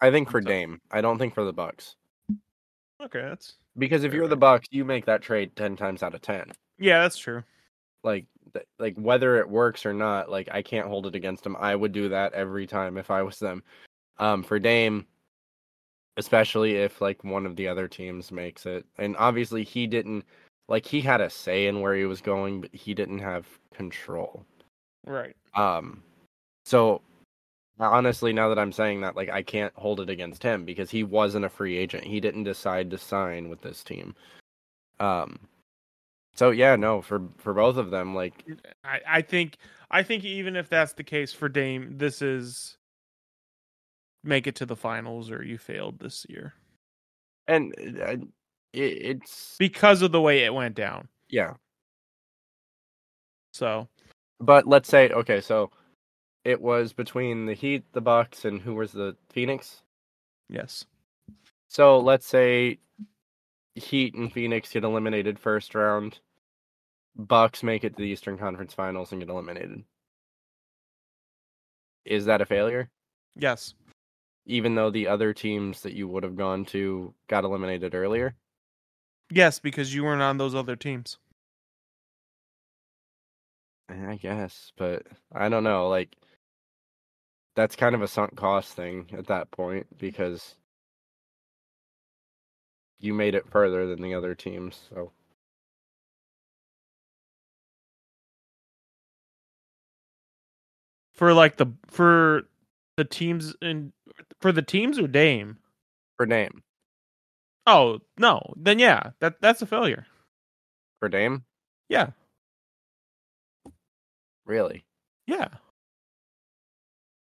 I 0.00 0.10
think 0.10 0.30
for 0.30 0.40
so- 0.42 0.48
Dame, 0.48 0.80
I 0.90 1.00
don't 1.00 1.18
think 1.18 1.34
for 1.34 1.44
the 1.44 1.52
Bucks 1.52 1.96
Okay, 3.02 3.20
that's 3.22 3.54
because 3.76 4.04
if 4.04 4.14
you're 4.14 4.26
the. 4.28 4.36
Bucks, 4.36 4.68
you 4.70 4.84
make 4.84 5.04
that 5.06 5.20
trade 5.22 5.54
ten 5.56 5.76
times 5.76 6.02
out 6.02 6.14
of 6.14 6.22
ten. 6.22 6.50
yeah, 6.78 7.02
that's 7.02 7.18
true. 7.18 7.42
Like 8.04 8.24
like 8.78 8.96
whether 8.96 9.36
it 9.38 9.48
works 9.48 9.86
or 9.86 9.92
not, 9.92 10.30
like 10.30 10.48
I 10.52 10.62
can't 10.62 10.88
hold 10.88 11.06
it 11.06 11.14
against 11.14 11.44
them. 11.44 11.56
I 11.58 11.74
would 11.74 11.92
do 11.92 12.08
that 12.08 12.32
every 12.32 12.66
time 12.66 12.96
if 12.96 13.10
I 13.10 13.22
was 13.22 13.38
them. 13.38 13.62
Um, 14.18 14.42
for 14.42 14.58
Dame, 14.58 15.06
especially 16.16 16.76
if 16.76 17.00
like 17.00 17.22
one 17.24 17.46
of 17.46 17.56
the 17.56 17.68
other 17.68 17.88
teams 17.88 18.32
makes 18.32 18.66
it, 18.66 18.84
and 18.98 19.16
obviously 19.18 19.64
he 19.64 19.86
didn't. 19.86 20.24
Like 20.68 20.84
he 20.84 21.00
had 21.00 21.20
a 21.20 21.30
say 21.30 21.66
in 21.66 21.80
where 21.80 21.94
he 21.94 22.06
was 22.06 22.20
going, 22.20 22.60
but 22.60 22.74
he 22.74 22.92
didn't 22.92 23.20
have 23.20 23.46
control. 23.72 24.44
Right. 25.06 25.36
Um, 25.54 26.02
so 26.64 27.02
honestly, 27.78 28.32
now 28.32 28.48
that 28.48 28.58
I'm 28.58 28.72
saying 28.72 29.00
that, 29.02 29.16
like 29.16 29.28
I 29.28 29.42
can't 29.42 29.72
hold 29.76 30.00
it 30.00 30.10
against 30.10 30.42
him 30.42 30.64
because 30.64 30.90
he 30.90 31.04
wasn't 31.04 31.44
a 31.44 31.50
free 31.50 31.76
agent. 31.76 32.04
He 32.04 32.20
didn't 32.20 32.44
decide 32.44 32.90
to 32.90 32.98
sign 32.98 33.48
with 33.48 33.60
this 33.60 33.84
team. 33.84 34.14
Um, 34.98 35.38
so 36.36 36.50
yeah, 36.50 36.76
no, 36.76 37.02
for 37.02 37.22
for 37.38 37.54
both 37.54 37.76
of 37.76 37.90
them, 37.90 38.14
like 38.14 38.44
I, 38.84 39.00
I 39.08 39.22
think 39.22 39.56
I 39.90 40.02
think 40.02 40.24
even 40.24 40.56
if 40.56 40.68
that's 40.68 40.92
the 40.94 41.04
case 41.04 41.32
for 41.32 41.48
Dame, 41.48 41.98
this 41.98 42.22
is 42.22 42.76
make 44.24 44.46
it 44.46 44.56
to 44.56 44.66
the 44.66 44.76
finals 44.76 45.30
or 45.30 45.44
you 45.44 45.56
failed 45.56 46.00
this 46.00 46.26
year 46.28 46.54
and 47.48 47.72
uh, 48.00 48.16
it, 48.72 48.80
it's 49.22 49.56
because 49.58 50.02
of 50.02 50.12
the 50.12 50.20
way 50.20 50.44
it 50.44 50.54
went 50.54 50.74
down. 50.74 51.08
yeah. 51.28 51.54
So 53.52 53.88
But 54.40 54.66
let's 54.66 54.88
say 54.88 55.08
okay, 55.10 55.40
so 55.40 55.70
it 56.44 56.60
was 56.60 56.92
between 56.92 57.46
the 57.46 57.54
Heat, 57.54 57.84
the 57.92 58.00
Bucks, 58.00 58.44
and 58.44 58.60
who 58.60 58.74
was 58.74 58.92
the 58.92 59.16
Phoenix. 59.30 59.82
yes, 60.48 60.84
So 61.68 61.98
let's 61.98 62.26
say 62.26 62.78
Heat 63.76 64.14
and 64.14 64.32
Phoenix 64.32 64.72
get 64.72 64.84
eliminated 64.84 65.38
first 65.38 65.74
round. 65.74 66.18
Bucks 67.14 67.62
make 67.62 67.84
it 67.84 67.90
to 67.96 68.02
the 68.02 68.08
Eastern 68.08 68.36
Conference 68.38 68.74
Finals 68.74 69.12
and 69.12 69.20
get 69.20 69.28
eliminated. 69.30 69.84
Is 72.04 72.24
that 72.26 72.40
a 72.40 72.46
failure? 72.46 72.90
yes, 73.36 73.74
Even 74.46 74.74
though 74.74 74.90
the 74.90 75.08
other 75.08 75.32
teams 75.34 75.82
that 75.82 75.92
you 75.94 76.08
would 76.08 76.22
have 76.22 76.36
gone 76.36 76.64
to 76.66 77.14
got 77.28 77.44
eliminated 77.44 77.94
earlier? 77.94 78.34
yes, 79.30 79.58
because 79.58 79.94
you 79.94 80.04
weren't 80.04 80.22
on 80.22 80.38
those 80.38 80.54
other 80.54 80.76
teams. 80.76 81.18
I 83.88 84.16
guess, 84.16 84.72
but 84.76 85.06
I 85.32 85.48
don't 85.48 85.64
know. 85.64 85.88
Like, 85.88 86.16
that's 87.54 87.76
kind 87.76 87.94
of 87.94 88.02
a 88.02 88.08
sunk 88.08 88.36
cost 88.36 88.74
thing 88.74 89.08
at 89.16 89.26
that 89.28 89.50
point 89.50 89.86
because 89.98 90.56
you 92.98 93.14
made 93.14 93.34
it 93.34 93.48
further 93.48 93.86
than 93.86 94.02
the 94.02 94.14
other 94.14 94.34
teams. 94.34 94.80
So 94.90 95.12
For 101.14 101.32
like 101.32 101.56
the 101.56 101.66
for 101.86 102.42
the 102.96 103.04
teams 103.04 103.54
and 103.62 103.92
for 104.40 104.52
the 104.52 104.62
teams 104.62 104.98
or 104.98 105.08
Dame. 105.08 105.58
for 106.16 106.26
Dame, 106.26 106.62
Oh 107.66 108.00
no, 108.18 108.54
then 108.56 108.78
yeah, 108.78 109.10
that 109.20 109.40
that's 109.40 109.62
a 109.62 109.66
failure. 109.66 110.06
for 111.00 111.08
Dame, 111.08 111.44
Yeah, 111.88 112.10
really? 114.44 114.84
yeah. 115.26 115.48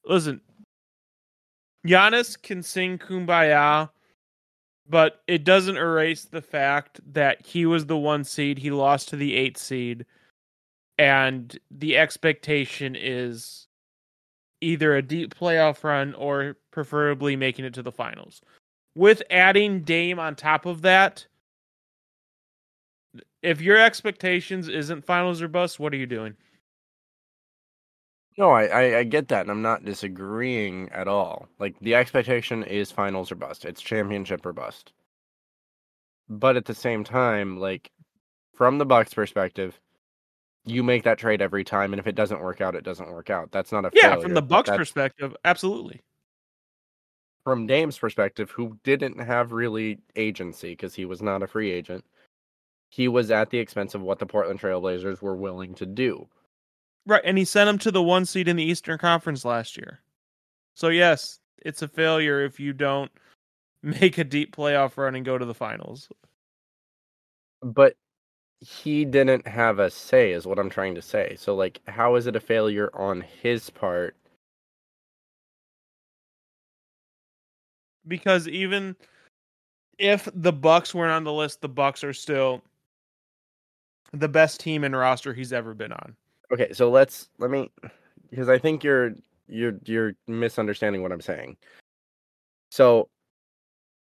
Listen, 0.05 0.41
Giannis 1.87 2.41
can 2.41 2.63
sing 2.63 2.99
"Kumbaya" 2.99 3.91
but 4.91 5.23
it 5.29 5.45
doesn't 5.45 5.77
erase 5.77 6.25
the 6.25 6.43
fact 6.43 7.01
that 7.13 7.47
he 7.47 7.65
was 7.65 7.87
the 7.87 7.97
one 7.97 8.25
seed, 8.25 8.59
he 8.59 8.73
lost 8.73 9.09
to 9.09 9.17
the 9.17 9.37
eight 9.37 9.57
seed, 9.57 10.05
and 10.99 11.57
the 11.71 11.97
expectation 11.97 12.97
is 12.99 13.69
either 14.61 14.97
a 14.97 15.03
deep 15.03 15.33
playoff 15.33 15.85
run 15.85 16.13
or 16.15 16.57
preferably 16.73 17.37
making 17.37 17.65
it 17.65 17.73
to 17.75 17.83
the 17.83 17.93
finals. 17.93 18.43
With 18.97 19.23
adding 19.31 19.83
Dame 19.83 20.19
on 20.19 20.35
top 20.35 20.67
of 20.67 20.83
that, 20.83 21.25
if 23.43 23.61
your 23.61 23.79
expectations 23.79 24.69
isn't 24.69 25.07
finals 25.07 25.41
or 25.41 25.49
bust, 25.49 25.79
what 25.79 25.95
are 25.95 25.99
you 25.99 26.07
doing? 26.07 26.37
No, 28.39 28.51
I, 28.51 28.65
I, 28.67 28.99
I 28.99 29.05
get 29.05 29.29
that, 29.29 29.43
and 29.43 29.51
I'm 29.51 29.63
not 29.63 29.85
disagreeing 29.85 30.89
at 30.93 31.09
all. 31.09 31.49
Like 31.59 31.79
the 31.81 31.95
expectation 31.95 32.63
is 32.65 32.91
finals 32.91 33.31
or 33.31 33.35
bust. 33.35 33.65
It's 33.65 33.83
championship 33.83 34.45
or 34.47 34.53
bust. 34.53 34.93
But 36.29 36.57
at 36.57 36.65
the 36.65 36.75
same 36.75 37.05
time, 37.05 37.59
like 37.59 37.91
from 38.55 38.79
the 38.79 38.87
Bucks' 38.87 39.15
perspective, 39.15 39.81
you 40.65 40.83
make 40.83 41.03
that 41.05 41.19
trade 41.19 41.43
every 41.43 41.65
time, 41.65 41.93
and 41.93 42.01
if 42.01 42.07
it 42.07 42.15
doesn't 42.15 42.41
work 42.41 42.61
out, 42.61 42.75
it 42.75 42.85
doesn't 42.85 43.11
work 43.11 43.31
out. 43.31 43.51
That's 43.51 43.73
not 43.73 43.85
a 43.85 43.91
yeah. 43.95 44.11
failure, 44.11 44.23
From 44.23 44.35
the 44.35 44.43
Bucks' 44.43 44.71
perspective, 44.71 45.37
absolutely. 45.45 46.01
from 47.45 47.67
Dame's 47.67 47.99
perspective, 47.99 48.51
who 48.51 48.79
didn't 48.85 49.19
have 49.19 49.53
really 49.53 49.99
agency 50.17 50.71
because 50.71 50.95
he 50.95 51.05
was 51.05 51.23
not 51.23 51.43
a 51.43 51.47
free 51.47 51.71
agent, 51.71 52.05
he 52.91 53.09
was 53.09 53.31
at 53.31 53.51
the 53.51 53.59
expense 53.59 53.95
of 53.95 54.03
what 54.03 54.19
the 54.19 54.27
Portland 54.27 54.61
Trailblazers 54.61 55.21
were 55.23 55.37
willing 55.37 55.75
to 55.75 55.87
do. 55.87 56.29
Right, 57.07 57.23
and 57.25 57.39
he 57.39 57.45
sent 57.45 57.69
him 57.69 57.79
to 57.79 57.91
the 57.91 58.03
one 58.03 58.25
seed 58.25 58.49
in 58.49 58.57
the 58.57 58.65
Eastern 58.65 58.99
Conference 58.99 59.45
last 59.45 59.77
year. 59.77 60.01
So 60.75 60.89
yes, 60.89 61.41
it's 61.63 61.83
a 61.83 61.89
failure 61.89 62.45
if 62.45 62.61
you 62.61 62.73
don't 62.73 63.11
make 63.83 64.19
a 64.19 64.25
deep 64.25 64.55
playoff 64.55 64.97
run 64.97 65.15
and 65.15 65.25
go 65.25 65.39
to 65.39 65.45
the 65.45 65.55
finals. 65.55 66.09
But 67.63 67.95
he 68.61 69.05
didn't 69.05 69.47
have 69.47 69.79
a 69.79 69.91
say, 69.91 70.33
is 70.33 70.47
what 70.47 70.59
I'm 70.59 70.71
trying 70.71 70.95
to 70.95 71.03
say. 71.03 71.37
So, 71.39 71.55
like, 71.55 71.81
how 71.87 72.17
is 72.17 72.27
it 72.27 72.37
a 72.37 72.41
failure 72.41 72.91
on 72.95 73.23
his 73.43 73.71
part? 73.71 74.17
Because 78.07 78.49
even 78.49 78.97
if 79.99 80.29
the 80.35 80.53
Bucks 80.53 80.95
weren't 80.95 81.13
on 81.13 81.25
the 81.25 81.33
list, 81.33 81.61
the 81.61 81.69
Bucks 81.69 82.03
are 82.03 82.13
still 82.13 82.63
the 84.13 84.29
best 84.29 84.61
team 84.61 84.85
and 84.85 84.97
roster 84.97 85.33
he's 85.33 85.53
ever 85.53 85.75
been 85.75 85.93
on. 85.93 86.17
Okay, 86.53 86.73
so 86.73 86.91
let's 86.91 87.29
let 87.39 87.51
me 87.51 87.71
because 88.31 88.49
I 88.49 88.59
think 88.59 88.83
you're 88.83 89.15
you're 89.47 89.79
you're 89.85 90.13
misunderstanding 90.27 91.03
what 91.03 91.13
I'm 91.13 91.21
saying. 91.21 91.57
So 92.71 93.09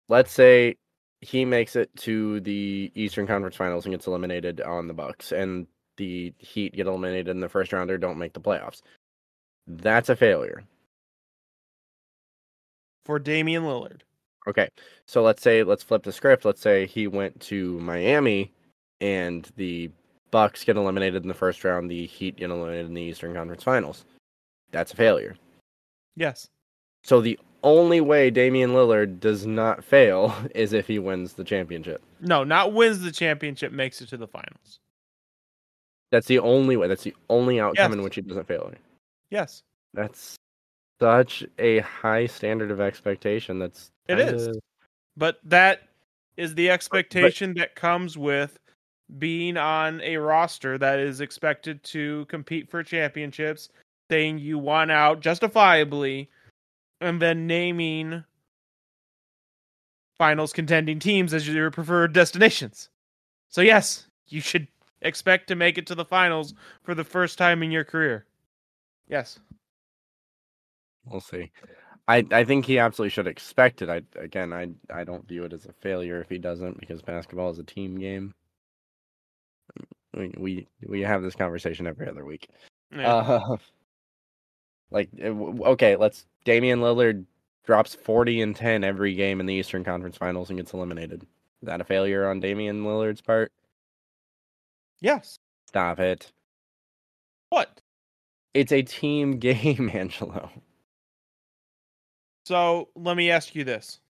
let's 0.09 0.32
say 0.32 0.76
he 1.20 1.45
makes 1.45 1.76
it 1.76 1.91
to 1.97 2.41
the 2.41 2.93
Eastern 2.95 3.26
Conference 3.26 3.57
Finals 3.57 3.84
and 3.84 3.93
gets 3.93 4.07
eliminated 4.07 4.61
on 4.61 4.86
the 4.86 4.95
Bucks 4.95 5.32
and 5.32 5.66
the 5.97 6.32
Heat 6.39 6.74
get 6.74 6.86
eliminated 6.86 7.28
in 7.28 7.41
the 7.41 7.49
first 7.49 7.72
round 7.72 7.91
or 7.91 7.99
don't 7.99 8.18
make 8.18 8.32
the 8.32 8.41
playoffs. 8.41 8.82
That's 9.66 10.09
a 10.09 10.16
failure. 10.16 10.62
For 13.05 13.18
Damian 13.18 13.64
Lillard. 13.64 14.03
Okay. 14.47 14.68
So 15.07 15.22
let's 15.22 15.43
say 15.43 15.62
let's 15.64 15.82
flip 15.82 16.03
the 16.05 16.12
script. 16.12 16.45
Let's 16.45 16.61
say 16.61 16.86
he 16.86 17.07
went 17.09 17.41
to 17.43 17.78
Miami 17.80 18.53
and 19.01 19.51
the 19.57 19.91
Bucks 20.30 20.64
get 20.64 20.76
eliminated 20.76 21.22
in 21.22 21.28
the 21.28 21.34
first 21.34 21.64
round, 21.64 21.90
the 21.90 22.06
Heat 22.06 22.36
get 22.36 22.50
eliminated 22.50 22.86
in 22.86 22.94
the 22.94 23.02
Eastern 23.02 23.34
Conference 23.34 23.62
Finals. 23.62 24.04
That's 24.70 24.92
a 24.92 24.96
failure. 24.96 25.36
Yes. 26.16 26.48
So 27.04 27.20
the 27.20 27.38
only 27.62 28.00
way 28.00 28.30
Damian 28.30 28.70
Lillard 28.70 29.20
does 29.20 29.46
not 29.46 29.82
fail 29.82 30.34
is 30.54 30.72
if 30.72 30.86
he 30.86 30.98
wins 30.98 31.32
the 31.32 31.44
championship. 31.44 32.02
No, 32.20 32.44
not 32.44 32.72
wins 32.72 33.00
the 33.00 33.12
championship, 33.12 33.72
makes 33.72 34.00
it 34.00 34.08
to 34.10 34.16
the 34.16 34.26
finals. 34.28 34.78
That's 36.10 36.26
the 36.26 36.38
only 36.38 36.76
way. 36.76 36.88
That's 36.88 37.04
the 37.04 37.14
only 37.28 37.60
outcome 37.60 37.92
in 37.92 38.02
which 38.02 38.14
he 38.14 38.22
doesn't 38.22 38.46
fail. 38.48 38.72
Yes. 39.30 39.62
That's 39.94 40.36
such 41.00 41.44
a 41.58 41.80
high 41.80 42.26
standard 42.26 42.70
of 42.70 42.80
expectation. 42.80 43.58
That's 43.58 43.90
It 44.08 44.18
is. 44.18 44.46
kinda- 44.46 44.60
But 45.16 45.38
that 45.44 45.82
is 46.36 46.54
the 46.54 46.70
expectation 46.70 47.54
that 47.54 47.74
comes 47.74 48.16
with 48.16 48.58
being 49.18 49.56
on 49.56 50.00
a 50.02 50.16
roster 50.16 50.76
that 50.78 50.98
is 50.98 51.20
expected 51.20 51.82
to 51.84 52.26
compete 52.26 52.68
for 52.70 52.82
championships, 52.82 53.70
saying 54.11 54.38
you 54.38 54.59
won 54.59 54.90
out 54.90 55.20
justifiably, 55.20 56.28
and 57.00 57.22
then 57.22 57.46
naming 57.46 58.24
finals 60.18 60.52
contending 60.52 60.98
teams 60.98 61.32
as 61.32 61.48
your 61.48 61.70
preferred 61.70 62.12
destinations. 62.12 62.90
So, 63.48 63.62
yes, 63.62 64.06
you 64.26 64.40
should 64.40 64.68
expect 65.00 65.48
to 65.48 65.54
make 65.54 65.78
it 65.78 65.86
to 65.86 65.94
the 65.94 66.04
finals 66.04 66.54
for 66.82 66.94
the 66.94 67.04
first 67.04 67.38
time 67.38 67.62
in 67.62 67.70
your 67.70 67.84
career. 67.84 68.26
Yes. 69.09 69.38
We'll 71.06 71.20
see. 71.20 71.50
I, 72.09 72.24
I 72.32 72.44
think 72.44 72.64
he 72.64 72.78
absolutely 72.78 73.11
should 73.11 73.26
expect 73.26 73.82
it. 73.82 73.88
I 73.90 74.02
again 74.18 74.52
I 74.52 74.68
I 74.90 75.04
don't 75.04 75.28
view 75.28 75.44
it 75.44 75.52
as 75.52 75.66
a 75.66 75.72
failure 75.72 76.20
if 76.20 76.28
he 76.28 76.38
doesn't 76.38 76.80
because 76.80 77.02
basketball 77.02 77.50
is 77.50 77.59
a 77.59 77.64
team 77.64 77.98
game. 77.98 78.34
We 80.18 80.34
we, 80.36 80.66
we 80.86 81.00
have 81.02 81.22
this 81.22 81.34
conversation 81.34 81.86
every 81.86 82.08
other 82.08 82.24
week. 82.24 82.48
Yeah. 82.94 83.14
Uh, 83.14 83.56
like 84.90 85.08
uh, 85.22 85.28
okay, 85.28 85.96
let's 85.96 86.26
Damian 86.44 86.80
Lillard 86.80 87.24
drops 87.64 87.94
40 87.94 88.40
and 88.40 88.56
10 88.56 88.82
every 88.82 89.14
game 89.14 89.40
in 89.40 89.46
the 89.46 89.54
Eastern 89.54 89.84
Conference 89.84 90.16
Finals 90.16 90.48
and 90.48 90.58
gets 90.58 90.72
eliminated. 90.72 91.22
Is 91.22 91.66
that 91.66 91.80
a 91.80 91.84
failure 91.84 92.28
on 92.28 92.40
Damian 92.40 92.82
Lillard's 92.82 93.20
part? 93.20 93.52
yes. 95.00 95.38
Stop 95.66 96.00
it. 96.00 96.32
What? 97.50 97.80
It's 98.54 98.72
a 98.72 98.82
team 98.82 99.32
game, 99.38 99.90
Angelo. 99.92 100.50
So 102.46 102.88
let 102.94 103.16
me 103.16 103.30
ask 103.30 103.54
you 103.54 103.64
this. 103.64 104.00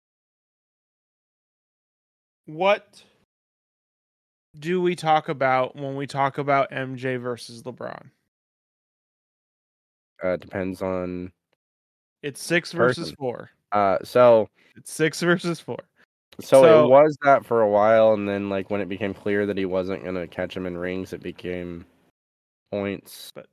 What 2.47 3.03
do 4.59 4.81
we 4.81 4.95
talk 4.97 5.29
about 5.29 5.77
when 5.77 5.97
we 5.97 6.07
talk 6.07 6.39
about 6.39 6.71
MJ 6.71 7.21
versus 7.21 7.63
LeBron? 7.63 8.11
Uh, 10.23 10.37
depends 10.37 10.83
on 10.83 11.33
It's 12.23 12.43
six 12.43 12.73
versus 12.73 13.07
Person. 13.11 13.17
four. 13.17 13.51
uh 13.73 13.99
so 14.05 14.49
It's 14.77 14.93
six 14.93 15.21
versus 15.23 15.61
four. 15.61 15.79
So, 16.41 16.63
So- 16.63 16.85
it 16.85 16.89
was 16.89 17.17
that 17.23 17.45
for 17.45 17.63
a 17.63 17.69
while, 17.69 18.15
and 18.15 18.29
then 18.29 18.49
like 18.49 18.71
when 18.71 18.81
it 18.81 18.89
became 18.89 19.15
clear 19.15 19.47
that 19.47 19.59
he 19.59 19.65
wasn't 19.65 20.05
gonna 20.05 20.27
catch 20.27 20.57
him 20.57 20.67
in 20.67 20.77
rings, 20.77 21.13
it 21.13 21.23
became 21.23 21.85
points. 22.71 23.31
But 23.35 23.47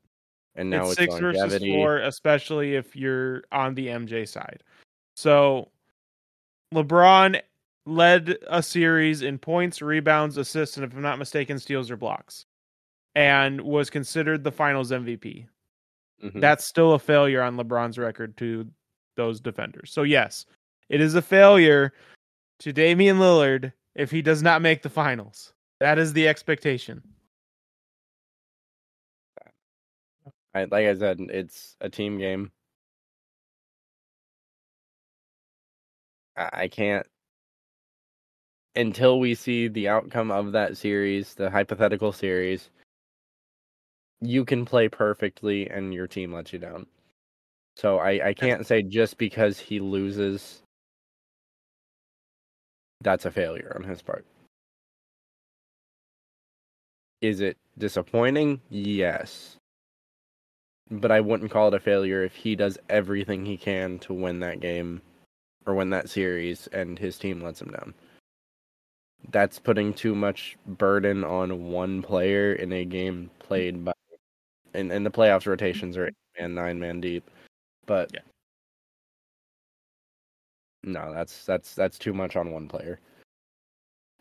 and 0.55 0.69
now 0.69 0.83
it's, 0.89 0.99
it's, 0.99 1.13
six 1.13 1.13
versus 1.19 1.63
four, 1.63 1.97
especially 1.97 2.75
if 2.75 2.95
you're 2.95 3.43
on 3.51 3.75
the 3.75 3.87
MJ 3.87 4.27
side. 4.27 4.63
So 5.15 5.69
LeBron 6.73 7.41
led 7.85 8.37
a 8.47 8.63
series 8.63 9.21
in 9.21 9.37
points, 9.37 9.81
rebounds, 9.81 10.37
assists, 10.37 10.77
and 10.77 10.85
if 10.85 10.93
I'm 10.93 11.01
not 11.01 11.19
mistaken, 11.19 11.59
steals 11.59 11.91
or 11.91 11.97
blocks, 11.97 12.45
and 13.13 13.61
was 13.61 13.89
considered 13.89 14.43
the 14.43 14.51
finals 14.51 14.91
MVP. 14.91 15.47
Mhm. 16.23 16.39
that's 16.39 16.63
still 16.65 16.93
a 16.93 16.99
failure 16.99 17.41
on 17.41 17.57
LeBron's 17.57 17.97
record 17.97 18.37
to 18.37 18.65
those 19.15 19.41
defenders. 19.41 19.91
So 19.91 20.03
yes, 20.03 20.45
it 20.89 21.01
is 21.01 21.13
a 21.15 21.21
failure 21.21 21.93
to 22.59 22.71
Damian 22.71 23.19
Lillard 23.19 23.73
if 23.95 24.11
he 24.11 24.21
does 24.21 24.41
not 24.41 24.61
make 24.61 24.81
the 24.81 24.89
finals. 24.89 25.53
That 25.79 25.99
is 25.99 26.13
the 26.13 26.27
expectation. 26.27 27.03
Like 30.53 30.71
I 30.73 30.95
said, 30.95 31.19
it's 31.19 31.75
a 31.81 31.89
team 31.89 32.17
game. 32.17 32.51
I 36.37 36.67
can't 36.67 37.05
until 38.75 39.19
we 39.19 39.35
see 39.35 39.67
the 39.67 39.87
outcome 39.87 40.31
of 40.31 40.51
that 40.51 40.77
series, 40.77 41.33
the 41.33 41.49
hypothetical 41.49 42.11
series. 42.11 42.69
You 44.21 44.45
can 44.45 44.65
play 44.65 44.89
perfectly, 44.89 45.69
and 45.69 45.93
your 45.93 46.07
team 46.07 46.33
lets 46.33 46.53
you 46.53 46.59
down. 46.59 46.87
So 47.75 47.99
I, 47.99 48.29
I 48.29 48.33
can't 48.33 48.65
say 48.65 48.81
just 48.81 49.17
because 49.17 49.59
he 49.59 49.79
loses, 49.79 50.61
that's 53.01 53.25
a 53.25 53.31
failure 53.31 53.73
on 53.75 53.83
his 53.83 54.01
part. 54.01 54.25
Is 57.21 57.41
it 57.41 57.57
disappointing? 57.77 58.61
Yes. 58.69 59.57
But 60.89 61.11
I 61.11 61.19
wouldn't 61.19 61.51
call 61.51 61.69
it 61.69 61.73
a 61.73 61.79
failure 61.79 62.23
if 62.23 62.35
he 62.35 62.55
does 62.55 62.77
everything 62.89 63.45
he 63.45 63.57
can 63.57 63.99
to 63.99 64.13
win 64.13 64.39
that 64.41 64.59
game 64.59 65.01
or 65.65 65.73
win 65.73 65.89
that 65.89 66.09
series 66.09 66.67
and 66.67 66.99
his 66.99 67.17
team 67.17 67.41
lets 67.41 67.61
him 67.61 67.71
down. 67.71 67.93
That's 69.31 69.59
putting 69.59 69.93
too 69.93 70.15
much 70.15 70.57
burden 70.65 71.23
on 71.23 71.71
one 71.71 72.01
player 72.01 72.53
in 72.53 72.71
a 72.71 72.85
game 72.85 73.29
played 73.39 73.83
by 73.83 73.93
and, 74.73 74.91
and 74.91 75.05
the 75.05 75.11
playoffs 75.11 75.47
rotations 75.47 75.97
are 75.97 76.07
eight 76.07 76.13
man, 76.39 76.53
nine 76.53 76.79
man 76.79 77.01
deep. 77.01 77.29
But 77.85 78.11
Yeah. 78.13 78.21
No, 80.83 81.11
that's 81.13 81.45
that's 81.45 81.73
that's 81.73 81.97
too 81.97 82.13
much 82.13 82.35
on 82.35 82.51
one 82.51 82.67
player. 82.67 82.99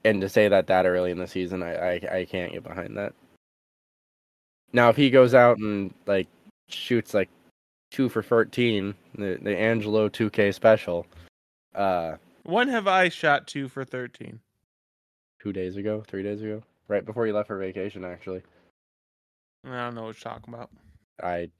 And 0.04 0.20
to 0.22 0.28
say 0.28 0.48
that 0.48 0.66
that 0.68 0.86
early 0.86 1.10
in 1.10 1.18
the 1.18 1.26
season, 1.26 1.62
I 1.62 1.74
I, 1.74 2.18
I 2.18 2.24
can't 2.24 2.52
get 2.52 2.62
behind 2.62 2.96
that. 2.96 3.12
Now, 4.72 4.88
if 4.88 4.96
he 4.96 5.10
goes 5.10 5.34
out 5.34 5.58
and 5.58 5.92
like 6.06 6.26
shoots 6.68 7.12
like 7.12 7.28
two 7.90 8.08
for 8.08 8.22
thirteen, 8.22 8.94
the 9.14 9.38
the 9.42 9.56
Angelo 9.56 10.08
two 10.08 10.30
K 10.30 10.52
special, 10.52 11.06
uh, 11.74 12.16
When 12.44 12.68
have 12.68 12.88
I 12.88 13.10
shot 13.10 13.46
two 13.46 13.68
for 13.68 13.84
thirteen? 13.84 14.40
Two 15.44 15.52
days 15.52 15.76
ago, 15.76 16.02
three 16.08 16.22
days 16.22 16.40
ago, 16.40 16.62
right 16.88 17.04
before 17.04 17.26
you 17.26 17.34
left 17.34 17.48
for 17.48 17.58
vacation, 17.58 18.02
actually, 18.02 18.42
I 19.62 19.76
don't 19.76 19.94
know 19.94 20.04
what 20.04 20.24
you're 20.24 20.32
talking 20.32 20.54
about. 20.54 20.70
I 21.22 21.50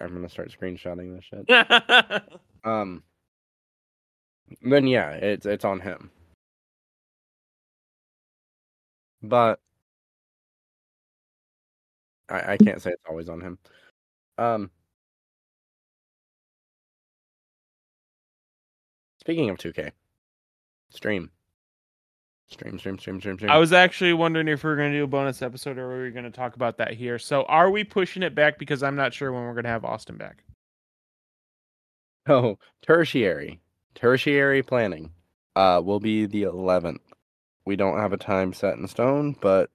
I'm 0.00 0.14
gonna 0.14 0.28
start 0.28 0.54
screenshotting 0.58 1.14
this 1.16 1.24
shit. 1.24 2.22
Um, 2.64 3.04
then 4.62 4.88
yeah, 4.88 5.10
it's 5.12 5.46
it's 5.46 5.64
on 5.64 5.80
him. 5.80 6.10
But 9.22 9.60
I 12.28 12.52
I 12.54 12.56
can't 12.56 12.82
say 12.82 12.90
it's 12.90 13.04
always 13.08 13.28
on 13.28 13.40
him. 13.40 13.58
Um, 14.38 14.70
speaking 19.20 19.50
of 19.50 19.58
2K, 19.58 19.92
stream, 20.90 21.30
stream, 22.48 22.78
stream, 22.78 22.98
stream, 22.98 23.20
stream, 23.20 23.36
stream. 23.36 23.50
I 23.50 23.58
was 23.58 23.72
actually 23.72 24.12
wondering 24.12 24.48
if 24.48 24.64
we 24.64 24.70
were 24.70 24.76
going 24.76 24.92
to 24.92 24.98
do 24.98 25.04
a 25.04 25.08
bonus 25.08 25.42
episode 25.42 25.78
or 25.78 25.84
are 25.84 25.96
we 25.96 26.02
were 26.04 26.10
going 26.10 26.24
to 26.24 26.30
talk 26.30 26.56
about 26.56 26.78
that 26.78 26.94
here. 26.94 27.18
So, 27.18 27.42
are 27.44 27.70
we 27.70 27.84
pushing 27.84 28.22
it 28.22 28.34
back 28.34 28.58
because 28.58 28.82
I'm 28.82 28.96
not 28.96 29.14
sure 29.14 29.32
when 29.32 29.42
we're 29.42 29.54
going 29.54 29.64
to 29.64 29.70
have 29.70 29.84
Austin 29.84 30.16
back? 30.16 30.44
Oh, 32.30 32.58
tertiary, 32.82 33.58
tertiary 33.94 34.62
planning, 34.62 35.10
uh, 35.56 35.80
will 35.82 35.98
be 35.98 36.26
the 36.26 36.42
11th. 36.42 37.00
We 37.64 37.74
don't 37.74 37.98
have 37.98 38.12
a 38.12 38.18
time 38.18 38.52
set 38.52 38.76
in 38.76 38.86
stone, 38.86 39.34
but 39.40 39.70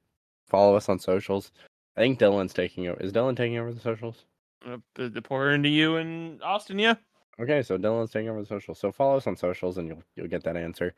follow 0.49 0.75
us 0.75 0.87
on 0.87 0.99
socials. 0.99 1.51
I 1.97 2.01
think 2.01 2.19
Dylan's 2.19 2.53
taking 2.53 2.87
over. 2.87 3.01
Is 3.01 3.11
Dylan 3.11 3.35
taking 3.35 3.57
over 3.57 3.73
the 3.73 3.79
socials? 3.79 4.25
Uh, 4.63 4.77
pour 5.23 5.51
into 5.51 5.69
you 5.69 5.95
and 5.95 6.43
Austin, 6.43 6.77
yeah. 6.77 6.93
Okay, 7.39 7.63
so 7.63 7.77
Dylan's 7.77 8.11
taking 8.11 8.29
over 8.29 8.41
the 8.41 8.47
socials. 8.47 8.77
So 8.77 8.91
follow 8.91 9.17
us 9.17 9.25
on 9.25 9.35
socials, 9.35 9.79
and 9.79 9.87
you'll 9.87 10.03
you'll 10.15 10.27
get 10.27 10.43
that 10.43 10.55
answer. 10.55 10.93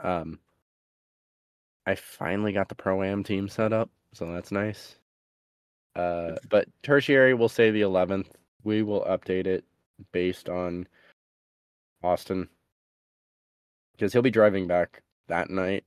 Um, 0.00 0.38
I 1.86 1.94
finally 1.94 2.52
got 2.52 2.68
the 2.68 2.74
pro 2.74 3.02
am 3.02 3.24
team 3.24 3.48
set 3.48 3.72
up, 3.72 3.90
so 4.12 4.32
that's 4.32 4.52
nice. 4.52 4.96
Uh, 5.96 6.36
but 6.48 6.68
tertiary, 6.82 7.34
we'll 7.34 7.48
say 7.48 7.70
the 7.70 7.82
11th. 7.82 8.28
We 8.64 8.82
will 8.82 9.02
update 9.02 9.46
it 9.46 9.64
based 10.12 10.48
on 10.48 10.86
Austin 12.02 12.48
because 13.92 14.12
he'll 14.12 14.22
be 14.22 14.30
driving 14.30 14.66
back 14.66 15.02
that 15.28 15.50
night. 15.50 15.84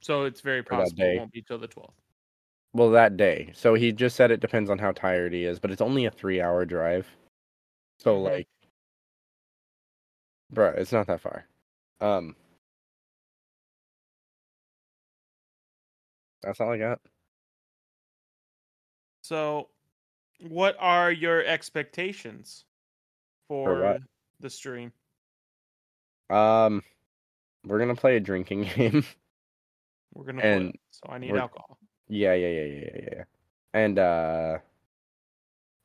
So 0.00 0.24
it's 0.24 0.40
very 0.40 0.62
possible 0.62 1.02
it 1.02 1.18
won't 1.18 1.32
be 1.32 1.42
till 1.42 1.58
the 1.58 1.68
12th. 1.68 1.90
Well, 2.72 2.90
that 2.90 3.16
day. 3.16 3.52
So 3.54 3.74
he 3.74 3.92
just 3.92 4.16
said 4.16 4.30
it 4.30 4.40
depends 4.40 4.68
on 4.68 4.78
how 4.78 4.92
tired 4.92 5.32
he 5.32 5.44
is, 5.44 5.58
but 5.58 5.70
it's 5.70 5.80
only 5.80 6.06
a 6.06 6.10
three-hour 6.10 6.64
drive. 6.64 7.06
So 8.00 8.20
like, 8.20 8.48
bruh, 10.52 10.76
it's 10.76 10.92
not 10.92 11.06
that 11.06 11.20
far. 11.20 11.46
Um, 12.00 12.36
that's 16.44 16.60
all 16.60 16.70
I 16.72 16.78
got. 16.78 17.00
So, 19.22 19.68
what 20.40 20.76
are 20.78 21.10
your 21.10 21.44
expectations 21.44 22.64
for, 23.48 23.82
what? 23.82 24.00
the 24.40 24.50
stream? 24.50 24.92
Um, 26.30 26.82
we're 27.64 27.78
gonna 27.78 27.94
play 27.94 28.16
a 28.16 28.20
drinking 28.20 28.62
game. 28.76 29.04
We're 30.14 30.24
gonna 30.24 30.42
And 30.42 30.72
play, 30.72 30.80
so 30.90 31.10
I 31.10 31.18
need 31.18 31.34
alcohol. 31.36 31.78
yeah, 32.08 32.34
yeah, 32.34 32.48
yeah, 32.48 32.64
yeah, 32.64 32.90
yeah, 32.94 33.08
yeah. 33.12 33.24
And 33.72 33.98
uh, 33.98 34.58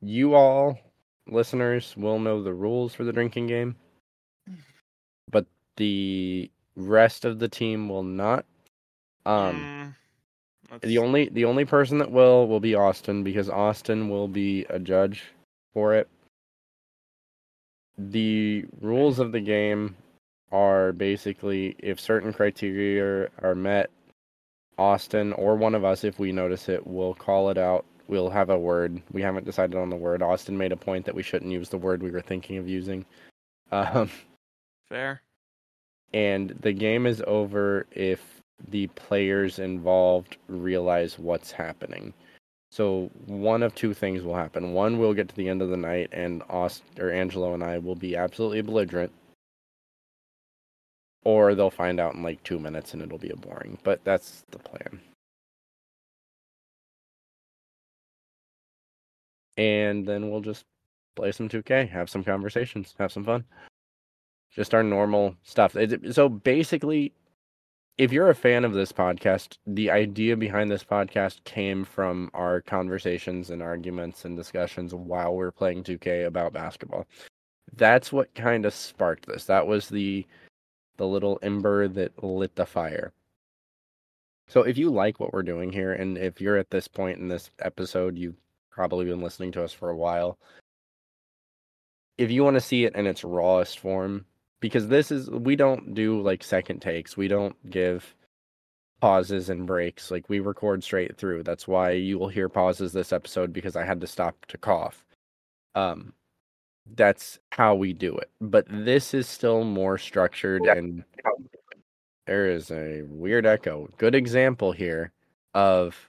you 0.00 0.34
all 0.34 0.78
listeners 1.26 1.94
will 1.96 2.18
know 2.18 2.42
the 2.42 2.52
rules 2.54 2.94
for 2.94 3.04
the 3.04 3.12
drinking 3.12 3.46
game, 3.46 3.76
but 5.30 5.46
the 5.76 6.50
rest 6.76 7.24
of 7.24 7.38
the 7.38 7.48
team 7.48 7.88
will 7.88 8.02
not. 8.02 8.44
Um. 9.24 9.54
Mm, 9.64 9.79
The 10.82 10.98
only 10.98 11.28
the 11.28 11.44
only 11.44 11.64
person 11.64 11.98
that 11.98 12.10
will 12.10 12.46
will 12.46 12.60
be 12.60 12.74
Austin 12.74 13.22
because 13.24 13.48
Austin 13.50 14.08
will 14.08 14.28
be 14.28 14.64
a 14.70 14.78
judge 14.78 15.24
for 15.74 15.94
it. 15.94 16.08
The 17.98 18.64
rules 18.80 19.18
of 19.18 19.32
the 19.32 19.40
game 19.40 19.96
are 20.52 20.92
basically 20.92 21.76
if 21.80 22.00
certain 22.00 22.32
criteria 22.32 23.28
are 23.42 23.54
met, 23.54 23.90
Austin 24.78 25.32
or 25.34 25.56
one 25.56 25.74
of 25.74 25.84
us, 25.84 26.04
if 26.04 26.18
we 26.18 26.32
notice 26.32 26.68
it, 26.68 26.86
will 26.86 27.14
call 27.14 27.50
it 27.50 27.58
out. 27.58 27.84
We'll 28.08 28.30
have 28.30 28.50
a 28.50 28.58
word. 28.58 29.00
We 29.12 29.22
haven't 29.22 29.44
decided 29.44 29.76
on 29.76 29.90
the 29.90 29.96
word. 29.96 30.22
Austin 30.22 30.56
made 30.58 30.72
a 30.72 30.76
point 30.76 31.04
that 31.06 31.14
we 31.14 31.22
shouldn't 31.22 31.52
use 31.52 31.68
the 31.68 31.78
word 31.78 32.02
we 32.02 32.10
were 32.10 32.20
thinking 32.22 32.56
of 32.56 32.68
using. 32.68 33.04
Um, 33.72 34.10
fair. 34.88 35.22
and 36.12 36.50
the 36.60 36.72
game 36.72 37.06
is 37.06 37.22
over 37.24 37.86
if 37.92 38.39
the 38.68 38.86
players 38.88 39.58
involved 39.58 40.36
realize 40.48 41.18
what's 41.18 41.50
happening. 41.50 42.12
So 42.70 43.10
one 43.26 43.62
of 43.62 43.74
two 43.74 43.94
things 43.94 44.22
will 44.22 44.36
happen. 44.36 44.72
One, 44.74 44.98
we'll 44.98 45.14
get 45.14 45.28
to 45.28 45.36
the 45.36 45.48
end 45.48 45.62
of 45.62 45.70
the 45.70 45.76
night, 45.76 46.08
and 46.12 46.42
Aust 46.48 46.82
or 46.98 47.10
Angelo 47.10 47.54
and 47.54 47.64
I 47.64 47.78
will 47.78 47.96
be 47.96 48.16
absolutely 48.16 48.62
belligerent, 48.62 49.12
or 51.24 51.54
they'll 51.54 51.70
find 51.70 51.98
out 52.00 52.14
in 52.14 52.22
like 52.22 52.42
two 52.44 52.58
minutes, 52.58 52.94
and 52.94 53.02
it'll 53.02 53.18
be 53.18 53.30
a 53.30 53.36
boring. 53.36 53.78
But 53.82 54.04
that's 54.04 54.44
the 54.50 54.58
plan. 54.58 55.00
And 59.56 60.06
then 60.06 60.30
we'll 60.30 60.40
just 60.40 60.64
play 61.16 61.32
some 61.32 61.48
2K, 61.48 61.88
have 61.90 62.08
some 62.08 62.24
conversations, 62.24 62.94
have 62.98 63.12
some 63.12 63.24
fun 63.24 63.44
just 64.54 64.74
our 64.74 64.82
normal 64.82 65.34
stuff. 65.42 65.76
So 66.10 66.28
basically, 66.28 67.12
if 67.98 68.12
you're 68.12 68.30
a 68.30 68.34
fan 68.34 68.64
of 68.64 68.72
this 68.72 68.92
podcast, 68.92 69.58
the 69.66 69.90
idea 69.90 70.36
behind 70.36 70.70
this 70.70 70.84
podcast 70.84 71.44
came 71.44 71.84
from 71.84 72.30
our 72.34 72.60
conversations 72.62 73.50
and 73.50 73.62
arguments 73.62 74.24
and 74.24 74.36
discussions 74.36 74.94
while 74.94 75.34
we're 75.34 75.50
playing 75.50 75.84
2K 75.84 76.26
about 76.26 76.52
basketball. 76.52 77.06
That's 77.76 78.12
what 78.12 78.34
kind 78.34 78.64
of 78.64 78.74
sparked 78.74 79.26
this. 79.26 79.44
That 79.44 79.66
was 79.66 79.88
the 79.88 80.26
the 80.96 81.06
little 81.06 81.38
ember 81.42 81.88
that 81.88 82.22
lit 82.22 82.54
the 82.56 82.66
fire. 82.66 83.12
So 84.48 84.62
if 84.62 84.76
you 84.76 84.90
like 84.90 85.18
what 85.18 85.32
we're 85.32 85.42
doing 85.42 85.72
here 85.72 85.92
and 85.92 86.18
if 86.18 86.40
you're 86.40 86.58
at 86.58 86.70
this 86.70 86.88
point 86.88 87.18
in 87.18 87.28
this 87.28 87.50
episode, 87.60 88.18
you've 88.18 88.36
probably 88.70 89.06
been 89.06 89.20
listening 89.20 89.52
to 89.52 89.64
us 89.64 89.72
for 89.72 89.90
a 89.90 89.96
while. 89.96 90.38
If 92.18 92.30
you 92.30 92.44
want 92.44 92.56
to 92.56 92.60
see 92.60 92.84
it 92.84 92.96
in 92.96 93.06
its 93.06 93.24
rawest 93.24 93.78
form, 93.78 94.26
because 94.60 94.88
this 94.88 95.10
is 95.10 95.28
we 95.30 95.56
don't 95.56 95.94
do 95.94 96.20
like 96.20 96.42
second 96.42 96.80
takes. 96.80 97.16
We 97.16 97.28
don't 97.28 97.56
give 97.70 98.14
pauses 99.00 99.48
and 99.48 99.66
breaks. 99.66 100.10
Like 100.10 100.28
we 100.28 100.40
record 100.40 100.84
straight 100.84 101.16
through. 101.16 101.42
That's 101.42 101.66
why 101.66 101.92
you 101.92 102.18
will 102.18 102.28
hear 102.28 102.48
pauses 102.48 102.92
this 102.92 103.12
episode 103.12 103.52
because 103.52 103.76
i 103.76 103.84
had 103.84 104.00
to 104.02 104.06
stop 104.06 104.46
to 104.46 104.58
cough. 104.58 105.04
Um 105.74 106.12
that's 106.94 107.38
how 107.52 107.74
we 107.74 107.92
do 107.92 108.16
it. 108.16 108.30
But 108.40 108.66
this 108.68 109.14
is 109.14 109.28
still 109.28 109.64
more 109.64 109.96
structured 109.98 110.66
and 110.66 111.04
there 112.26 112.50
is 112.50 112.70
a 112.70 113.02
weird 113.06 113.46
echo. 113.46 113.88
Good 113.96 114.14
example 114.14 114.72
here 114.72 115.12
of 115.54 116.08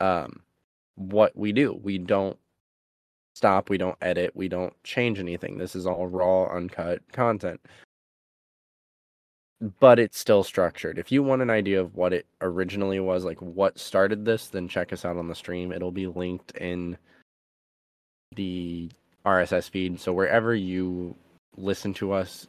um 0.00 0.40
what 0.96 1.36
we 1.36 1.52
do. 1.52 1.78
We 1.82 1.98
don't 1.98 2.38
stop 3.36 3.68
we 3.68 3.76
don't 3.76 3.98
edit 4.00 4.34
we 4.34 4.48
don't 4.48 4.72
change 4.82 5.18
anything 5.18 5.58
this 5.58 5.76
is 5.76 5.86
all 5.86 6.06
raw 6.06 6.44
uncut 6.44 7.02
content. 7.12 7.60
But 9.78 9.98
it's 9.98 10.18
still 10.18 10.42
structured. 10.42 10.98
If 10.98 11.12
you 11.12 11.22
want 11.22 11.42
an 11.42 11.50
idea 11.50 11.78
of 11.80 11.94
what 11.94 12.14
it 12.14 12.26
originally 12.40 12.98
was 12.98 13.26
like 13.26 13.40
what 13.42 13.78
started 13.78 14.24
this 14.24 14.48
then 14.48 14.68
check 14.68 14.90
us 14.90 15.04
out 15.04 15.18
on 15.18 15.28
the 15.28 15.34
stream. 15.34 15.70
It'll 15.70 15.92
be 15.92 16.06
linked 16.06 16.52
in 16.52 16.96
the 18.34 18.90
rss 19.26 19.68
feed. 19.68 20.00
So 20.00 20.14
wherever 20.14 20.54
you 20.54 21.14
listen 21.58 21.92
to 21.94 22.12
us 22.12 22.48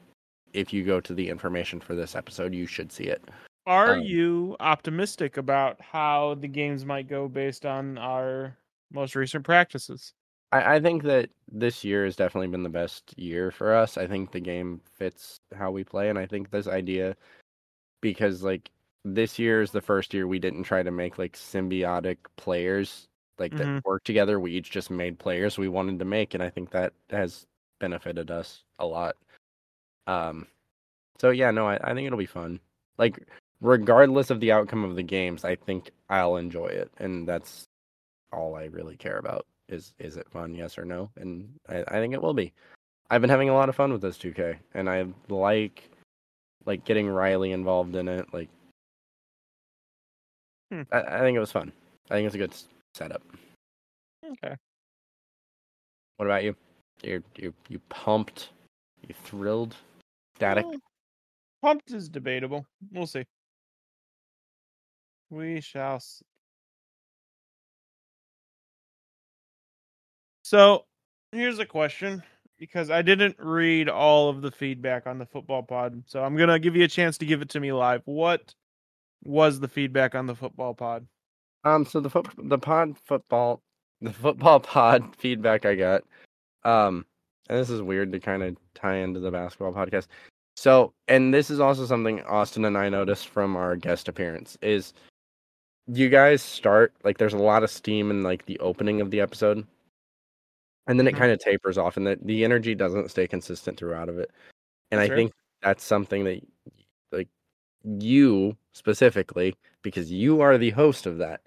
if 0.54 0.72
you 0.72 0.86
go 0.86 1.02
to 1.02 1.14
the 1.14 1.28
information 1.28 1.82
for 1.82 1.96
this 1.96 2.16
episode 2.16 2.54
you 2.54 2.66
should 2.66 2.94
see 2.94 3.06
it. 3.06 3.22
Are 3.66 3.96
Um, 3.96 4.04
you 4.04 4.56
optimistic 4.62 5.36
about 5.36 5.82
how 5.82 6.36
the 6.36 6.48
games 6.48 6.86
might 6.86 7.10
go 7.10 7.28
based 7.28 7.66
on 7.66 7.98
our 7.98 8.56
most 8.90 9.16
recent 9.16 9.44
practices? 9.44 10.14
I, 10.52 10.76
I 10.76 10.80
think 10.80 11.04
that 11.04 11.30
this 11.52 11.84
year 11.84 12.06
has 12.06 12.16
definitely 12.16 12.48
been 12.48 12.64
the 12.64 12.70
best 12.70 13.18
year 13.18 13.52
for 13.52 13.74
us. 13.74 13.98
I 13.98 14.08
think 14.08 14.32
the 14.32 14.40
game 14.40 14.82
fits 14.94 15.40
how 15.56 15.72
we 15.72 15.84
play, 15.84 16.10
and 16.10 16.20
I 16.20 16.26
think 16.26 16.50
this 16.52 16.68
idea 16.68 17.16
because 18.02 18.44
like 18.44 18.72
this 19.06 19.40
year 19.40 19.62
is 19.64 19.72
the 19.72 19.82
first 19.82 20.14
year 20.14 20.28
we 20.28 20.40
didn't 20.40 20.64
try 20.64 20.84
to 20.84 20.92
make 20.92 21.18
like 21.20 21.34
symbiotic 21.36 22.18
players 22.38 23.08
like 23.40 23.56
that 23.58 23.70
Mhm. 23.70 23.82
work 23.86 24.04
together. 24.06 24.40
We 24.40 24.54
each 24.54 24.72
just 24.72 24.92
made 24.92 25.20
players 25.20 25.58
we 25.60 25.70
wanted 25.70 26.00
to 26.00 26.06
make, 26.06 26.34
and 26.36 26.44
I 26.44 26.50
think 26.52 26.72
that 26.72 26.94
has 27.12 27.48
benefited 27.80 28.32
us 28.32 28.64
a 28.80 28.88
lot. 28.88 29.18
Um, 30.08 30.48
So 31.20 31.32
yeah, 31.32 31.52
no, 31.52 31.68
I, 31.68 31.78
I 31.84 31.94
think 31.96 32.08
it'll 32.08 32.20
be 32.20 32.26
fun. 32.28 32.60
Like 32.98 33.28
regardless 33.62 34.32
of 34.32 34.40
the 34.42 34.52
outcome 34.54 34.84
of 34.86 34.96
the 34.98 35.04
games, 35.04 35.46
I 35.46 35.56
think 35.58 35.92
I'll 36.10 36.38
enjoy 36.38 36.68
it, 36.68 36.92
and 37.00 37.28
that's 37.28 37.68
all 38.34 38.56
I 38.56 38.66
really 38.66 38.98
care 38.98 39.18
about. 39.20 39.48
Is 39.70 39.94
is 40.00 40.18
it 40.18 40.30
fun? 40.30 40.56
Yes 40.56 40.78
or 40.78 40.86
no? 40.86 41.10
And 41.18 41.50
I, 41.68 41.84
I 41.88 41.94
think 42.00 42.14
it 42.14 42.22
will 42.22 42.34
be. 42.34 42.54
I've 43.10 43.22
been 43.22 43.30
having 43.30 43.50
a 43.50 43.54
lot 43.54 43.70
of 43.70 43.76
fun 43.76 43.92
with 43.92 44.02
this 44.02 44.18
2K, 44.18 44.58
and 44.74 44.90
I 44.90 45.06
like 45.30 45.90
like 46.66 46.86
getting 46.86 47.08
Riley 47.08 47.52
involved 47.52 47.96
in 47.96 48.08
it. 48.08 48.34
Like, 48.34 48.50
Hmm. 50.72 50.82
I, 50.92 51.02
I 51.02 51.20
think 51.20 51.36
it 51.38 51.40
was 51.40 51.52
fun. 51.52 51.72
I 52.10 52.16
think 52.16 52.26
it's 52.26 52.36
a 52.36 52.40
good 52.40 52.54
setup. 52.94 53.22
Okay. 54.26 54.56
What 56.18 56.26
about 56.26 56.44
you? 56.44 56.56
You're 57.04 57.24
you 57.38 57.54
you 57.70 57.80
pumped? 57.90 58.50
You 59.08 59.16
thrilled? 59.24 59.76
Static? 60.36 60.66
Well, 60.66 60.76
pumped 61.62 61.92
is 61.92 62.10
debatable. 62.10 62.66
We'll 62.92 63.08
see. 63.08 63.24
We 65.30 65.62
shall 65.62 66.00
see. 66.00 66.26
So, 70.48 70.86
here's 71.34 71.60
a 71.60 71.66
question 71.66 72.24
because 72.58 72.90
I 72.90 73.02
didn't 73.02 73.36
read 73.38 73.90
all 73.90 74.30
of 74.30 74.42
the 74.42 74.50
feedback 74.50 75.06
on 75.06 75.18
the 75.18 75.26
football 75.26 75.62
pod. 75.62 76.02
So, 76.06 76.24
I'm 76.24 76.38
going 76.38 76.48
to 76.48 76.58
give 76.58 76.74
you 76.74 76.86
a 76.86 76.88
chance 76.88 77.18
to 77.18 77.26
give 77.26 77.42
it 77.42 77.50
to 77.50 77.60
me 77.60 77.74
live. 77.74 78.02
What 78.06 78.56
was 79.26 79.60
the 79.60 79.68
feedback 79.68 80.16
on 80.16 80.26
the 80.26 80.36
football 80.36 80.74
pod? 80.74 81.06
Um, 81.66 81.86
so 81.86 82.00
the 82.00 82.10
foot, 82.10 82.30
the 82.38 82.58
pod 82.58 82.96
football, 83.04 83.62
the 84.02 84.14
football 84.14 84.62
pod 84.62 85.14
feedback 85.18 85.66
I 85.66 85.76
got, 85.76 86.04
um, 86.64 87.06
and 87.50 87.60
this 87.60 87.70
is 87.70 87.82
weird 87.82 88.14
to 88.14 88.20
kind 88.22 88.42
of 88.42 88.56
tie 88.74 89.00
into 89.00 89.20
the 89.20 89.32
basketball 89.32 89.74
podcast. 89.74 90.08
So, 90.56 90.94
and 91.10 91.34
this 91.34 91.50
is 91.50 91.60
also 91.60 91.86
something 91.86 92.22
Austin 92.22 92.64
and 92.64 92.78
I 92.78 92.88
noticed 92.88 93.28
from 93.28 93.58
our 93.58 93.76
guest 93.76 94.08
appearance 94.08 94.58
is 94.62 94.94
you 95.88 96.08
guys 96.08 96.42
start 96.42 96.94
like 97.04 97.18
there's 97.18 97.34
a 97.34 97.38
lot 97.38 97.64
of 97.64 97.70
steam 97.70 98.12
in 98.12 98.24
like 98.24 98.46
the 98.46 98.58
opening 98.60 99.02
of 99.02 99.12
the 99.12 99.20
episode, 99.20 99.68
and 100.88 101.00
then 101.00 101.08
it 101.08 101.16
Mhm. 101.16 101.18
kind 101.20 101.32
of 101.32 101.40
tapers 101.40 101.78
off, 101.78 101.98
and 101.98 102.08
the 102.08 102.18
the 102.24 102.44
energy 102.44 102.76
doesn't 102.76 103.12
stay 103.12 103.28
consistent 103.28 103.78
throughout 103.78 104.10
of 104.10 104.18
it. 104.20 104.32
And 104.92 105.02
I 105.02 105.08
Sure. 105.08 105.16
think 105.18 105.34
that's 105.62 105.84
something 105.84 106.24
that 106.26 106.42
like 107.12 107.30
you 107.84 108.58
specifically 108.74 109.56
because 109.84 110.12
you 110.12 110.42
are 110.42 110.58
the 110.58 110.72
host 110.72 111.06
of 111.08 111.18
that 111.20 111.42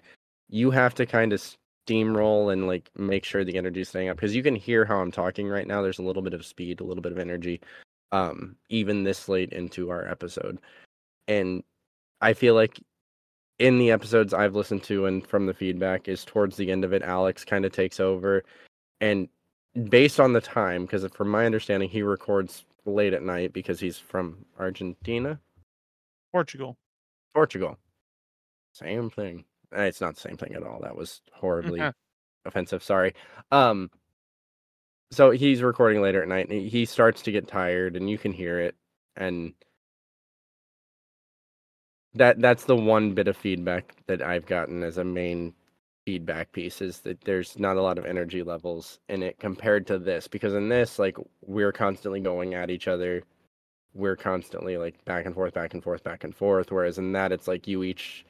you 0.49 0.71
have 0.71 0.93
to 0.95 1.05
kind 1.05 1.33
of 1.33 1.41
steamroll 1.87 2.53
and 2.53 2.67
like 2.67 2.89
make 2.97 3.25
sure 3.25 3.43
the 3.43 3.57
energy's 3.57 3.89
staying 3.89 4.09
up 4.09 4.17
because 4.17 4.35
you 4.35 4.43
can 4.43 4.55
hear 4.55 4.85
how 4.85 4.99
I'm 4.99 5.11
talking 5.11 5.47
right 5.47 5.67
now. 5.67 5.81
There's 5.81 5.99
a 5.99 6.03
little 6.03 6.21
bit 6.21 6.33
of 6.33 6.45
speed, 6.45 6.81
a 6.81 6.83
little 6.83 7.01
bit 7.01 7.11
of 7.13 7.19
energy, 7.19 7.61
um, 8.11 8.55
even 8.69 9.03
this 9.03 9.29
late 9.29 9.51
into 9.53 9.89
our 9.91 10.07
episode. 10.07 10.59
And 11.27 11.63
I 12.21 12.33
feel 12.33 12.55
like 12.55 12.79
in 13.59 13.79
the 13.79 13.91
episodes 13.91 14.33
I've 14.33 14.55
listened 14.55 14.83
to 14.83 15.05
and 15.07 15.25
from 15.25 15.45
the 15.45 15.53
feedback 15.53 16.07
is 16.07 16.25
towards 16.25 16.57
the 16.57 16.71
end 16.71 16.83
of 16.85 16.93
it, 16.93 17.03
Alex 17.03 17.45
kind 17.45 17.65
of 17.65 17.71
takes 17.71 17.99
over. 17.99 18.43
And 19.01 19.27
based 19.89 20.19
on 20.19 20.31
the 20.33 20.41
time, 20.41 20.85
because 20.85 21.05
from 21.07 21.29
my 21.29 21.45
understanding, 21.45 21.89
he 21.89 22.03
records 22.03 22.63
late 22.85 23.13
at 23.13 23.23
night 23.23 23.51
because 23.51 23.79
he's 23.79 23.97
from 23.97 24.45
Argentina, 24.59 25.39
Portugal. 26.31 26.77
Portugal. 27.33 27.77
Same 28.73 29.09
thing. 29.09 29.43
Eh, 29.73 29.83
It's 29.85 29.99
not 30.01 30.15
the 30.15 30.21
same 30.21 30.37
thing 30.37 30.53
at 30.53 30.63
all. 30.63 30.79
That 30.81 30.95
was 30.95 31.21
horribly 31.33 31.81
offensive. 32.45 32.83
Sorry. 32.83 33.13
Um. 33.51 33.91
So 35.11 35.31
he's 35.31 35.61
recording 35.61 36.01
later 36.01 36.21
at 36.21 36.29
night, 36.29 36.47
and 36.47 36.61
he- 36.61 36.69
he 36.69 36.85
starts 36.85 37.21
to 37.23 37.31
get 37.33 37.47
tired, 37.47 37.97
and 37.97 38.09
you 38.09 38.17
can 38.17 38.31
hear 38.31 38.59
it. 38.61 38.75
And 39.17 39.53
that 42.13 42.39
that's 42.39 42.65
the 42.65 42.75
one 42.75 43.13
bit 43.13 43.27
of 43.27 43.35
feedback 43.37 43.95
that 44.07 44.21
I've 44.21 44.45
gotten 44.45 44.83
as 44.83 44.97
a 44.97 45.03
main 45.03 45.53
feedback 46.05 46.51
piece 46.51 46.81
is 46.81 46.99
that 46.99 47.21
there's 47.21 47.57
not 47.59 47.77
a 47.77 47.81
lot 47.81 47.97
of 47.97 48.05
energy 48.05 48.43
levels 48.43 48.99
in 49.09 49.21
it 49.21 49.39
compared 49.39 49.85
to 49.87 49.99
this 49.99 50.27
because 50.27 50.53
in 50.53 50.69
this 50.69 50.97
like 50.97 51.17
we're 51.45 51.71
constantly 51.71 52.19
going 52.19 52.53
at 52.53 52.69
each 52.69 52.87
other. 52.87 53.23
We're 53.93 54.15
constantly 54.15 54.77
like 54.77 55.03
back 55.05 55.25
and 55.25 55.35
forth 55.35 55.53
back 55.53 55.73
and 55.73 55.83
forth 55.83 56.03
back 56.03 56.23
and 56.23 56.35
forth 56.35 56.71
whereas 56.71 56.97
in 56.97 57.11
that 57.13 57.31
it's 57.31 57.47
like 57.47 57.67
you 57.67 57.83
each 57.83 58.25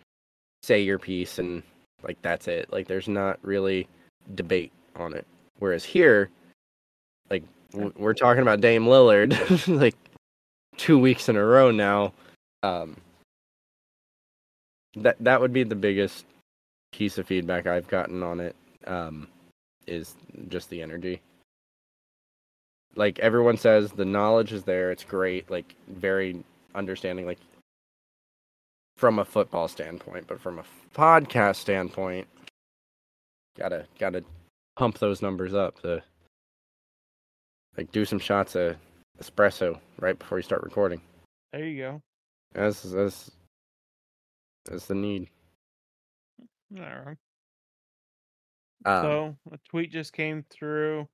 say 0.64 0.82
your 0.82 1.00
piece 1.00 1.40
and 1.40 1.64
like 2.04 2.22
that's 2.22 2.48
it. 2.48 2.72
Like 2.72 2.88
there's 2.88 3.08
not 3.08 3.40
really 3.42 3.88
debate 4.36 4.72
on 4.96 5.14
it. 5.14 5.26
Whereas 5.60 5.84
here 5.84 6.30
like 7.30 7.44
we're 7.74 8.14
talking 8.14 8.42
about 8.42 8.62
Dame 8.62 8.86
Lillard 8.86 9.68
like 9.80 9.96
two 10.78 10.98
weeks 10.98 11.30
in 11.30 11.36
a 11.36 11.44
row 11.44 11.70
now 11.70 12.14
um 12.64 12.96
that 14.96 15.16
that 15.20 15.40
would 15.40 15.54
be 15.54 15.64
the 15.64 15.76
biggest 15.76 16.26
piece 16.92 17.18
of 17.18 17.28
feedback 17.28 17.68
I've 17.68 17.88
gotten 17.88 18.24
on 18.24 18.40
it 18.40 18.56
um 18.88 19.28
is 19.88 20.16
just 20.50 20.70
the 20.70 20.82
energy. 20.82 21.22
Like 22.96 23.20
everyone 23.20 23.58
says 23.58 23.92
the 23.92 24.06
knowledge 24.06 24.54
is 24.54 24.64
there 24.64 24.92
it's 24.92 25.04
great 25.04 25.50
like 25.50 25.76
very 25.88 26.44
understanding 26.76 27.26
like 27.26 27.40
from 28.98 29.20
a 29.20 29.26
football 29.26 29.68
standpoint 29.68 30.28
but 30.28 30.40
from 30.40 30.60
a 30.60 30.64
podcast 30.94 31.56
standpoint 31.56 32.28
gotta 33.58 33.86
gotta 34.00 34.24
pump 34.76 34.98
those 35.00 35.22
numbers 35.22 35.54
up 35.54 35.82
to 35.82 36.02
like 37.78 37.92
do 37.92 38.06
some 38.06 38.20
shots 38.20 38.56
of 38.56 38.76
espresso 39.22 39.78
right 40.00 40.18
before 40.18 40.38
you 40.38 40.44
start 40.44 40.64
recording. 40.64 41.02
There 41.54 41.66
you 41.66 41.78
go. 41.84 42.02
that's 42.54 42.82
that's 42.84 43.32
that's 44.66 44.86
the 44.86 44.96
need 44.96 45.30
Not 46.72 47.06
wrong. 47.06 47.18
um, 48.86 49.04
so 49.04 49.38
a 49.52 49.58
tweet 49.70 49.92
just 49.92 50.14
came 50.14 50.44
through. 50.50 51.08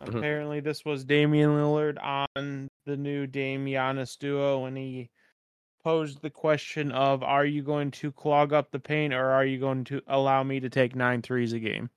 Mhm. 0.00 0.18
Apparently, 0.18 0.60
this 0.60 0.84
was 0.84 1.04
Damian 1.04 1.50
Lillard 1.50 1.98
on 2.02 2.70
the 2.86 2.96
new 2.96 3.26
Dame 3.26 3.66
Giannis 3.66 4.18
duo, 4.18 4.64
and 4.66 4.76
he 4.76 5.10
posed 5.84 6.22
the 6.22 6.30
question 6.30 6.92
of, 6.92 7.22
"Are 7.22 7.46
you 7.46 7.62
going 7.62 7.90
to 7.92 8.12
clog 8.12 8.52
up 8.52 8.70
the 8.72 8.80
paint, 8.80 9.14
or 9.14 9.30
are 9.32 9.46
you 9.46 9.58
going 9.60 9.84
to 9.84 10.02
allow 10.06 10.42
me 10.44 10.60
to 10.60 10.70
take 10.70 10.94
nine 10.96 11.22
threes 11.22 11.52
a 11.52 11.60
game?" 11.60 11.90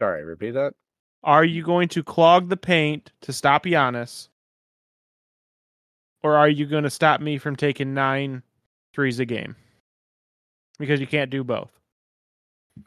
sorry 0.00 0.24
repeat 0.24 0.52
that 0.52 0.74
Are 1.24 1.44
you 1.44 1.62
going 1.62 1.88
to 1.90 2.02
clog 2.02 2.48
the 2.48 2.56
paint 2.56 3.12
to 3.22 3.32
stop 3.32 3.64
Giannis, 3.64 4.28
or 6.22 6.36
are 6.36 6.48
you 6.48 6.66
going 6.66 6.84
to 6.84 6.90
stop 6.90 7.20
me 7.20 7.38
from 7.38 7.56
taking 7.56 7.94
nine 7.94 8.42
threes 8.94 9.18
a 9.18 9.24
game? 9.24 9.56
Because 10.78 11.00
you 11.00 11.06
can't 11.06 11.30
do 11.30 11.44
both. 11.44 11.70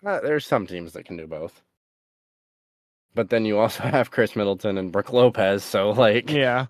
Uh, 0.06 0.20
there's 0.22 0.45
some 0.45 0.66
teams 0.66 0.94
that 0.94 1.06
can 1.06 1.18
do 1.18 1.28
both. 1.28 1.62
But 3.14 3.30
then 3.30 3.45
you 3.45 3.57
also 3.57 3.84
have 3.84 4.12
Khris 4.12 4.36
Middleton 4.36 4.78
and 4.78 4.91
Brook 4.91 5.12
Lopez, 5.12 5.64
so 5.64 5.91
like 5.91 6.30
Yeah. 6.30 6.68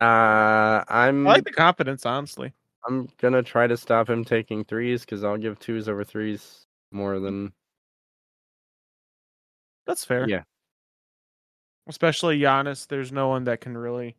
uh 0.00 0.84
I'm 0.88 1.26
I 1.26 1.34
like 1.34 1.44
the 1.44 1.52
confidence, 1.52 2.06
honestly. 2.06 2.52
I'm 2.86 3.08
gonna 3.18 3.42
try 3.42 3.66
to 3.66 3.76
stop 3.76 4.08
him 4.08 4.24
taking 4.24 4.64
threes 4.64 5.02
because 5.02 5.24
I'll 5.24 5.36
give 5.36 5.58
twos 5.58 5.88
over 5.88 6.04
threes 6.04 6.66
more 6.92 7.18
than 7.18 7.52
That's 9.86 10.04
fair. 10.04 10.28
Yeah. 10.28 10.42
Especially 11.88 12.38
Giannis, 12.38 12.86
there's 12.86 13.10
no 13.12 13.28
one 13.28 13.44
that 13.44 13.60
can 13.60 13.76
really. 13.76 14.14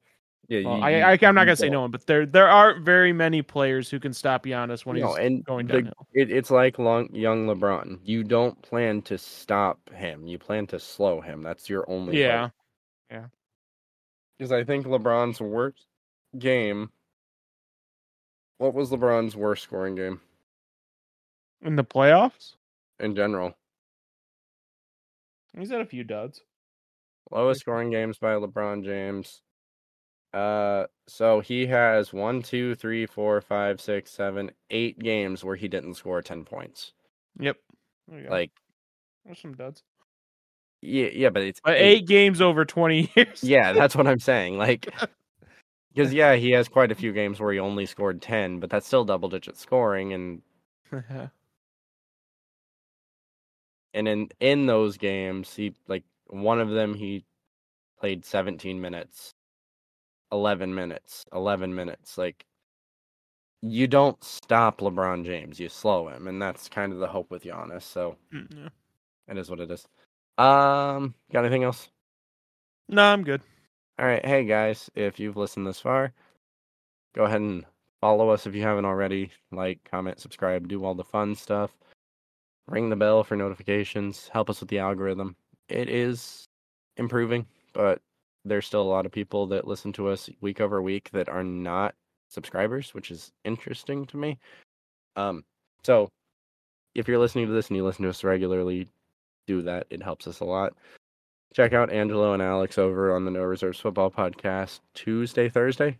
yeah. 0.47 0.61
Well, 0.65 0.77
you- 0.77 0.83
I, 0.83 1.11
I, 1.13 1.19
I'm 1.21 1.35
not 1.35 1.45
gonna 1.45 1.55
say 1.55 1.69
no 1.69 1.81
one, 1.81 1.91
but 1.91 2.05
there 2.07 2.25
there 2.25 2.49
aren't 2.49 2.83
very 2.83 3.13
many 3.13 3.41
players 3.43 3.89
who 3.89 3.99
can 3.99 4.11
stop 4.13 4.43
Giannis 4.45 4.85
when 4.85 4.95
he's 4.95 5.05
and 5.17 5.45
going 5.45 5.67
the- 5.67 5.73
downhill. 5.73 6.07
It, 6.13 6.31
it's 6.31 6.49
like 6.49 6.79
long, 6.79 7.13
young 7.13 7.45
LeBron. 7.45 7.99
You 8.03 8.23
don't 8.23 8.59
plan 8.63 9.01
to 9.03 9.17
stop 9.17 9.79
him. 9.93 10.25
You 10.25 10.39
plan 10.39 10.65
to 10.67 10.79
slow 10.79 11.21
him. 11.21 11.43
That's 11.43 11.69
your 11.69 11.89
only. 11.89 12.19
Yeah. 12.19 12.49
Yeah 13.11 13.25
Because 14.37 14.51
I 14.51 14.63
think 14.63 14.85
LeBron's 14.87 15.39
worst 15.39 15.85
game. 16.37 16.89
What 18.57 18.73
was 18.73 18.89
LeBron's 18.89 19.35
worst 19.35 19.63
scoring 19.63 19.95
game 19.95 20.19
In 21.61 21.75
the 21.75 21.83
playoffs, 21.83 22.55
in 22.99 23.15
general? 23.15 23.55
he's 25.57 25.69
had 25.71 25.81
a 25.81 25.85
few 25.85 26.03
duds. 26.03 26.41
Lowest 27.31 27.61
scoring 27.61 27.89
games 27.91 28.17
by 28.17 28.33
LeBron 28.33 28.83
James. 28.83 29.41
Uh, 30.33 30.85
so 31.07 31.39
he 31.39 31.65
has 31.67 32.13
one, 32.13 32.41
two, 32.41 32.75
three, 32.75 33.05
four, 33.05 33.41
five, 33.41 33.81
six, 33.81 34.11
seven, 34.11 34.51
eight 34.69 34.99
games 34.99 35.43
where 35.43 35.55
he 35.55 35.67
didn't 35.67 35.95
score 35.95 36.21
ten 36.21 36.43
points. 36.43 36.93
Yep. 37.39 37.57
There 38.07 38.19
you 38.19 38.25
go. 38.25 38.31
Like, 38.31 38.51
There's 39.25 39.39
some 39.39 39.53
duds. 39.55 39.83
yeah, 40.81 41.09
yeah, 41.13 41.29
but 41.29 41.43
it's 41.43 41.59
But 41.63 41.77
eight 41.77 42.07
games 42.07 42.41
over 42.41 42.65
20 42.65 43.11
years. 43.15 43.43
Yeah, 43.43 43.73
that's 43.73 43.95
what 43.95 44.07
I'm 44.07 44.19
saying. 44.19 44.57
Like, 44.57 44.87
because 45.93 46.13
yeah, 46.13 46.35
he 46.35 46.51
has 46.51 46.67
quite 46.67 46.91
a 46.91 46.95
few 46.95 47.11
games 47.13 47.39
where 47.39 47.51
he 47.53 47.59
only 47.59 47.85
scored 47.85 48.21
ten, 48.21 48.59
but 48.59 48.69
that's 48.69 48.85
still 48.87 49.05
double 49.05 49.29
digit 49.29 49.57
scoring, 49.57 50.13
and 50.13 50.41
and 53.93 54.07
in 54.07 54.29
in 54.39 54.65
those 54.67 54.97
games, 54.97 55.55
he 55.55 55.73
like 55.87 56.03
one 56.29 56.59
of 56.61 56.69
them 56.69 56.93
he 56.93 57.25
played 57.99 58.25
17 58.25 58.79
minutes, 58.79 59.33
11 60.31 60.73
minutes, 60.73 61.25
11 61.33 61.73
minutes. 61.75 62.17
Like 62.17 62.45
you 63.61 63.87
don't 63.87 64.21
stop 64.23 64.79
LeBron 64.79 65.25
James, 65.25 65.59
you 65.59 65.69
slow 65.69 66.07
him, 66.07 66.27
and 66.27 66.41
that's 66.41 66.69
kind 66.69 66.93
of 66.93 66.99
the 66.99 67.07
hope 67.07 67.29
with 67.31 67.43
Giannis. 67.43 67.83
So 67.83 68.15
Mm, 68.33 68.47
yeah. 68.55 68.69
it 69.27 69.37
is 69.37 69.49
what 69.49 69.59
it 69.59 69.69
is. 69.71 69.85
Um, 70.37 71.13
got 71.33 71.43
anything 71.45 71.63
else? 71.63 71.89
No, 72.87 73.03
I'm 73.03 73.23
good. 73.23 73.41
All 73.99 74.05
right, 74.05 74.25
hey 74.25 74.45
guys, 74.45 74.89
if 74.95 75.19
you've 75.19 75.35
listened 75.35 75.67
this 75.67 75.81
far, 75.81 76.13
go 77.13 77.25
ahead 77.25 77.41
and 77.41 77.65
follow 77.99 78.29
us 78.29 78.47
if 78.47 78.55
you 78.55 78.61
haven't 78.61 78.85
already. 78.85 79.31
Like, 79.51 79.79
comment, 79.91 80.19
subscribe, 80.21 80.69
do 80.69 80.85
all 80.85 80.95
the 80.95 81.03
fun 81.03 81.35
stuff. 81.35 81.71
Ring 82.67 82.89
the 82.89 82.95
bell 82.95 83.23
for 83.25 83.35
notifications. 83.35 84.29
Help 84.29 84.49
us 84.49 84.61
with 84.61 84.69
the 84.69 84.79
algorithm. 84.79 85.35
It 85.69 85.89
is 85.89 86.45
improving, 86.97 87.45
but 87.73 88.01
there's 88.45 88.65
still 88.65 88.81
a 88.81 88.83
lot 88.83 89.05
of 89.05 89.11
people 89.11 89.47
that 89.47 89.67
listen 89.67 89.93
to 89.93 90.07
us 90.09 90.29
week 90.41 90.61
over 90.61 90.81
week 90.81 91.09
that 91.11 91.29
are 91.29 91.43
not 91.43 91.95
subscribers, 92.29 92.93
which 92.93 93.11
is 93.11 93.31
interesting 93.43 94.05
to 94.07 94.17
me. 94.17 94.37
Um, 95.15 95.43
so 95.83 96.09
if 96.95 97.07
you're 97.07 97.19
listening 97.19 97.47
to 97.47 97.53
this 97.53 97.67
and 97.67 97.77
you 97.77 97.83
listen 97.83 98.03
to 98.03 98.09
us 98.09 98.23
regularly, 98.23 98.87
do 99.47 99.61
that. 99.63 99.87
It 99.89 100.03
helps 100.03 100.27
us 100.27 100.39
a 100.39 100.45
lot. 100.45 100.73
Check 101.53 101.73
out 101.73 101.91
Angelo 101.91 102.33
and 102.33 102.41
Alex 102.41 102.77
over 102.77 103.15
on 103.15 103.25
the 103.25 103.31
No 103.31 103.41
Reserves 103.43 103.79
Football 103.79 104.11
Podcast 104.11 104.81
Tuesday, 104.93 105.49
Thursday. 105.49 105.97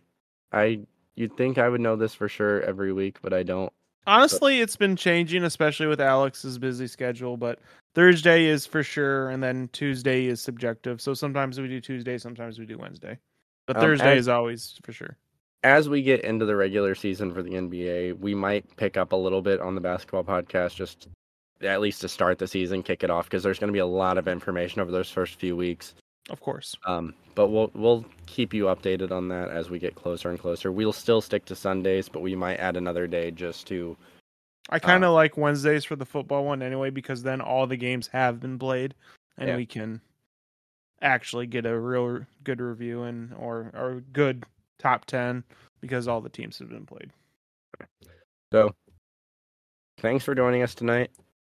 I 0.52 0.80
you'd 1.16 1.36
think 1.36 1.58
I 1.58 1.68
would 1.68 1.80
know 1.80 1.96
this 1.96 2.14
for 2.14 2.28
sure 2.28 2.62
every 2.62 2.92
week, 2.92 3.18
but 3.20 3.32
I 3.32 3.42
don't. 3.42 3.72
Honestly, 4.06 4.60
it's 4.60 4.76
been 4.76 4.96
changing, 4.96 5.44
especially 5.44 5.86
with 5.86 6.00
Alex's 6.00 6.58
busy 6.58 6.86
schedule. 6.86 7.36
But 7.36 7.58
Thursday 7.94 8.46
is 8.46 8.66
for 8.66 8.82
sure, 8.82 9.30
and 9.30 9.42
then 9.42 9.68
Tuesday 9.72 10.26
is 10.26 10.40
subjective. 10.40 11.00
So 11.00 11.14
sometimes 11.14 11.60
we 11.60 11.68
do 11.68 11.80
Tuesday, 11.80 12.18
sometimes 12.18 12.58
we 12.58 12.66
do 12.66 12.78
Wednesday. 12.78 13.18
But 13.66 13.76
Um, 13.76 13.82
Thursday 13.82 14.12
as- 14.12 14.20
is 14.20 14.28
always 14.28 14.78
for 14.84 14.92
sure. 14.92 15.16
As 15.62 15.88
we 15.90 16.02
get 16.02 16.22
into 16.22 16.46
the 16.46 16.56
regular 16.56 16.94
season 16.94 17.34
for 17.34 17.42
the 17.42 17.54
NBA, 17.54 18.12
we 18.12 18.34
might 18.34 18.64
pick 18.76 18.96
up 18.96 19.12
a 19.12 19.16
little 19.16 19.42
bit 19.42 19.60
on 19.60 19.74
the 19.74 19.80
basketball 19.80 20.24
podcast 20.24 20.74
just 20.74 21.08
at 21.60 21.82
least 21.82 22.00
to 22.00 22.08
start 22.08 22.38
the 22.38 22.46
season, 22.46 22.82
kick 22.82 23.04
it 23.04 23.10
off 23.10 23.26
because 23.26 23.42
there's 23.42 23.58
going 23.58 23.68
to 23.68 23.72
be 23.72 23.78
a 23.80 23.86
lot 23.86 24.16
of 24.16 24.26
information 24.26 24.80
over 24.80 24.90
those 24.90 25.10
first 25.10 25.34
few 25.38 25.54
weeks. 25.54 25.94
Of 26.30 26.40
course. 26.40 26.74
Um, 26.86 27.12
but 27.34 27.48
we'll 27.48 27.70
we'll 27.74 28.06
keep 28.26 28.54
you 28.54 28.64
updated 28.64 29.10
on 29.10 29.28
that 29.28 29.50
as 29.50 29.68
we 29.68 29.78
get 29.78 29.94
closer 29.94 30.30
and 30.30 30.38
closer. 30.38 30.72
We'll 30.72 30.92
still 30.94 31.20
stick 31.20 31.44
to 31.46 31.54
Sundays, 31.54 32.08
but 32.08 32.20
we 32.22 32.34
might 32.34 32.56
add 32.56 32.76
another 32.78 33.06
day 33.06 33.30
just 33.30 33.66
to 33.66 33.96
I 34.70 34.78
kind 34.78 35.04
of 35.04 35.12
like 35.12 35.36
Wednesdays 35.36 35.84
for 35.84 35.96
the 35.96 36.06
football 36.06 36.44
one 36.44 36.62
anyway, 36.62 36.90
because 36.90 37.22
then 37.22 37.40
all 37.40 37.66
the 37.66 37.76
games 37.76 38.06
have 38.08 38.40
been 38.40 38.58
played, 38.58 38.94
and 39.36 39.48
Yeah. 39.48 39.56
we 39.56 39.66
can 39.66 40.00
actually 41.02 41.46
get 41.46 41.66
a 41.66 41.78
real 41.78 42.24
good 42.44 42.60
review 42.60 43.02
and 43.02 43.32
or 43.34 43.70
or 43.74 44.02
good 44.12 44.44
top 44.78 45.04
ten 45.06 45.42
because 45.80 46.06
all 46.08 46.20
the 46.20 46.28
teams 46.28 46.58
have 46.58 46.68
been 46.68 46.86
played. 46.86 47.10
So, 48.52 48.74
thanks 49.98 50.24
for 50.24 50.34
joining 50.34 50.62
us 50.62 50.74
tonight. 50.74 51.10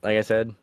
Like 0.03 0.17
I 0.17 0.23
said, 0.23 0.55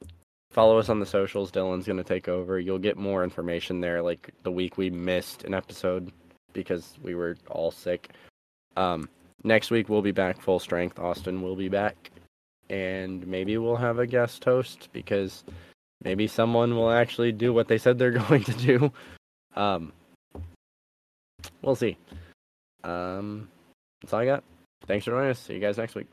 follow 0.51 0.77
us 0.77 0.89
on 0.89 0.99
the 0.99 1.05
socials. 1.05 1.51
Dylan's 1.51 1.85
going 1.85 1.97
to 1.97 2.03
take 2.03 2.27
over. 2.27 2.59
You'll 2.59 2.79
get 2.79 2.97
more 2.97 3.23
information 3.23 3.81
there, 3.81 4.01
like 4.01 4.29
the 4.43 4.51
week 4.51 4.77
we 4.77 4.89
missed 4.89 5.43
an 5.43 5.53
episode 5.53 6.11
because 6.53 6.97
we 7.01 7.15
were 7.15 7.37
all 7.49 7.71
sick. 7.71 8.09
Um, 8.75 9.09
next 9.43 9.71
week 9.71 9.89
we'll 9.89 10.01
be 10.01 10.11
back 10.11 10.41
full 10.41 10.59
strength. 10.59 10.99
Austin 10.99 11.41
will 11.41 11.55
be 11.55 11.69
back, 11.69 12.11
and 12.69 13.25
maybe 13.25 13.57
we'll 13.57 13.75
have 13.75 13.99
a 13.99 14.07
guest 14.07 14.43
host 14.43 14.89
because 14.93 15.43
maybe 16.03 16.27
someone 16.27 16.75
will 16.75 16.91
actually 16.91 17.31
do 17.31 17.53
what 17.53 17.67
they 17.67 17.77
said 17.77 17.97
they're 17.97 18.11
going 18.29 18.43
to 18.43 18.53
do. 18.53 18.91
Um, 19.55 19.93
we'll 21.61 21.75
see. 21.75 21.97
Um, 22.83 23.49
that's 24.01 24.13
all 24.13 24.19
I 24.19 24.25
got. 24.25 24.43
Thanks 24.85 25.05
for 25.05 25.11
joining 25.11 25.31
us. 25.31 25.39
See 25.39 25.53
you 25.53 25.59
guys 25.59 25.77
next 25.77 25.95
week. 25.95 26.07